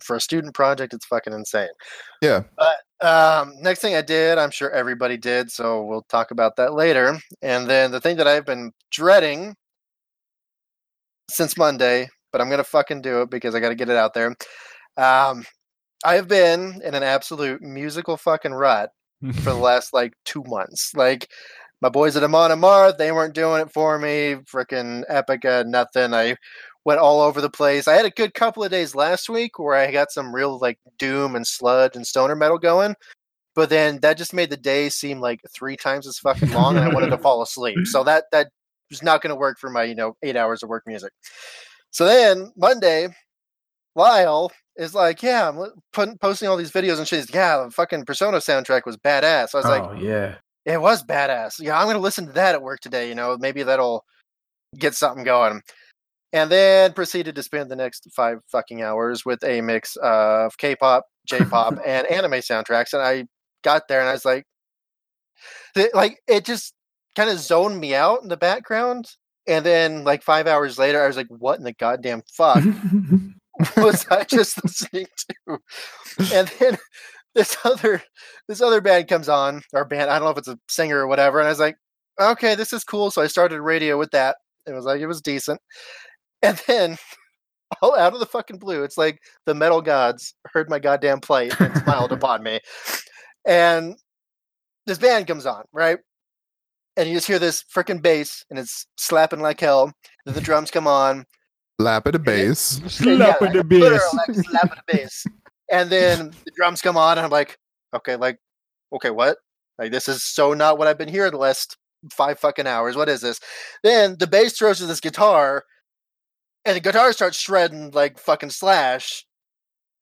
[0.04, 0.94] for a student project.
[0.94, 1.68] It's fucking insane.
[2.22, 2.42] Yeah.
[3.00, 7.18] Um, next thing I did, I'm sure everybody did, so we'll talk about that later.
[7.42, 9.54] And then the thing that I've been dreading
[11.28, 14.14] since Monday, but I'm gonna fucking do it because I got to get it out
[14.14, 14.34] there.
[14.96, 15.44] Um,
[16.04, 18.90] I've been in an absolute musical fucking rut
[19.34, 20.92] for the last like two months.
[20.94, 21.30] Like
[21.80, 24.36] my boys at Amon Amarth, they weren't doing it for me.
[24.52, 26.14] Freaking Epica, nothing.
[26.14, 26.36] I
[26.84, 27.88] went all over the place.
[27.88, 30.78] I had a good couple of days last week where I got some real like
[30.98, 32.94] doom and sludge and stoner metal going.
[33.54, 36.84] But then that just made the day seem like three times as fucking long, and
[36.84, 37.86] I wanted to fall asleep.
[37.86, 38.48] So that that
[38.90, 41.12] was not going to work for my you know eight hours of work music.
[41.90, 43.08] So then Monday,
[43.96, 47.70] Lyle is like, "Yeah, I'm putting posting all these videos and she's, He's, Yeah, the
[47.70, 49.54] fucking Persona soundtrack was badass.
[49.54, 50.36] I was like, oh yeah.
[50.64, 51.60] it was badass.
[51.60, 53.08] Yeah, I'm gonna listen to that at work today.
[53.08, 54.04] You know, maybe that'll
[54.78, 55.62] get something going.
[56.32, 61.04] And then proceeded to spend the next five fucking hours with a mix of K-pop,
[61.26, 62.92] J-pop, and anime soundtracks.
[62.92, 63.24] And I
[63.64, 64.44] got there and I was like,
[65.74, 66.74] th- like it just
[67.14, 69.06] kind of zoned me out in the background.
[69.48, 72.62] And then like five hours later, I was like, what in the goddamn fuck
[73.76, 75.06] was I just listening
[75.46, 75.58] to?
[76.34, 76.78] And then
[77.34, 78.02] this other
[78.48, 81.06] this other band comes on, or band, I don't know if it's a singer or
[81.06, 81.76] whatever, and I was like,
[82.20, 83.10] okay, this is cool.
[83.10, 84.36] So I started radio with that.
[84.66, 85.60] It was like it was decent.
[86.42, 86.96] And then
[87.82, 91.58] all out of the fucking blue, it's like the metal gods heard my goddamn plight
[91.60, 92.60] and smiled upon me.
[93.46, 93.96] And
[94.86, 95.98] this band comes on, right?
[96.96, 99.92] And you just hear this freaking bass and it's slapping like hell.
[100.24, 101.24] Then the drums come on,
[101.78, 102.80] Lap at a bass.
[102.86, 104.14] Slap yeah, in the literal, bass.
[104.14, 105.26] like slap at the bass.
[105.70, 107.58] And then the drums come on, and I'm like,
[107.94, 108.38] Okay, like,
[108.92, 109.38] okay, what?
[109.78, 111.76] Like, this is so not what I've been hearing the last
[112.12, 112.96] five fucking hours.
[112.96, 113.40] What is this?
[113.82, 115.64] Then the bass throws to this guitar,
[116.64, 119.24] and the guitar starts shredding like fucking Slash,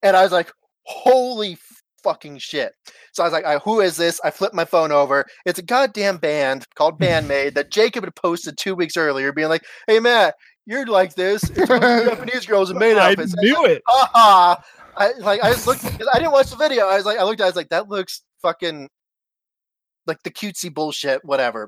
[0.03, 0.51] and I was like,
[0.83, 1.57] holy
[2.03, 2.73] fucking shit.
[3.13, 4.19] So I was like, I, who is this?
[4.23, 5.25] I flipped my phone over.
[5.45, 9.63] It's a goddamn band called Band-Maid that Jacob had posted two weeks earlier, being like,
[9.87, 10.35] hey, Matt,
[10.65, 11.43] you're like this.
[11.49, 13.33] It's a Japanese girls in made I outfits.
[13.33, 13.81] And knew it.
[13.87, 14.61] haha.
[14.97, 16.85] I like I just looked I didn't watch the video.
[16.87, 18.89] I was like I looked at it, I was like, that looks fucking
[20.07, 21.67] like the cutesy bullshit, whatever.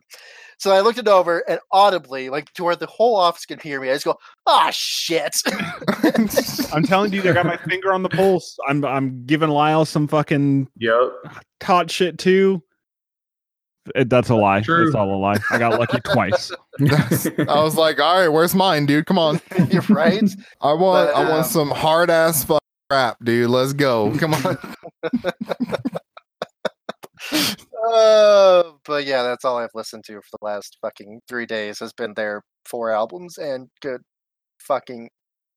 [0.59, 3.81] So I looked it over and audibly, like to where the whole office could hear
[3.81, 5.35] me, I just go, ah shit.
[6.73, 8.57] I'm telling you, I got my finger on the pulse.
[8.67, 11.11] I'm I'm giving Lyle some fucking Yep.
[11.63, 12.63] hot shit too.
[13.95, 14.61] It, that's a lie.
[14.61, 14.85] True.
[14.85, 15.37] That's all a lie.
[15.51, 16.51] I got lucky twice.
[16.79, 19.05] I was like, all right, where's mine, dude?
[19.05, 19.41] Come on.
[19.69, 20.23] You're right.
[20.61, 22.61] I want But, I um, want some hard ass fuck
[22.91, 23.49] rap, dude.
[23.49, 24.15] Let's go.
[24.17, 24.57] Come on.
[27.89, 31.93] Uh, but yeah, that's all I've listened to for the last fucking three days has
[31.93, 34.01] been their four albums and good
[34.59, 35.09] fucking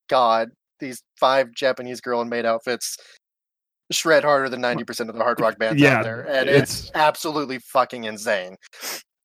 [0.09, 2.97] god, these five Japanese girl in maid outfits
[3.91, 6.23] shred harder than ninety percent of the hard rock bands Yeah, out there.
[6.29, 8.57] And it's, it's- absolutely fucking insane.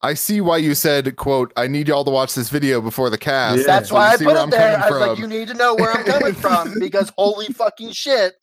[0.02, 3.18] I see why you said, quote, I need y'all to watch this video before the
[3.18, 3.62] cast.
[3.62, 3.64] Yeah.
[3.66, 4.78] That's so why I put it I'm there.
[4.78, 8.36] I was like, you need to know where I'm coming from because holy fucking shit.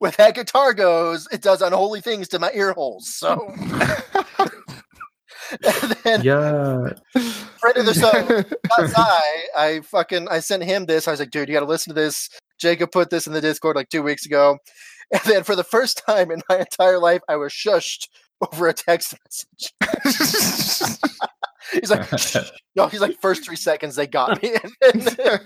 [0.00, 3.14] Where that guitar goes, it does unholy things to my ear holes.
[3.14, 3.54] So
[5.62, 6.88] and then yeah.
[7.58, 8.10] friend of the show,
[8.66, 9.20] Kazai,
[9.56, 11.08] I fucking I sent him this.
[11.08, 12.28] I was like, dude, you gotta listen to this.
[12.58, 14.58] Jacob put this in the Discord like two weeks ago.
[15.12, 18.08] And then for the first time in my entire life, I was shushed
[18.40, 19.72] over a text message.
[21.72, 22.10] he's like,
[22.74, 24.54] no, he's like, first three seconds they got me.
[24.92, 25.40] and then,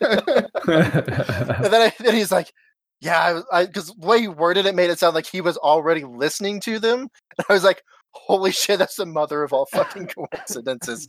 [0.66, 2.52] and then, I, then he's like,
[3.00, 6.04] yeah, I because the way he worded it made it sound like he was already
[6.04, 7.00] listening to them.
[7.38, 7.82] And I was like,
[8.12, 11.08] holy shit, that's the mother of all fucking coincidences.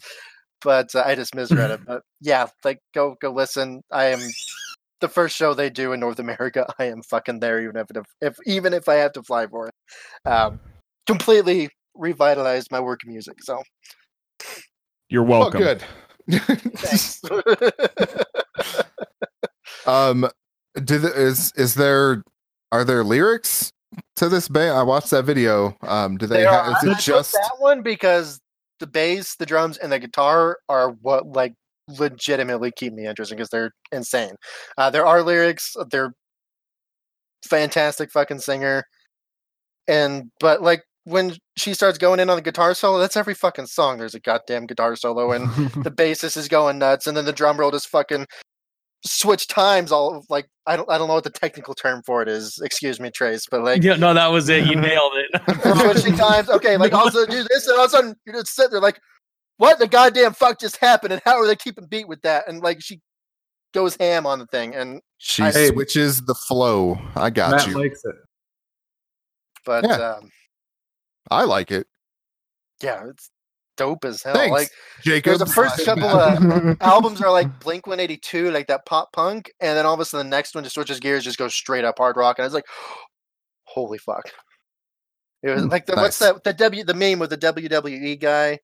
[0.61, 1.81] But uh, I just misread it.
[1.85, 3.81] But yeah, like go go listen.
[3.91, 4.21] I am
[5.01, 6.65] the first show they do in North America.
[6.79, 9.67] I am fucking there, even if if, if even if I have to fly for
[9.67, 10.29] it.
[10.29, 10.59] Um,
[11.07, 13.43] completely revitalized my work music.
[13.43, 13.61] So
[15.09, 15.61] You're oh, welcome.
[15.61, 15.83] good.
[16.29, 17.21] thanks.
[19.85, 20.29] um,
[20.83, 22.23] do the, is is there
[22.71, 23.71] are there lyrics
[24.15, 24.77] to this band?
[24.77, 25.75] I watched that video.
[25.81, 26.37] Um, do they?
[26.37, 27.33] They have, are- is I it just?
[27.33, 28.39] that one because
[28.79, 31.53] the bass, the drums, and the guitar are what like
[31.87, 34.35] legitimately keep me interested because they're insane.
[34.77, 35.75] Uh, there are lyrics.
[35.89, 36.13] They're
[37.45, 38.83] fantastic fucking singer,
[39.87, 43.65] and but like when she starts going in on the guitar solo, that's every fucking
[43.65, 43.97] song.
[43.97, 45.49] There's a goddamn guitar solo, and
[45.83, 48.25] the bassist is going nuts, and then the drum roll just fucking
[49.03, 49.91] switch times.
[49.91, 52.59] All like I don't I don't know what the technical term for it is.
[52.63, 54.65] Excuse me, Trace, but like Yeah, no, that was it.
[54.65, 55.41] You nailed it.
[55.79, 56.49] switching times.
[56.49, 58.99] Okay, like also do this, and all of a sudden you're just sitting there like,
[59.61, 62.47] what the goddamn fuck just happened, and how are they keeping beat with that?
[62.47, 62.99] And like she
[63.75, 65.67] goes ham on the thing, and She Hey.
[65.67, 66.97] switches the flow.
[67.15, 67.77] I got Matt you.
[67.77, 68.15] likes it.
[69.63, 70.13] but Yeah.
[70.15, 70.31] um,
[71.29, 71.85] I like it.
[72.81, 73.29] yeah, it's
[73.77, 74.33] dope as hell.
[74.33, 74.69] Thanks, Like
[75.03, 75.37] Jacob.
[75.37, 79.85] the first couple of albums are like Blink 182, like that pop punk, and then
[79.85, 82.17] all of a sudden the next one just switches gears, just goes straight up hard
[82.17, 82.65] rock, and I was like,
[83.65, 84.31] holy fuck.
[85.43, 86.43] It was like the, what's that?
[86.43, 88.59] The W, the meme with the WWE guy.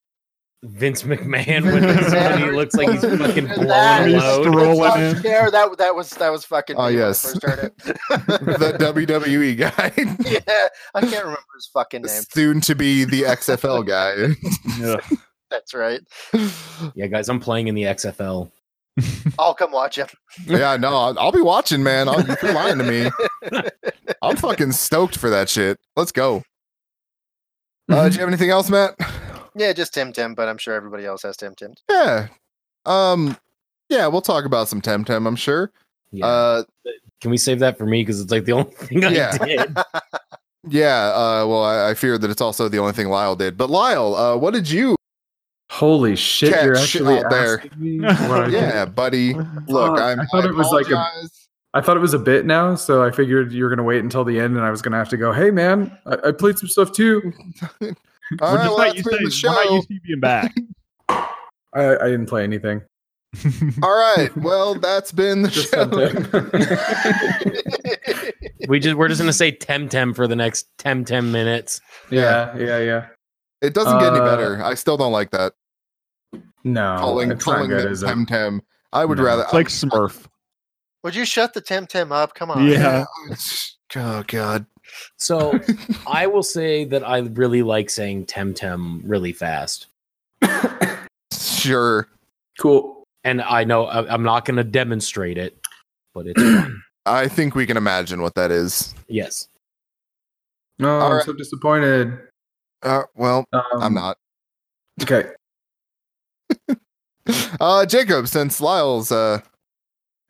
[0.64, 2.38] Vince McMahon Vince with his McMahon.
[2.38, 4.46] he looks like he's fucking That blowing is load.
[4.46, 5.16] stro- in.
[5.22, 6.76] on that that was that was fucking.
[6.76, 7.22] Oh, me when I yes.
[7.22, 7.40] first
[7.78, 9.92] the WWE guy,
[10.28, 12.22] yeah, I can't remember his fucking name.
[12.32, 14.34] soon to be the XFL guy.
[14.80, 14.96] Yeah.
[15.50, 16.00] That's right.
[16.94, 18.50] Yeah, guys, I'm playing in the XFL.
[19.38, 20.08] I'll come watch him.
[20.44, 22.08] yeah, no, I'll, I'll be watching, man.
[22.08, 23.10] I'll, you're lying to me.
[24.22, 25.78] I'm fucking stoked for that shit.
[25.96, 26.42] Let's go.
[27.88, 28.96] Uh, do you have anything else, Matt?
[29.54, 31.74] Yeah, just Tim Tim, but I'm sure everybody else has Tim Tim.
[31.90, 32.28] Yeah.
[32.86, 33.36] Um.
[33.88, 35.26] Yeah, we'll talk about some Temtem.
[35.26, 35.72] I'm sure.
[36.12, 36.26] Yeah.
[36.26, 36.62] Uh.
[37.20, 38.02] Can we save that for me?
[38.02, 39.36] Because it's like the only thing I Yeah.
[39.38, 39.76] did.
[40.68, 41.06] Yeah.
[41.14, 41.46] Uh.
[41.46, 43.56] Well, I, I fear that it's also the only thing Lyle did.
[43.56, 44.96] But Lyle, uh, what did you?
[45.70, 46.50] Holy shit!
[46.64, 47.62] You're actually out there.
[47.76, 48.46] me what I.
[48.50, 49.34] Yeah, buddy.
[49.34, 50.20] Look, Fuck, I'm.
[50.20, 51.48] I thought it was like a- apologize.
[51.74, 54.24] I thought it was a bit now, so I figured you were gonna wait until
[54.24, 55.30] the end, and I was gonna have to go.
[55.32, 57.32] Hey, man, I, I played some stuff too.
[58.40, 59.48] All we're right, just well, not that's used been to, the show.
[59.48, 60.54] we're not used to you being back.
[61.08, 62.82] I, I didn't play anything.
[63.82, 64.34] All right.
[64.38, 65.84] Well, that's been the Just show.
[68.68, 71.80] We just we're just gonna say Temtem for the next 10 10 minutes.
[72.10, 73.06] yeah, yeah, yeah.
[73.62, 74.62] It doesn't get any Uh, better.
[74.62, 75.54] I still don't like that.
[76.64, 78.06] No, calling it's not calling good, them is it?
[78.06, 78.60] Temtem.
[78.92, 79.24] I would No.
[79.24, 79.42] rather.
[79.44, 80.26] It's like Smurf.
[81.02, 82.34] Would you shut the Tim Tim up?
[82.34, 82.66] Come on.
[82.66, 83.04] Yeah.
[83.96, 84.66] Oh God.
[85.16, 85.58] So
[86.06, 89.86] I will say that I really like saying Temtem really fast.
[91.32, 92.08] Sure.
[92.58, 93.04] Cool.
[93.24, 95.58] And I know I- I'm not going to demonstrate it,
[96.14, 96.82] but it's fun.
[97.06, 98.94] I think we can imagine what that is.
[99.08, 99.48] yes.
[100.78, 101.24] No, All I'm right.
[101.24, 102.16] so disappointed.
[102.82, 104.16] Uh, well, Um, I'm not.
[105.02, 105.24] Okay.
[107.60, 109.40] Uh, Jacob, since Lyle's uh,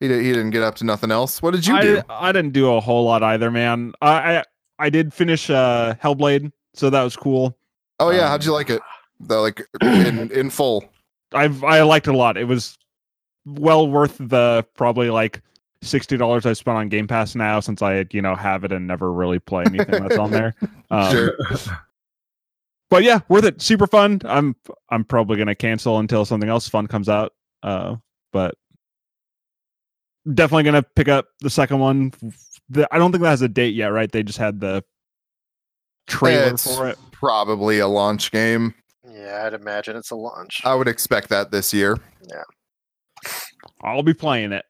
[0.00, 1.42] he di- he didn't get up to nothing else.
[1.42, 2.02] What did you I, do?
[2.08, 3.92] I didn't do a whole lot either, man.
[4.00, 4.44] I I,
[4.78, 7.56] I did finish uh Hellblade, so that was cool.
[8.00, 8.80] Oh yeah, um, how'd you like it?
[9.20, 10.84] The like in in full.
[11.32, 12.36] I've I liked it a lot.
[12.36, 12.78] It was
[13.44, 15.42] well worth the probably like
[15.82, 18.86] sixty dollars I spent on Game Pass now since I you know have it and
[18.86, 20.54] never really play anything that's on there.
[20.90, 21.36] Um, Sure.
[22.90, 23.60] But yeah, worth it.
[23.60, 24.20] Super fun.
[24.24, 24.56] I'm
[24.88, 27.34] I'm probably gonna cancel until something else fun comes out.
[27.62, 27.96] Uh,
[28.32, 28.54] but
[30.34, 32.12] definitely gonna pick up the second one.
[32.70, 34.10] The, I don't think that has a date yet, right?
[34.10, 34.84] They just had the
[36.06, 36.98] trailer It's for it.
[37.12, 38.74] Probably a launch game.
[39.10, 40.60] Yeah, I'd imagine it's a launch.
[40.64, 41.98] I would expect that this year.
[42.28, 42.42] Yeah,
[43.82, 44.64] I'll be playing it.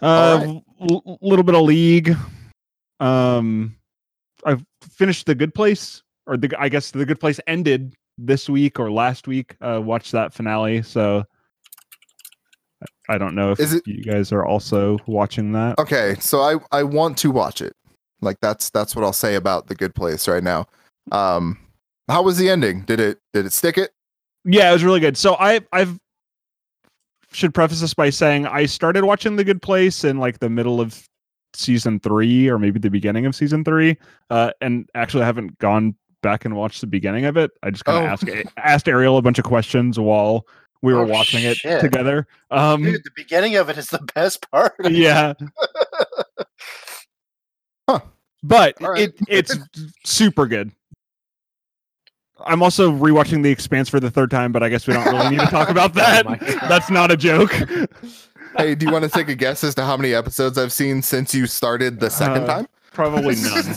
[0.00, 0.64] Uh, All
[1.06, 2.14] l- little bit of League.
[3.00, 3.76] Um,
[4.44, 8.78] I've finished the Good Place, or the I guess the Good Place ended this week
[8.78, 9.56] or last week.
[9.60, 11.24] Uh, watched that finale, so I-
[13.08, 15.78] I don't know if Is it- you guys are also watching that.
[15.78, 17.74] Okay, so I I want to watch it.
[18.20, 20.66] Like that's that's what I'll say about the Good Place right now.
[21.12, 21.58] Um,
[22.08, 22.82] how was the ending?
[22.82, 23.92] Did it did it stick it?
[24.44, 25.16] Yeah, it was really good.
[25.16, 25.98] So I I've
[27.32, 30.80] should preface this by saying I started watching The Good Place in like the middle
[30.80, 31.06] of
[31.54, 33.96] season three or maybe the beginning of season three,
[34.30, 37.50] uh, and actually I haven't gone back and watched the beginning of it.
[37.62, 38.06] I just kind of Oh.
[38.12, 40.46] asked asked Ariel a bunch of questions while
[40.82, 42.26] we were Oh, watching it together.
[42.50, 44.74] Um, Dude, the beginning of it is the best part.
[44.90, 45.32] yeah.
[47.88, 48.00] Huh.
[48.42, 49.02] But All right.
[49.08, 49.56] it it's
[50.04, 50.72] super good.
[52.44, 55.30] I'm also rewatching The Expanse for the third time, but I guess we don't really
[55.30, 56.26] need to talk about that.
[56.26, 56.36] Oh.
[56.68, 57.50] That's not a joke.
[58.58, 61.00] Hey, do you want to take a guess as to how many episodes I've seen
[61.02, 62.66] since you started the second Uh, time?
[62.96, 63.76] Probably none.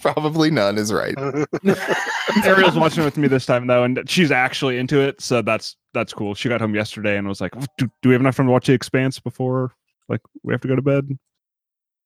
[0.00, 1.14] Probably none is right.
[2.44, 6.14] Ariel's watching with me this time though, and she's actually into it, so that's that's
[6.14, 6.34] cool.
[6.34, 8.66] She got home yesterday and was like, "Do, do we have enough time to watch
[8.66, 9.72] The Expanse before
[10.08, 11.18] like we have to go to bed?"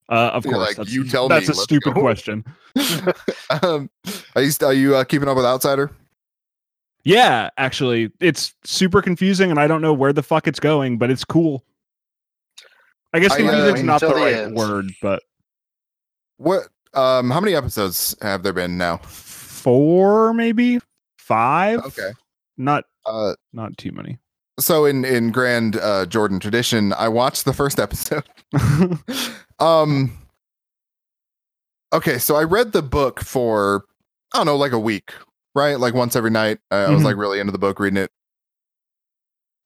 [0.09, 2.45] Uh, of You're course, like, that's, "You tell that's me, a stupid go." question.
[3.63, 3.89] um,
[4.35, 5.93] are you are you uh, keeping up with Outsider?
[7.05, 11.09] Yeah, actually, it's super confusing, and I don't know where the fuck it's going, but
[11.09, 11.65] it's cool.
[13.13, 14.57] I guess I, uh, confusing is not the the right end.
[14.57, 15.23] word, but
[16.39, 16.69] What?
[16.95, 18.97] Um, how many episodes have there been now?
[18.99, 20.79] four, maybe
[21.19, 21.81] five.
[21.81, 22.11] Okay.
[22.57, 24.19] not Uh, not too many.
[24.59, 28.25] so in in grand uh, Jordan tradition, I watched the first episode.
[29.59, 30.17] um.
[31.93, 33.85] Okay, so I read the book for
[34.35, 35.13] I don't know, like a week,
[35.55, 35.79] right?
[35.81, 36.59] Like once every night.
[36.71, 37.05] I, I was Mhm.
[37.05, 38.11] like really into the book, reading it,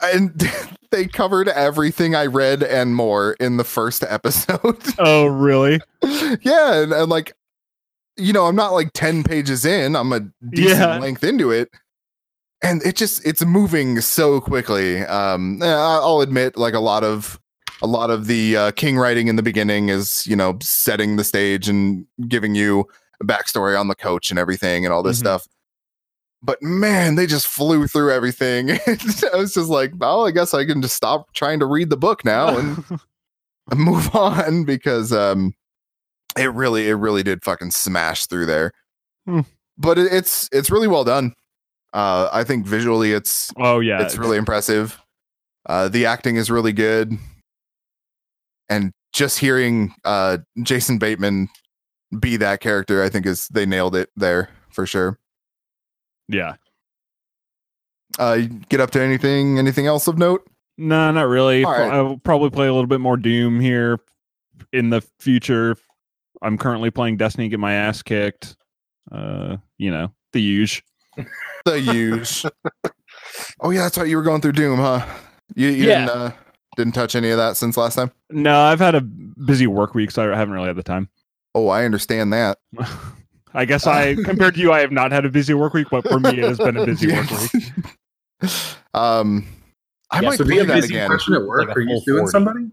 [0.00, 0.32] and
[0.92, 4.78] they covered everything I read and more in the first episode.
[5.00, 5.80] oh, really?
[6.42, 7.32] yeah, and, and like,
[8.16, 9.96] you know, I'm not like ten pages in.
[9.96, 10.20] I'm a
[10.50, 10.98] decent Yeah.
[10.98, 11.70] length into it,
[12.62, 15.00] and it just it's moving so quickly.
[15.00, 17.40] Um, eh, I'll admit, like a lot of
[17.80, 21.24] a lot of the uh, king writing in the beginning is you know setting the
[21.24, 22.84] stage and giving you
[23.20, 25.20] a backstory on the coach and everything and all this Mhm.
[25.20, 25.46] stuff.
[26.42, 28.70] But man, they just flew through everything.
[28.86, 31.96] I was just like, well, I guess I can just stop trying to read the
[31.96, 32.84] book now and
[33.74, 35.54] move on because um
[36.36, 38.72] it really it really did fucking smash through there.
[39.26, 39.40] Hmm.
[39.78, 41.32] but it, it's it's really well done.
[41.92, 45.00] Uh i think visually it's oh yeah, it's really impressive.
[45.66, 47.12] Uh the acting is really good.
[48.68, 51.48] And just hearing uh jason bateman
[52.18, 55.18] be that character i think is they nailed it there for sure
[56.32, 56.54] yeah.
[58.18, 60.46] uh get up to anything anything else of note
[60.78, 61.64] No, not really.
[61.64, 61.92] All right.
[61.92, 63.98] I'll probably play a little bit more Doom here
[64.72, 65.76] in the future.
[66.40, 68.56] I'm currently playing Destiny, get my ass kicked.
[69.10, 70.82] Uh, you know, the usual.
[71.66, 72.46] the use
[73.60, 75.04] oh yeah that's right you were going through doom huh
[75.54, 76.06] you, you Yeah.
[76.06, 76.32] didn't uh
[76.76, 80.10] didn't touch any of that since last time No, I've had a busy work week,
[80.10, 81.10] so I haven't really had the time.
[81.54, 82.56] oh i understand that
[83.54, 86.06] I guess I, compared to you, I have not had a busy work week, but
[86.08, 88.50] for me, it has been a busy work week.
[88.94, 89.46] um,
[90.10, 91.08] I Yeah, might So play you that get a again.
[91.08, 91.68] concussion at work?
[91.68, 92.30] Like Are you suing 40.
[92.30, 92.70] somebody?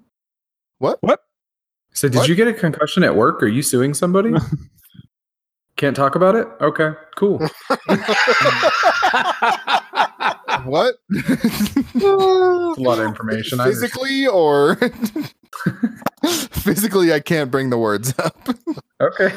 [0.79, 0.97] What?
[1.01, 1.23] What?
[1.93, 2.29] So did What?
[2.29, 3.41] you get a concussion at work?
[3.43, 4.33] Are you suing somebody?
[5.75, 6.45] Can't talk about it?
[6.59, 7.39] Okay, cool.
[10.65, 10.95] What?
[11.09, 13.61] That's a lot of information.
[13.61, 13.65] I.
[13.65, 14.75] Physically or
[16.51, 18.35] physically, I can't bring the words up.
[18.99, 19.31] Okay.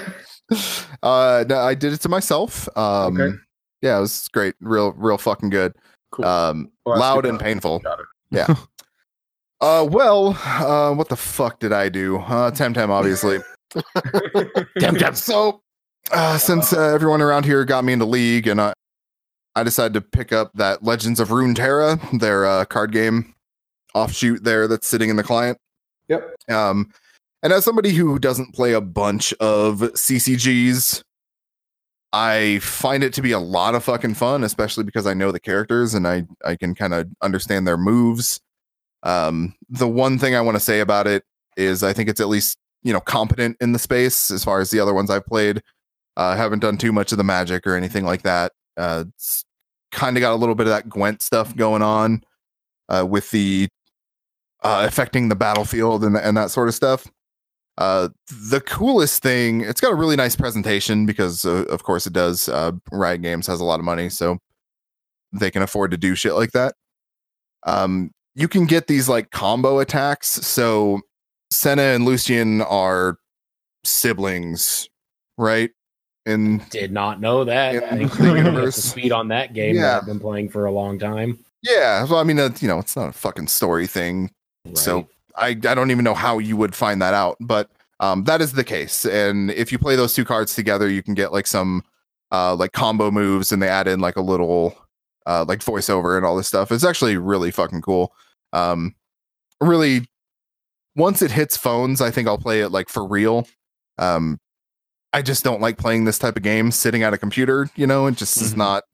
[1.03, 2.69] uh, no, I did it to myself.
[2.77, 3.37] Um, Okay.
[3.81, 4.55] yeah, it was great.
[4.61, 5.75] Real, real fucking good.
[6.11, 6.25] Cool.
[6.25, 7.79] Um, Well, loud and painful.
[7.81, 8.07] Got it.
[8.31, 8.47] Yeah.
[9.61, 12.19] uh, well, uh, what the fuck did I do?
[12.19, 13.39] Uh, Temtem, obviously.
[13.75, 15.17] Temtem.
[15.17, 15.63] So,
[16.11, 18.73] uh, since uh, everyone around here got me into League, and I,
[19.55, 23.35] I decided to pick up that Legends of Runeterra, their uh, card game
[23.95, 25.59] offshoot there that's sitting in the client.
[26.09, 26.35] Yep.
[26.51, 26.93] Um,
[27.43, 31.03] and as somebody who doesn't play a bunch of CCGs,
[32.13, 35.41] I find it to be a lot of fucking fun, especially because I know the
[35.41, 38.41] characters and I I can kind of understand their moves.
[39.03, 41.25] Um, the one thing I want to say about it
[41.57, 44.71] is I think it's at least you know competent in the space as far as
[44.71, 45.59] the other ones I've played.
[46.17, 48.53] Uh, I haven't done too much of the magic or anything like that.
[48.77, 49.45] Uh, it's
[49.91, 52.23] kind of got a little bit of that Gwent stuff going on
[52.89, 53.69] uh, with the
[54.63, 57.07] uh, affecting the battlefield and, and that sort of stuff.
[57.79, 58.09] Uh,
[58.51, 62.49] the coolest thing, it's got a really nice presentation because, uh, of course, it does.
[62.49, 64.39] Uh, Riot Games has a lot of money, so
[65.33, 66.75] they can afford to do shit like that.
[67.67, 70.29] Um, you can get these like combo attacks.
[70.29, 71.01] So
[71.51, 73.17] Senna and Lucian are
[73.85, 74.89] siblings,
[75.39, 75.71] right?
[76.27, 77.75] And Did not know that.
[77.75, 78.77] In the you the universe.
[78.77, 79.83] speed on that game Yeah.
[79.83, 81.39] that I've been playing for a long time.
[81.63, 84.31] yeah, well, I mean, uh, you know, it's not a fucking story thing.
[84.75, 85.07] So Right.
[85.37, 87.71] I, I don't even know how you would find that out, but
[88.01, 89.05] um, that is the case.
[89.07, 91.83] And if you play those two cards together, you can get like some
[92.33, 94.77] uh, like combo moves, and they add in like a little
[95.27, 96.73] uh, like voiceover and all this stuff.
[96.73, 98.13] It's actually really fucking cool.
[98.53, 98.95] Um,
[99.61, 100.07] really,
[100.97, 103.47] once it hits phones, I think I'll play it like for real.
[103.99, 104.39] Um,
[105.13, 107.69] I just don't like playing this type of game sitting at a computer.
[107.77, 108.59] You know, it just is Mhm.
[108.59, 108.85] not.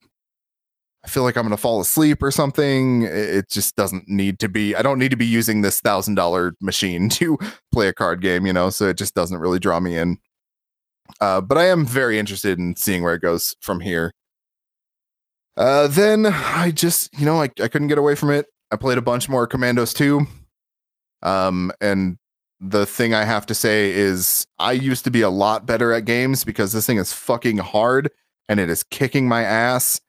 [1.05, 3.03] I feel like I'm going to fall asleep or something.
[3.03, 4.75] It just doesn't need to be.
[4.75, 7.39] I don't need to be using this thousand dollar machine to
[7.73, 8.71] play a card game, you know.
[8.71, 10.19] So it just doesn't really draw me in.
[11.21, 14.13] Uh, but I am very interested in seeing where it goes from here.
[15.57, 18.47] Uh, then I just, you know, I, I couldn't get away from it.
[18.71, 20.27] I played a bunch more Commandos 2.
[21.23, 22.17] Um, and
[22.61, 26.05] the thing I have to say is I used to be a lot better at
[26.05, 28.11] games because this thing is fucking hard
[28.49, 30.01] and it is kicking my ass.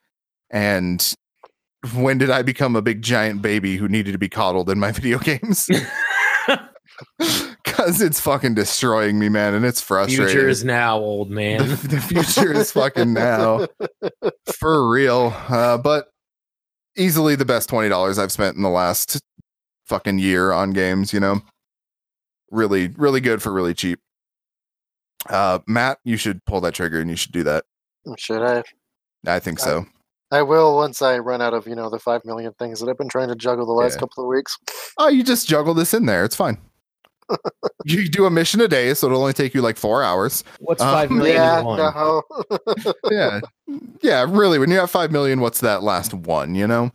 [0.52, 1.14] And
[1.93, 4.91] when did I become a big giant baby who needed to be coddled in my
[4.93, 5.70] video games?
[7.64, 10.26] Because it's fucking destroying me, man, and it's frustrating.
[10.26, 11.68] Future is now, old the, man.
[11.68, 13.68] the future is fucking now,
[14.60, 15.34] for real.
[15.47, 16.10] Uh, but
[16.97, 19.22] easily the best twenty dollars I've spent in the last
[19.86, 21.14] fucking year on games.
[21.14, 21.41] You know,
[22.52, 24.00] really, really good for really cheap.
[25.30, 27.64] Uh, Matt, you should pull that trigger and you should do that.
[28.18, 28.64] Should I?
[29.26, 29.86] I think so.
[30.32, 32.98] I will once I run out of you know the five million things that I've
[32.98, 34.00] been trying to juggle the last Yeah.
[34.02, 34.58] couple of weeks.
[34.98, 36.24] Oh, you just juggle this in there.
[36.24, 36.58] It's fine.
[37.86, 40.44] you do a mission a day, so it'll only take you like four hours.
[40.60, 41.78] What's Um, five million yeah, in one?
[41.80, 42.24] no.
[43.12, 43.40] yeah
[44.02, 46.89] yeah really when you have 5 million what's that last one you know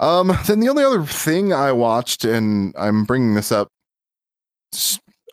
[0.00, 3.68] um then the only other thing i watched and i'm bringing this up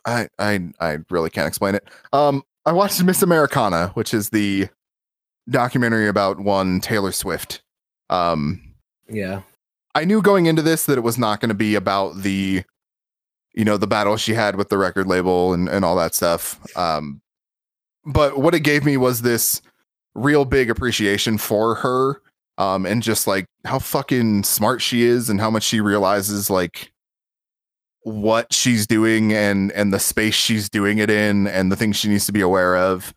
[0.06, 4.68] I I I really can't explain it um i watched miss americana which is the
[5.50, 7.62] documentary about one taylor swift
[8.10, 8.60] um
[9.08, 9.42] Yeah.
[9.94, 12.62] I knew going into this that it was not going to be about the,
[13.52, 16.58] you know, the battle she had with the record label and, and all that stuff.
[16.76, 17.20] Um,
[18.04, 19.60] but what it gave me was this
[20.14, 22.22] real big appreciation for her
[22.58, 26.92] um, and just like how fucking smart she is and how much she realizes like
[28.04, 32.08] what she's doing and and the space she's doing it in and the things she
[32.08, 33.14] needs to be aware of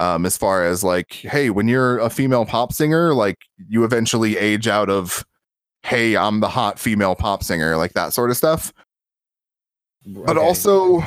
[0.00, 3.36] um as far as like hey when you're a female pop singer like
[3.68, 5.24] you eventually age out of
[5.82, 8.72] hey, I'm the hot female pop singer, like that sort of stuff.
[10.06, 11.02] But also,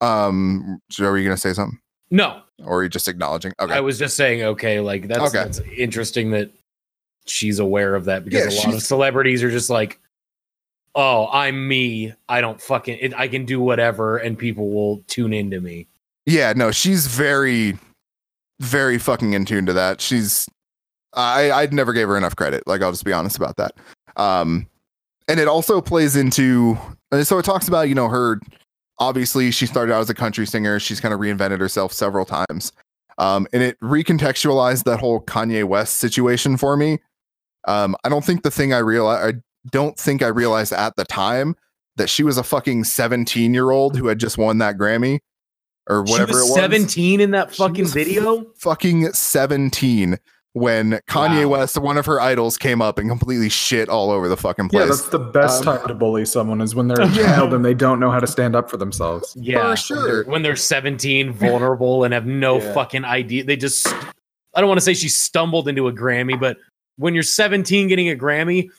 [0.00, 1.78] um, are you gonna say something,
[2.10, 2.42] no.
[2.64, 3.52] or are you just acknowledging?
[3.60, 5.44] Okay, I was just saying, okay, like that's, Okay.
[5.44, 6.50] that's interesting that
[7.26, 9.98] she's aware of that because Yeah, a lot of celebrities are just like,
[10.94, 12.14] oh, I'm me.
[12.28, 15.88] I don't fucking, it, I can do whatever, and people will tune into me.
[16.26, 17.76] yeah, no, she's very,
[18.60, 20.00] very fucking in tune to that.
[20.00, 20.48] She's,
[21.14, 22.66] I, I'd never gave her enough credit.
[22.66, 23.72] Like, I'll just be honest about that.
[24.16, 24.66] Um,
[25.28, 26.76] and it also plays into,
[27.22, 28.40] so it talks about, you know, her.
[29.00, 30.80] Obviously, she started out as a country singer.
[30.80, 32.72] She's kind of reinvented herself several times.
[33.18, 36.98] Um, and it recontextualized that whole Kanye West situation for me.
[37.66, 39.40] Um, I don't think the thing I realized, I
[39.70, 41.54] don't think I realized at the time
[41.96, 45.18] that she was a fucking 17 year old who had just won that Grammy
[45.88, 46.54] or whatever she was it was.
[46.56, 48.44] 17 in that fucking was video.
[48.56, 50.18] Fucking 17.
[50.54, 51.58] when Kanye Wow.
[51.58, 54.80] West, one of her idols, came up and completely shit all over the fucking place.
[54.80, 57.36] Yeah, that's the best Um, time to bully someone is when they're a Yeah.
[57.36, 59.36] child and they don't know how to stand up for themselves.
[59.38, 60.02] Yeah, For when sure.
[60.06, 62.72] they're- When they're 17, vulnerable, and have no Yeah.
[62.72, 63.44] fucking idea.
[63.44, 63.86] They just,
[64.54, 66.56] I don't want to say she stumbled into a Grammy, but
[66.96, 68.70] when you're 17 getting a Grammy,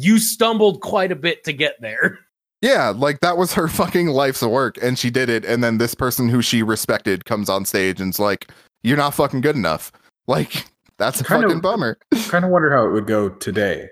[0.00, 2.18] you stumbled quite a bit to get there.
[2.62, 5.44] Yeah, like that was her fucking life's work, and she did it.
[5.44, 8.50] And then this person who she respected comes on stage and's like,
[8.82, 9.92] "You're not fucking good enough."
[10.26, 10.64] Like
[10.98, 11.98] that's a Kind of- fucking bummer.
[12.28, 13.88] kind of wonder how it would go today.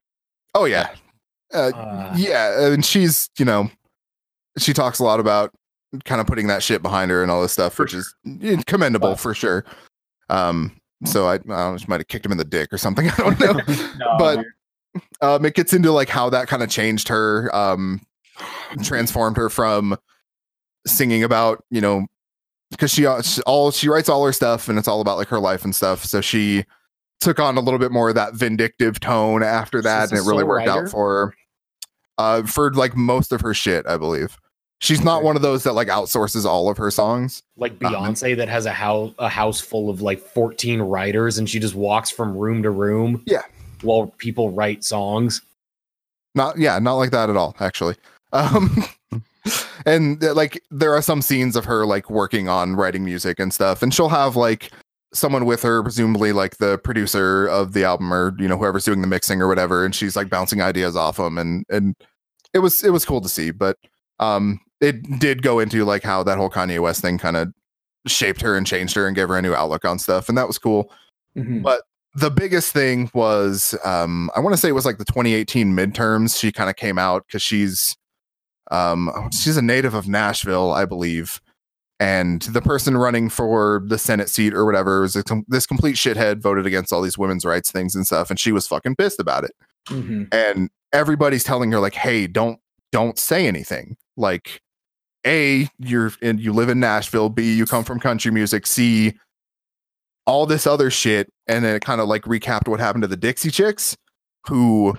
[0.54, 0.90] Oh yeah,
[1.52, 3.70] uh, Uh, yeah, and she's you know,
[4.58, 5.52] she talks a lot about
[6.04, 8.14] kind of putting that shit behind her and all this stuff, For which is
[8.66, 9.14] commendable Wow.
[9.16, 9.64] for sure.
[10.28, 12.78] Um, so I, I don't know, she might have kicked him in the dick or
[12.78, 13.08] something.
[13.10, 13.52] I don't know.
[13.98, 14.44] No, But-
[15.20, 18.00] um, it gets into like how that kind of changed her, um,
[18.82, 19.96] transformed her from
[20.86, 22.06] singing about you know
[22.70, 25.40] because she, uh, all she writes all her stuff and it's all about like her
[25.40, 26.04] life and stuff.
[26.04, 26.64] So she
[27.20, 30.44] took on a little bit more of that vindictive tone after that, and it really
[30.44, 30.84] worked writer?
[30.86, 31.34] out for her.
[32.18, 34.36] Uh, for like most of her shit, I believe.
[34.82, 35.26] She's not Okay.
[35.26, 37.42] one of those that like outsources all of her songs.
[37.56, 37.94] like Uh-huh.
[37.94, 41.74] Beyonce that has a house a house full of like 14 writers and she just
[41.74, 43.22] walks from room to room.
[43.26, 43.42] Yeah.
[43.82, 45.42] While people write songs.
[46.34, 47.96] Not yeah, not like that at all, actually.
[48.32, 48.84] Um
[49.86, 53.52] and uh, like there are some scenes of her like working on writing music and
[53.52, 54.70] stuff, and she'll have like
[55.12, 59.00] someone with her, presumably like the producer of the album or you know whoever's doing
[59.00, 61.96] the mixing or whatever, and she's like bouncing ideas off them, and and
[62.54, 63.76] it was it was cool to see, but
[64.18, 67.52] um it did go into like how that whole Kanye West thing kind of
[68.06, 70.46] shaped her and changed her and gave her a new outlook on stuff, and that
[70.46, 70.92] was cool
[71.36, 71.62] Mhm.
[72.16, 76.36] the biggest thing was um i want to say it was like the 2018 midterms
[76.38, 77.96] she kind of came out because she's
[78.70, 81.40] um she's a native of nashville i believe.
[82.02, 85.96] And the person running for the senate seat or whatever was a com- this complete
[85.96, 89.20] shithead voted against all these women's rights things and stuff and she was fucking pissed
[89.20, 89.52] about it.
[89.88, 90.32] Mhm.
[90.32, 92.58] and everybody's telling her like hey don't
[92.92, 93.96] don't say anything.
[94.16, 94.60] Like
[95.26, 97.28] a you're in you live in nashville.
[97.28, 98.66] B you come from country music.
[98.66, 99.12] C
[100.26, 101.28] all this other shit.
[101.46, 103.96] And then it kind of like recapped what happened to the dixie chicks
[104.46, 104.96] who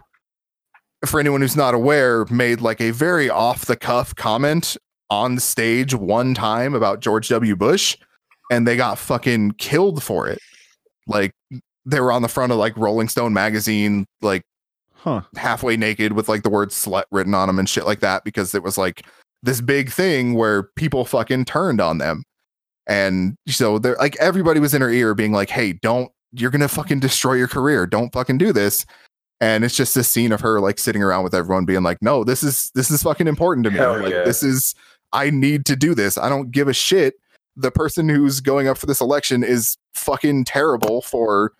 [1.05, 4.77] for anyone who's not aware made like a very off the cuff comment
[5.09, 7.97] on stage one time about george w bush
[8.49, 10.39] and they got fucking killed for it
[11.07, 11.33] like
[11.85, 14.43] they were on the front of like rolling stone magazine like
[15.03, 15.21] Huh.
[15.35, 18.53] halfway naked with like the word slut written on them and shit like that because
[18.53, 19.03] it was like
[19.41, 22.23] this big thing where people fucking turned on them.
[22.85, 26.67] And so they're like everybody was in her ear being like, hey, don't you're gonna
[26.67, 27.87] fucking destroy your career.
[27.87, 28.85] Don't fucking do this.
[29.41, 32.23] And it's just this scene of her like sitting around with everyone being like, no,
[32.23, 33.77] this is this is fucking important to me.
[33.77, 34.23] Hell like yeah.
[34.23, 34.75] this is
[35.11, 36.17] I need to do this.
[36.17, 37.15] I don't give a shit.
[37.57, 41.53] The person who's going up for this election is fucking terrible for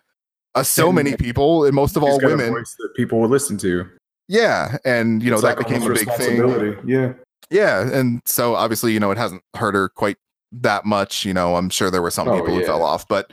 [0.54, 2.54] uh, so And- many people and most of all women.
[2.54, 3.84] that people would listen to.
[4.28, 6.78] Yeah, and you know It's that like became a big thing.
[6.86, 7.12] Yeah.
[7.50, 10.16] Yeah, and so obviously, you know, it hasn't hurt her quite
[10.52, 11.26] that much.
[11.26, 13.30] You know, I'm sure there were some Oh, people who fell off, but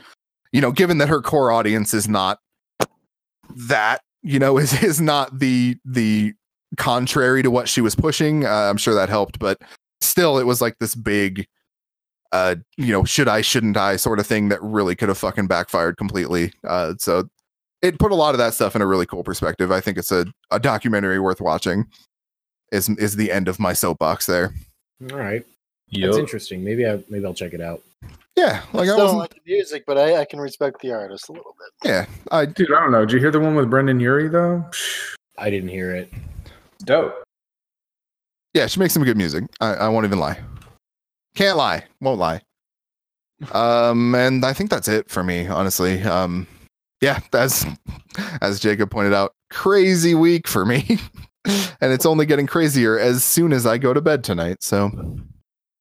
[0.52, 2.38] you know, given that her core audience is not
[3.68, 6.34] that, you know, is is not the the
[6.76, 9.38] contrary to what she was pushing, uh, I'm sure that helped.
[9.38, 9.60] But
[10.00, 11.46] still, it was like this big,
[12.32, 15.46] uh, you know, should I, shouldn't I, sort of thing that really could have fucking
[15.46, 16.52] backfired completely.
[16.64, 17.28] Uh, so
[17.82, 19.72] it put a lot of that stuff in a really cool perspective.
[19.72, 21.86] I think it's a a documentary worth watching.
[22.72, 24.54] Is is the end of my soapbox there?
[25.10, 25.44] All right.
[25.88, 26.10] Yup.
[26.10, 26.62] That's interesting.
[26.62, 27.82] Maybe I maybe I'll check it out.
[28.40, 29.18] Yeah, I like I still don't wasn't.
[29.20, 31.90] like the music, but I, I can respect the artist a little bit.
[31.90, 33.00] Yeah, I Dude, I don't know.
[33.04, 34.64] Did you hear the one with Brendon Urie though?
[35.36, 36.10] I didn't hear it.
[36.84, 37.22] Dope.
[38.54, 39.44] yeah, she makes some good music.
[39.60, 40.38] I, I won't even lie.
[41.34, 41.84] Can't lie.
[42.00, 42.40] Won't lie.
[43.52, 46.02] Um, and I think that's it for me, honestly.
[46.02, 46.46] Um,
[47.02, 47.66] yeah, that's
[48.40, 50.98] as Jacob pointed out, crazy week for me.
[51.44, 54.62] and it's only getting crazier as soon as I go to bed tonight.
[54.62, 54.90] So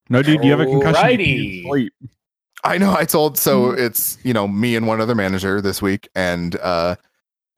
[0.10, 0.95] No, dude, you have a concussion.
[0.95, 1.61] You Alrighty.
[1.64, 1.94] can't sleep.
[2.64, 6.10] I know I told so it's you know me and one other manager this week
[6.15, 6.95] and uh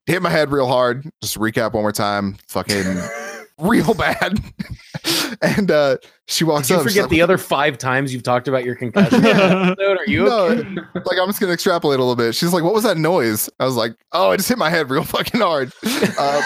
[0.06, 1.10] hit my head real hard.
[1.22, 2.38] Just recap one more time.
[2.48, 2.98] Fucking
[3.62, 4.40] real bad.
[5.42, 5.98] and uh
[6.28, 6.84] she walks Did you up.
[6.84, 9.80] forget like, the other five times you've talked about your concussion episode?
[9.98, 10.46] Are you No.
[10.48, 10.64] okay?
[10.96, 12.36] like I'm just gonna extrapolate a little bit.
[12.36, 14.90] She's like, "What was that noise?" I was like, "Oh, I just hit my head
[14.90, 16.42] real fucking hard." Uh,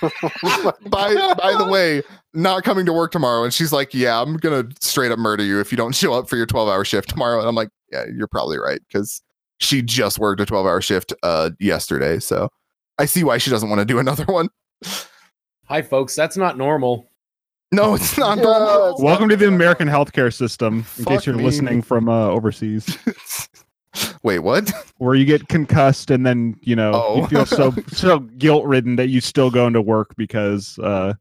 [0.88, 2.02] by by the way,
[2.34, 5.60] not coming to work tomorrow, and she's like, "Yeah, I'm gonna straight up murder you
[5.60, 8.04] if you don't show up for your 12 hour shift tomorrow." And I'm like, "Yeah,
[8.14, 9.22] you're probably right," because
[9.60, 12.48] she just worked a 12 hour shift uh yesterday, so
[12.98, 14.48] I see why she doesn't want to do another one.
[15.68, 16.14] Hi, folks.
[16.14, 17.10] That's not normal.
[17.72, 18.38] No, it's not.
[18.38, 18.92] Yeah, normal.
[18.92, 20.76] it's Welcome to the American healthcare system.
[20.78, 21.44] In Fuck case you're me.
[21.44, 22.96] listening from uh, overseas.
[24.22, 24.70] Wait, what?
[24.98, 27.26] where you get concussed and then you know you Oh.
[27.26, 31.14] feel so so guilt ridden that you still go into work because uh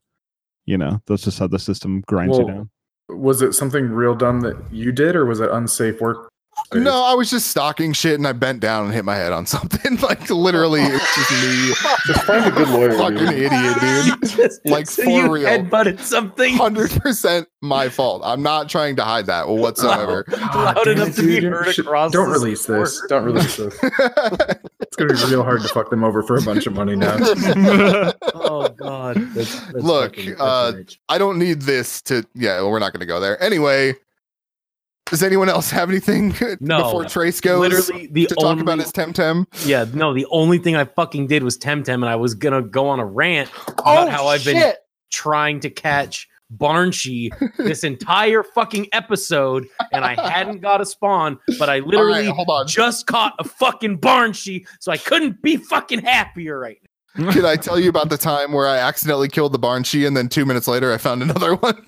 [0.65, 2.69] you know that's just how the system grinds you Well, down.
[3.09, 6.29] Was it something real dumb that you did, or was it unsafe work?
[6.73, 9.45] No, I was just stocking shit and I bent down and hit my head on
[9.45, 9.97] something.
[10.01, 11.73] like literally, it's just me.
[12.07, 12.93] Just find a good lawyer.
[12.97, 13.29] Fucking dude.
[13.51, 14.29] idiot, dude.
[14.29, 15.47] Just- Like, so for you real.
[15.47, 18.21] headbutted something Hundred percent my fault.
[18.23, 20.25] I'm not trying to hide that whatsoever.
[20.29, 23.01] loud damn enough it, to be heard Should- across Don't the release this.
[23.09, 23.77] Don't release this.
[23.81, 27.17] It's gonna be real hard to fuck them over for a bunch of money now.
[28.33, 29.17] Oh god.
[29.33, 30.73] That's, that's Look, fucking- uh.
[31.09, 32.25] I don't need this to.
[32.35, 33.93] Yeah, well, we're not going to go there anyway.
[35.09, 36.83] Does anyone else have anything No.
[36.83, 39.45] before Trace goes literally the to talk only, about his Temtem?
[39.65, 42.87] yeah no the only thing I fucking did was Temtem and I was gonna go
[42.89, 44.73] on a rant about oh how I've been
[45.11, 46.27] trying to catch
[46.57, 52.67] Barnshe this entire fucking episode and I hadn't got a spawn but I literally right,
[52.67, 56.77] just caught a fucking Barnshe so I couldn't be fucking happier right
[57.17, 57.31] now.
[57.31, 60.29] Did I tell you about the time where I accidentally killed the Barnshe and then
[60.29, 61.83] two minutes later I found another one?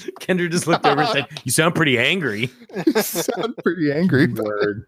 [0.20, 2.50] Kendra just looked over and said, "You sound pretty angry."
[2.86, 4.26] You sound pretty angry.
[4.28, 4.86] Word.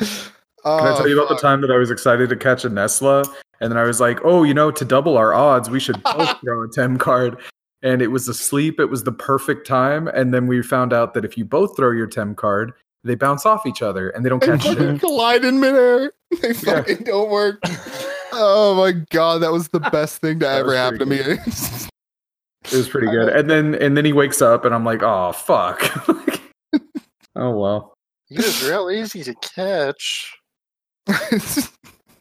[0.00, 2.64] Oh, Can I uh, tell you about the time that I was excited to catch
[2.64, 3.24] a Nessla?
[3.60, 6.40] And then I was like, oh, you know, to double our odds, we should both
[6.40, 7.38] throw a Tem card.
[7.82, 8.80] And it was asleep.
[8.80, 10.08] It was the perfect time.
[10.08, 12.72] And then we found out that if you both throw your Tem card,
[13.04, 15.00] they bounce off each other and they don't They catch fucking shit.
[15.00, 16.12] collide in midair.
[16.42, 17.60] They fucking don't work.
[18.32, 21.88] Oh my god, that was the best thing to That ever was happen to me.
[22.64, 23.28] Pretty It was pretty good.
[23.28, 25.82] And then and then he wakes up and I'm like, oh fuck.
[27.36, 27.94] oh well.
[28.28, 30.36] He was real easy to catch.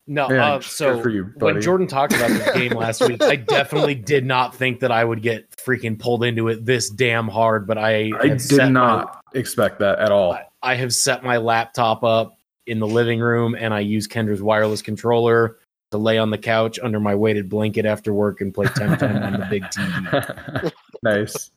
[0.05, 1.61] No, Yeah, uh, so for you, when.
[1.61, 5.21] Jordan talked about this game last week, I definitely did not think that I would
[5.21, 7.65] get freaking pulled into it this damn hard.
[7.65, 10.33] But I, I did set not expect that at all.
[10.33, 12.37] My, I have set my laptop up
[12.67, 15.57] in the living room, and I use Kendra's wireless controller
[15.93, 19.33] to lay on the couch under my weighted blanket after work and play Temtem on
[19.39, 20.71] the big TV.
[21.03, 21.49] nice.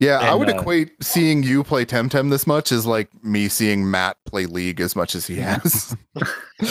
[0.00, 3.90] yeah, I would uh, equate seeing you play Temtem this much as like me seeing
[3.90, 5.96] Matt play League as much as he has.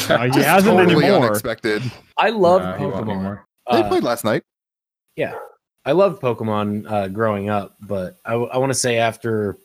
[0.10, 1.28] Uh, he hasn't totally anymore.
[1.28, 1.84] unexpected.
[2.18, 3.40] I love Nah, Pokemon.
[3.72, 4.42] They Uh, played last night.
[5.16, 5.36] Yeah,
[5.86, 9.58] I loved Pokemon uh, growing up, but I, want to say after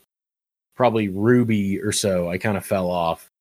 [0.75, 3.31] probably Ruby or so, I kind of fell off.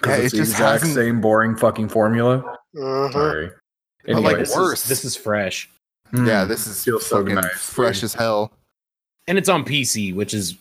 [0.00, 2.58] 'Cause Yeah, it's it the just exact hasn't- same boring fucking formula.
[2.74, 3.12] Mhm.
[3.12, 3.50] Sorry.
[4.06, 4.82] But, like, this worse.
[4.82, 5.68] Is, this is fresh,
[6.12, 8.52] mm, Yeah, this is feels so fucking nice, fresh as hell.
[9.26, 10.56] and it's on PC, which is.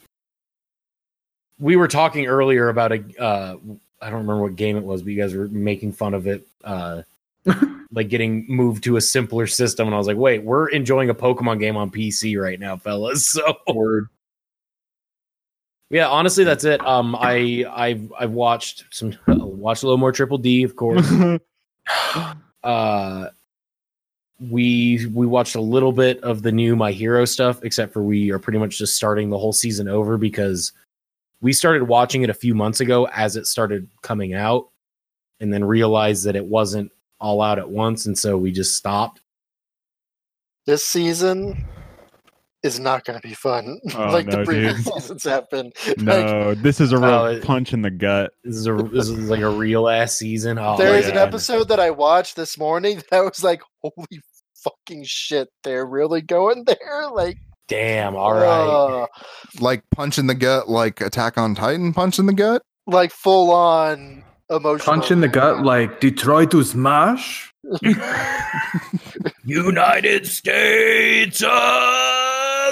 [1.59, 3.03] We were talking earlier about a.
[3.19, 3.57] Uh,
[4.01, 6.45] I don't remember what game it was, but you guys were making fun of it.
[6.63, 7.03] Uh,
[7.91, 11.13] like getting moved to a simpler system, and I was like, "Wait, we're enjoying a
[11.15, 14.07] Pokemon game on PC right now, fellas." So word.
[15.89, 16.85] Yeah, honestly, that's it.
[16.85, 21.07] Um, I I've I've watched some watched a little more Triple D, of course.
[22.63, 23.27] uh,
[24.39, 28.31] we we watched a little bit of the new My Hero stuff, except for we
[28.31, 30.71] are pretty much just starting the whole season over because
[31.41, 34.69] we started watching it a few months ago as it started coming out,
[35.39, 39.21] and then realized that it wasn't all out at once, and so we just stopped.
[40.65, 41.65] This season
[42.63, 44.93] is not going to be fun Oh, like no, the previous dude.
[45.01, 45.71] seasons have been.
[45.97, 48.31] Like, no, this is a real it- punch in the gut.
[48.43, 50.57] This is a this is like a real ass season.
[50.57, 54.21] Oh, there my an episode that I watched this morning that I was like, holy
[54.63, 57.09] fucking shit, they're really going there?
[57.11, 57.37] Like,
[57.67, 58.15] Damn.
[58.15, 59.01] All right.
[59.03, 59.07] uh,
[59.59, 62.61] Like punch in the gut, like Attack on Titan punch in the gut.
[62.87, 64.93] like full on emotional.
[64.95, 67.51] Punch in the gut like Detroit to smash.
[69.45, 71.49] United States of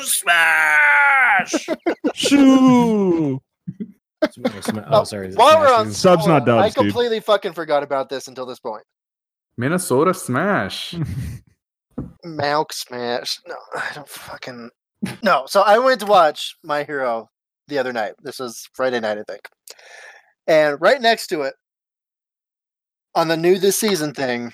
[0.03, 1.69] Smash.
[2.13, 3.41] Shoo!
[4.91, 5.29] oh, sorry.
[5.29, 6.83] is While we're on Subs, not I dubs, dude.
[6.83, 8.83] completely fucking forgot about this until this point.
[9.57, 10.95] Minnesota smash.
[12.25, 13.39] Malk Smash.
[13.47, 14.69] No, I don't fucking.
[15.23, 17.29] No, so I went to watch My Hero
[17.67, 18.13] the other night.
[18.21, 19.41] This was Friday night, I think.
[20.47, 21.55] And right next to it,
[23.15, 24.53] on the new this season thing,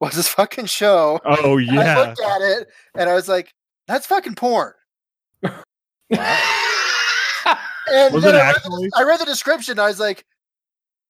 [0.00, 1.20] was this fucking show.
[1.24, 1.80] Oh yeah.
[1.80, 3.52] I looked at it and I was like,
[3.92, 4.72] that's fucking porn.
[7.92, 8.88] And Was then it I read, actually?
[8.88, 9.78] the, I read the description.
[9.78, 10.24] I was like,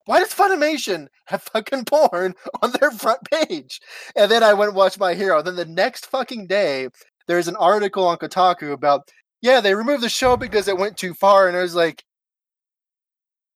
[0.07, 3.81] why does Funimation have fucking porn on their front page?
[4.17, 5.43] And then I went and watched My Hero.
[5.43, 6.89] Then the next fucking day,
[7.29, 9.09] there's an article on Kotaku about,
[9.43, 11.47] yeah, they removed the show because it went too far.
[11.47, 12.03] And I was like,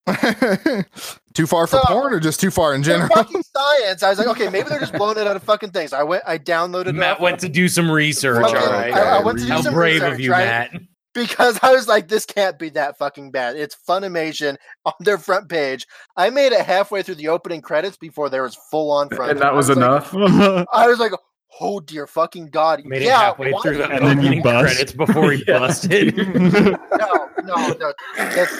[1.33, 3.09] too far for So- porn or just too far in general?
[3.09, 4.03] fucking science.
[4.03, 5.93] I was like, okay, maybe they're just blowing it out of fucking things.
[5.93, 8.45] I went, I downloaded Matt went to do some research.
[8.45, 8.93] Okay, all right.
[8.93, 10.45] I- I went to do How some brave of you, right?
[10.73, 10.81] Matt.
[11.13, 13.55] because I was like, this can't be that fucking bad.
[13.55, 15.85] It's Funimation on their front page.
[16.15, 19.31] I made it halfway through the opening credits before there was full on front.
[19.31, 20.67] and that was I like- enough.
[20.73, 21.11] I was like,
[21.59, 22.83] oh dear fucking god!
[22.85, 24.65] Made it halfway why- through the And then you opening bust.
[24.75, 26.17] credits before he busted.
[26.97, 27.93] No, no, no.
[28.17, 28.57] That's,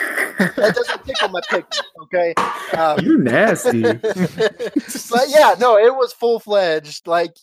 [0.56, 1.82] that doesn't tickle my picture.
[2.04, 2.34] Okay.
[2.78, 3.82] Um, you nasty.
[3.82, 7.06] but yeah, no, it was full fledged.
[7.06, 7.34] Like,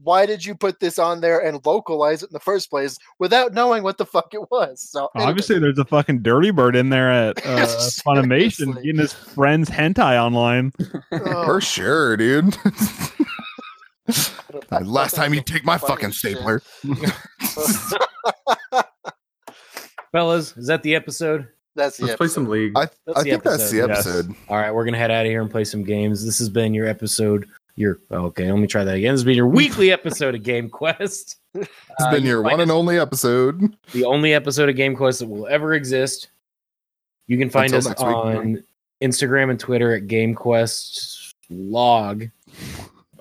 [0.00, 3.52] why did you put this on there and localize it in the first place without
[3.52, 4.80] knowing what the fuck it was?
[4.88, 5.30] So anyway.
[5.30, 7.66] Obviously, there's a fucking dirty bird in there at uh,
[8.06, 8.82] Funimation Seriously.
[8.84, 10.72] getting his friend's hentai online.
[11.10, 12.56] Oh, For sure, dude.
[14.06, 16.62] That Last time you take my fucking stapler.
[20.12, 21.48] Fellas, is that the episode?
[21.74, 22.72] That's the Let's play some league.
[22.76, 24.36] I, That's I the think that's the episode, yes.
[24.48, 26.22] All right, we're gonna head out of here and play some games.
[26.24, 27.48] This has been your episode.
[27.76, 29.14] Your okay, let me try that again.
[29.14, 31.36] This has been your weekly episode of Game Quest.
[31.54, 31.68] It's
[31.98, 33.74] Uh, been your one and only episode.
[33.92, 36.28] the only episode of Game Quest that will ever exist.
[37.26, 38.14] You can find Until us next week.
[38.16, 38.64] on
[39.02, 42.26] Instagram and Twitter at Game Quest Log.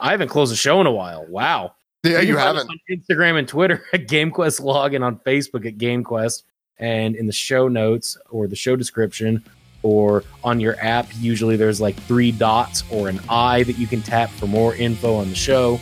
[0.01, 1.25] I haven't closed a show in a while.
[1.29, 1.75] Wow.
[2.03, 2.67] Yeah, can you haven't.
[2.67, 6.43] on Instagram and Twitter at GameQuest Log and on Facebook at GameQuest.
[6.79, 9.43] And in the show notes or the show description
[9.83, 14.01] or on your app, usually there's like three dots or an I that you can
[14.01, 15.79] tap for more info on the show.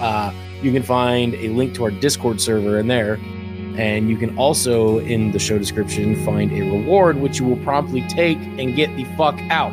[0.00, 0.32] Uh,
[0.62, 3.20] you can find a link to our Discord server in there.
[3.76, 8.02] And you can also, in the show description, find a reward which you will promptly
[8.08, 9.72] take and get the fuck out.